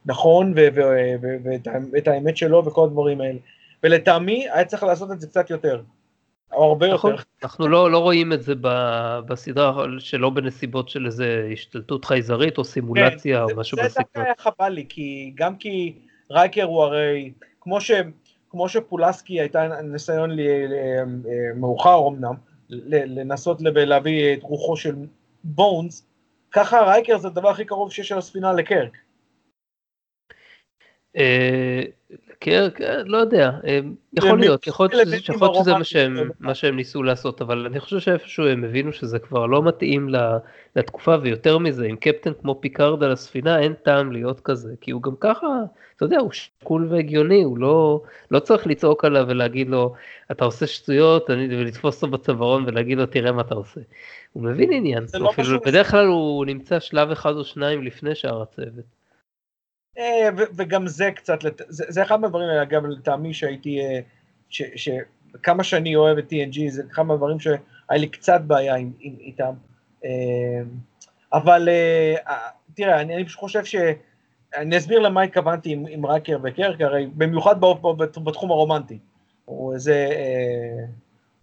[0.06, 0.54] נכון
[1.92, 3.38] ואת האמת שלו וכל הדברים האלה.
[3.82, 5.82] ולטעמי היה צריך לעשות את זה קצת יותר.
[6.52, 7.22] או הרבה נכון, יותר.
[7.42, 8.54] אנחנו לא, לא רואים את זה
[9.26, 13.88] בסדרה שלא בנסיבות של איזה השתלטות חייזרית או סימולציה כן, או משהו בסגנון.
[13.88, 15.94] זה דווקא היה חבל לי, כי גם כי
[16.30, 17.90] רייקר הוא הרי, כמו, ש,
[18.50, 20.46] כמו שפולסקי הייתה ניסיון לי,
[21.56, 22.34] מאוחר אמנם,
[22.88, 24.94] לנסות להביא את רוחו של
[25.44, 26.06] בונס,
[26.52, 28.96] ככה רייקר זה הדבר הכי קרוב שיש על הספינה לקרק.
[31.18, 31.82] אה,
[32.38, 33.80] קירק, אה, לא יודע, אה,
[34.12, 35.08] יכול להיות, יכול להיות
[35.54, 35.74] שזה
[36.40, 40.08] מה שהם ניסו לעשות, אבל אני חושב שאיפשהו הם הבינו שזה כבר לא מתאים
[40.76, 45.02] לתקופה, ויותר מזה, עם קפטן כמו פיקארד על הספינה, אין טעם להיות כזה, כי הוא
[45.02, 45.46] גם ככה,
[45.96, 49.94] אתה יודע, הוא שקול והגיוני, הוא לא, לא צריך לצעוק עליו ולהגיד לו,
[50.30, 53.80] אתה עושה שטויות, ולתפוס אותו בצווארון ולהגיד לו, תראה מה אתה עושה.
[54.32, 55.32] הוא מבין עניין, לא
[55.66, 58.97] בדרך כלל הוא נמצא שלב אחד או שניים לפני שאר הצוות.
[59.98, 61.38] אה, וגם זה קצת,
[61.68, 64.00] זה אחד מהדברים האלה, אגב, לטעמי שהייתי, אה,
[64.50, 67.58] שכמה שאני אוהב את TNG, זה אחד מהדברים שהיה
[67.90, 69.52] לי קצת בעיה איתם.
[70.04, 70.10] אה,
[71.32, 71.68] אבל
[72.74, 73.76] תראה, אני פשוט חושב ש...
[74.56, 77.60] אני אסביר למה התכוונתי עם, עם ראקר וקרק, הרי במיוחד
[78.24, 78.98] בתחום הרומנטי.
[79.44, 80.08] הוא איזה,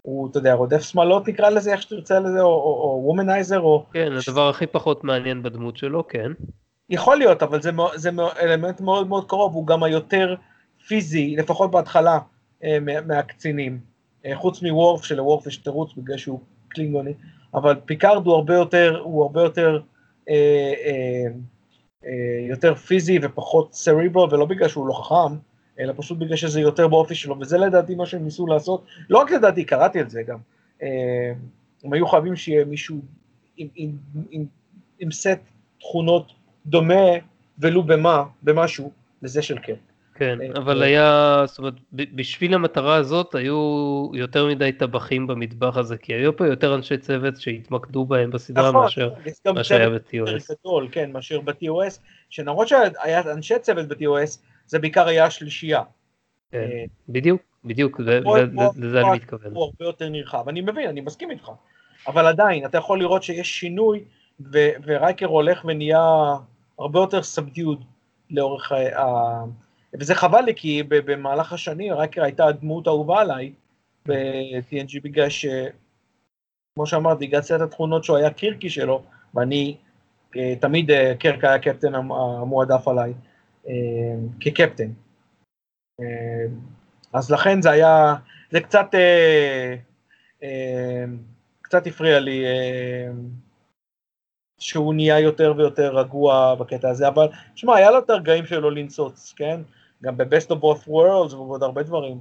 [0.01, 3.85] הוא, אתה יודע, רודף שמאלות נקרא לזה, איך שתרצה לזה, או וומנייזר, או...
[3.93, 6.31] כן, הדבר הכי פחות מעניין בדמות שלו, כן.
[6.89, 8.09] יכול להיות, אבל זה, זה
[8.41, 10.35] אלמנט מאוד מאוד קרוב, הוא גם היותר
[10.87, 12.19] פיזי, לפחות בהתחלה,
[12.63, 13.79] אה, מהקצינים.
[14.25, 17.13] אה, חוץ מוורף, שלוורף יש תירוץ בגלל שהוא קלינגוני,
[17.53, 19.79] אבל פיקארד הוא הרבה יותר, הוא הרבה יותר,
[20.29, 21.25] אה, אה,
[22.05, 25.37] אה, יותר פיזי ופחות cerebral, ולא בגלל שהוא לא חכם,
[25.79, 29.31] אלא פשוט בגלל שזה יותר באופי שלו, וזה לדעתי מה שהם ניסו לעשות, לא רק
[29.31, 30.37] לדעתי, קראתי את זה גם,
[30.81, 31.33] אה,
[31.83, 33.01] הם היו חייבים שיהיה מישהו
[33.57, 33.91] עם, עם,
[34.29, 34.45] עם,
[34.99, 35.39] עם סט
[35.79, 36.31] תכונות
[36.65, 37.11] דומה
[37.59, 39.77] ולו במה, במשהו, לזה של קרק.
[40.15, 45.77] כן, אה, אבל אה, היה, זאת אומרת, בשביל המטרה הזאת היו יותר מדי טבחים במטבח
[45.77, 49.13] הזה, כי היו פה יותר אנשי צוות שהתמקדו בהם בסדרה נכון, מאשר
[49.55, 50.53] מה שהיה ב-TOS.
[50.61, 55.81] גדול, כן, מאשר ב-TOS, שנראות שהיה אנשי צוות ב-TOS, זה בעיקר היה השלישייה.
[56.51, 57.99] כן, אה, בדיוק, בדיוק,
[58.77, 59.51] לזה אני מתכוון.
[59.53, 61.51] הוא הרבה יותר נרחב, אני מבין, אני מסכים איתך,
[62.07, 64.03] אבל עדיין, אתה יכול לראות שיש שינוי,
[64.51, 66.35] ורייקר הולך ונהיה...
[66.79, 67.83] הרבה יותר סבדיוד
[68.29, 69.43] לאורך ה...
[69.99, 73.53] וזה חבל לי, כי במהלך השנים רייקר הייתה הדמות האהובה עליי
[74.07, 75.45] ב-TNG, בגלל ש...
[76.75, 79.03] כמו שאמרתי, הגעתי את התכונות שהוא היה קירקי שלו,
[79.33, 79.77] ואני,
[80.37, 83.13] אה, תמיד אה, קרק היה הקפטן המועדף עליי,
[83.67, 83.73] אה,
[84.39, 84.89] כקפטן.
[87.13, 88.15] אז לכן זה היה,
[88.51, 88.85] זה קצת,
[91.61, 92.45] קצת הפריע לי
[94.59, 99.33] שהוא נהיה יותר ויותר רגוע בקטע הזה, אבל שמע, היה לו את הרגעים שלו לנצוץ,
[99.37, 99.61] כן?
[100.03, 102.19] גם ב-Best of Both Worlds ועוד הרבה דברים.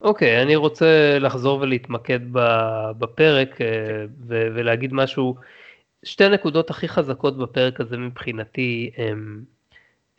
[0.00, 2.20] אוקיי, okay, אני רוצה לחזור ולהתמקד
[2.98, 5.34] בפרק אה, ולהגיד משהו.
[6.04, 9.44] שתי הנקודות הכי חזקות בפרק הזה מבחינתי הם,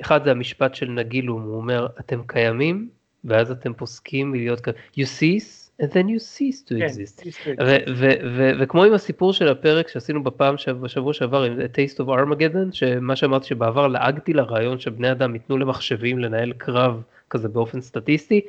[0.02, 2.90] אחד זה המשפט של נגילום, הוא אומר, אתם קיימים,
[3.24, 4.74] ואז אתם פוסקים מלהיות כאן.
[4.98, 7.28] You cease then you cease to כן, exist.
[8.60, 13.48] וכמו עם הסיפור של הפרק שעשינו בפעם בשבוע שעבר עם Taste of Armageddon, שמה שאמרתי
[13.48, 18.42] שבעבר לעגתי לרעיון שבני אדם ייתנו למחשבים לנהל קרב כזה באופן סטטיסטי,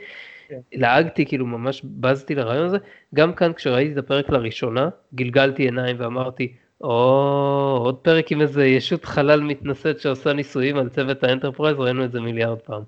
[0.49, 0.59] כן.
[0.73, 2.79] לעגתי כאילו ממש בזתי לרעיון הזה,
[3.15, 9.05] גם כאן כשראיתי את הפרק לראשונה גלגלתי עיניים ואמרתי או עוד פרק עם איזה ישות
[9.05, 12.83] חלל מתנשאת שעושה ניסויים על צוות האנטרפרייז ראינו את זה מיליארד פעם.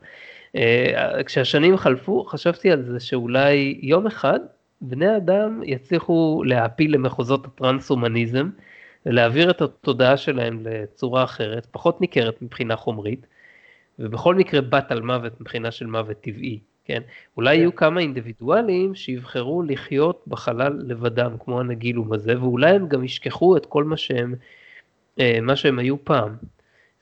[0.57, 4.41] אה, כשהשנים חלפו חשבתי על זה שאולי יום אחד
[4.81, 8.51] בני אדם יצליחו להעפיל למחוזות הטרנס-הומניזם
[9.07, 13.27] ולהעביר את התודעה שלהם לצורה אחרת, פחות ניכרת מבחינה חומרית,
[13.99, 17.03] ובכל מקרה בת על מוות מבחינה של מוות טבעי, כן?
[17.37, 17.61] אולי כן.
[17.61, 23.67] יהיו כמה אינדיבידואלים שיבחרו לחיות בחלל לבדם, כמו הנגילום הזה, ואולי הם גם ישכחו את
[23.67, 24.35] כל מה שהם,
[25.21, 26.37] אה, מה שהם היו פעם.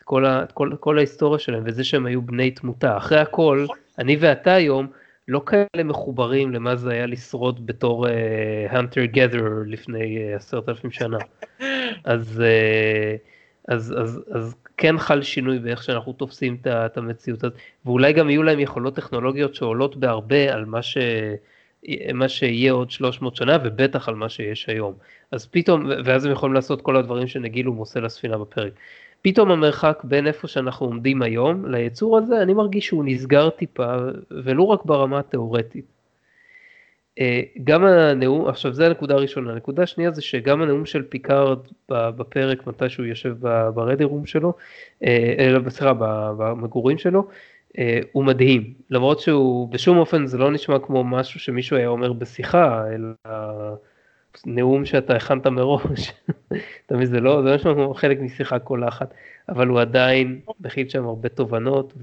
[0.09, 2.97] כל, ה, כל, כל ההיסטוריה שלהם וזה שהם היו בני תמותה.
[2.97, 3.67] אחרי הכל,
[3.99, 4.87] אני ואתה היום
[5.29, 8.07] לא כאלה מחוברים למה זה היה לשרוד בתור
[8.71, 11.19] הנטר uh, גת'ר לפני עשרת uh, אלפים שנה.
[12.05, 18.13] אז, uh, אז, אז, אז כן חל שינוי באיך שאנחנו תופסים את המציאות הזאת, ואולי
[18.13, 20.99] גם יהיו להם יכולות טכנולוגיות שעולות בהרבה על מה, ש,
[22.15, 24.95] מה שיהיה עוד 300 שנה, ובטח על מה שיש היום.
[25.31, 28.73] אז פתאום, ואז הם יכולים לעשות כל הדברים שנגילום עושה לספינה בפרק.
[29.29, 33.97] פתאום המרחק בין איפה שאנחנו עומדים היום ליצור הזה, אני מרגיש שהוא נסגר טיפה,
[34.31, 35.85] ולא רק ברמה התיאורטית.
[37.21, 42.67] אה, גם הנאום, עכשיו זה הנקודה הראשונה, הנקודה השנייה זה שגם הנאום של פיקארד בפרק
[42.67, 43.35] מתי שהוא יושב
[43.75, 44.53] ב ready room שלו,
[45.05, 45.93] אה, אלא סליחה
[46.39, 47.29] במגורים שלו,
[47.79, 52.13] אה, הוא מדהים, למרות שהוא בשום אופן זה לא נשמע כמו משהו שמישהו היה אומר
[52.13, 53.35] בשיחה, אלא
[54.47, 56.13] נאום שאתה הכנת מראש,
[56.87, 59.15] אתה מבין, זה לא, זה לא נשמע כמו חלק משיחה קולחת,
[59.49, 61.95] אבל הוא עדיין מכיל שם הרבה תובנות,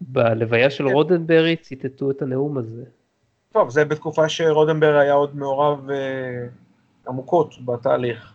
[0.00, 0.92] ובלוויה של כן.
[0.92, 2.84] רודנברי ציטטו את הנאום הזה.
[3.52, 6.46] טוב, זה בתקופה שרודנברי היה עוד מעורב אה,
[7.08, 8.32] עמוקות בתהליך.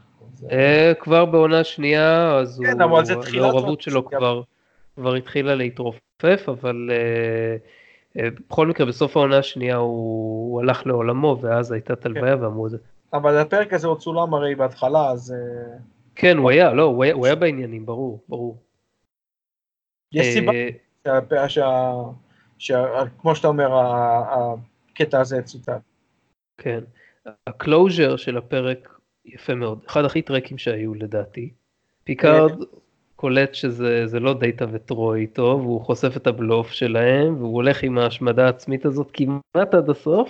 [0.52, 4.42] אה, כבר בעונה שנייה, אז כן, המעורבות שלו כבר,
[4.96, 7.58] כבר התחילה להתרופף, אבל אה,
[8.16, 12.44] בכל מקרה בסוף העונה השנייה הוא, הוא הלך לעולמו, ואז הייתה את הלוויה כן.
[12.44, 12.78] ואמרו את זה.
[13.14, 15.36] אבל הפרק הזה הוא צולם הרי בהתחלה, אז...
[16.16, 18.58] כן, הוא היה, לא, הוא היה, הוא היה בעניינים, ברור, ברור.
[20.12, 20.52] יש סיבה
[23.22, 23.70] כמו שאתה אומר,
[24.92, 25.82] הקטע הזה צוטט.
[26.58, 26.84] כן.
[27.48, 31.54] ה closure של הפרק יפה מאוד, אחד הכי טרקיים שהיו לדעתי.
[32.04, 32.64] פיקארד
[33.16, 38.46] קולט שזה לא דאטה וטרוי טוב, הוא חושף את הבלוף שלהם, והוא הולך עם ההשמדה
[38.46, 40.30] העצמית הזאת כמעט עד הסוף.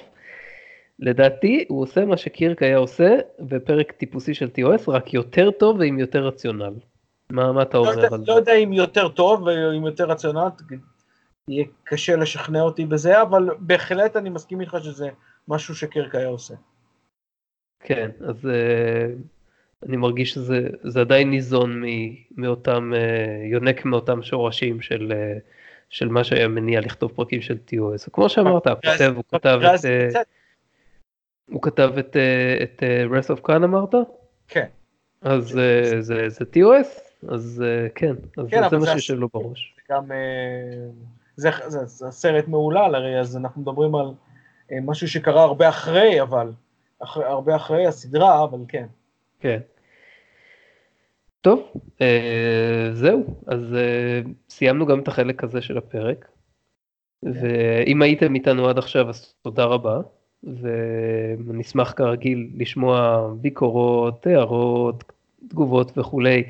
[0.99, 5.99] לדעתי הוא עושה מה שקירק היה עושה בפרק טיפוסי של TOS, רק יותר טוב ועם
[5.99, 6.74] יותר רציונל.
[7.30, 8.32] מה, מה אתה לא אומר על זה?
[8.32, 10.48] לא יודע אם יותר טוב ועם יותר רציונל,
[11.48, 15.10] יהיה קשה לשכנע אותי בזה, אבל בהחלט אני מסכים איתך שזה
[15.48, 16.53] משהו שקירק היה עושה.
[17.80, 18.49] כן, אז uh,
[19.84, 21.84] אני מרגיש שזה עדיין ניזון
[22.38, 25.41] מאותם, uh, יונק מאותם שורשים של, uh,
[25.89, 28.10] של מה שהיה מניע לכתוב פרקים של TOS.
[28.14, 30.26] כמו שאמרת, הוא כותב, הוא כתב את...
[31.52, 32.18] הוא כתב את,
[32.64, 33.95] את Rest of Khan אמרת?
[34.47, 34.65] כן.
[35.22, 37.06] אז זה, זה, זה TOS?
[37.27, 37.64] אז
[37.95, 39.76] כן, אז כן, זה מה שיש לו בראש.
[39.91, 40.11] גם,
[41.35, 44.11] זה, זה, זה סרט מהולל הרי, אז אנחנו מדברים על
[44.81, 46.52] משהו שקרה הרבה אחרי, אבל
[46.99, 48.85] אחרי, הרבה אחרי הסדרה, אבל כן.
[49.40, 49.60] כן.
[51.41, 51.72] טוב,
[52.02, 56.26] אה, זהו, אז אה, סיימנו גם את החלק הזה של הפרק.
[56.26, 56.32] כן.
[57.34, 60.02] ואם הייתם איתנו עד עכשיו, אז תודה רבה.
[61.45, 65.03] ונשמח כרגיל לשמוע ביקורות, הערות,
[65.48, 66.44] תגובות וכולי,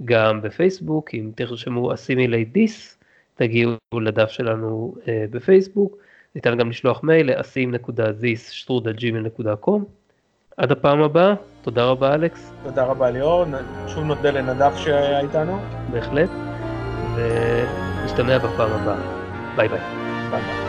[0.04, 2.98] גם בפייסבוק, אם תרשמו Assimilate This,
[3.42, 5.96] תגיעו לדף שלנו אה, בפייסבוק,
[6.34, 9.80] ניתן גם לשלוח מייל ל-asim.this.gmail.com.
[10.56, 12.52] עד הפעם הבאה, תודה רבה אלכס.
[12.62, 13.44] תודה רבה ליאור,
[13.88, 15.58] שוב נודה לנדב שהיה איתנו.
[15.90, 16.30] בהחלט,
[17.16, 19.22] ונשתמע בפעם הבאה.
[19.56, 19.80] ביי ביי.
[20.30, 20.61] ביי ביי.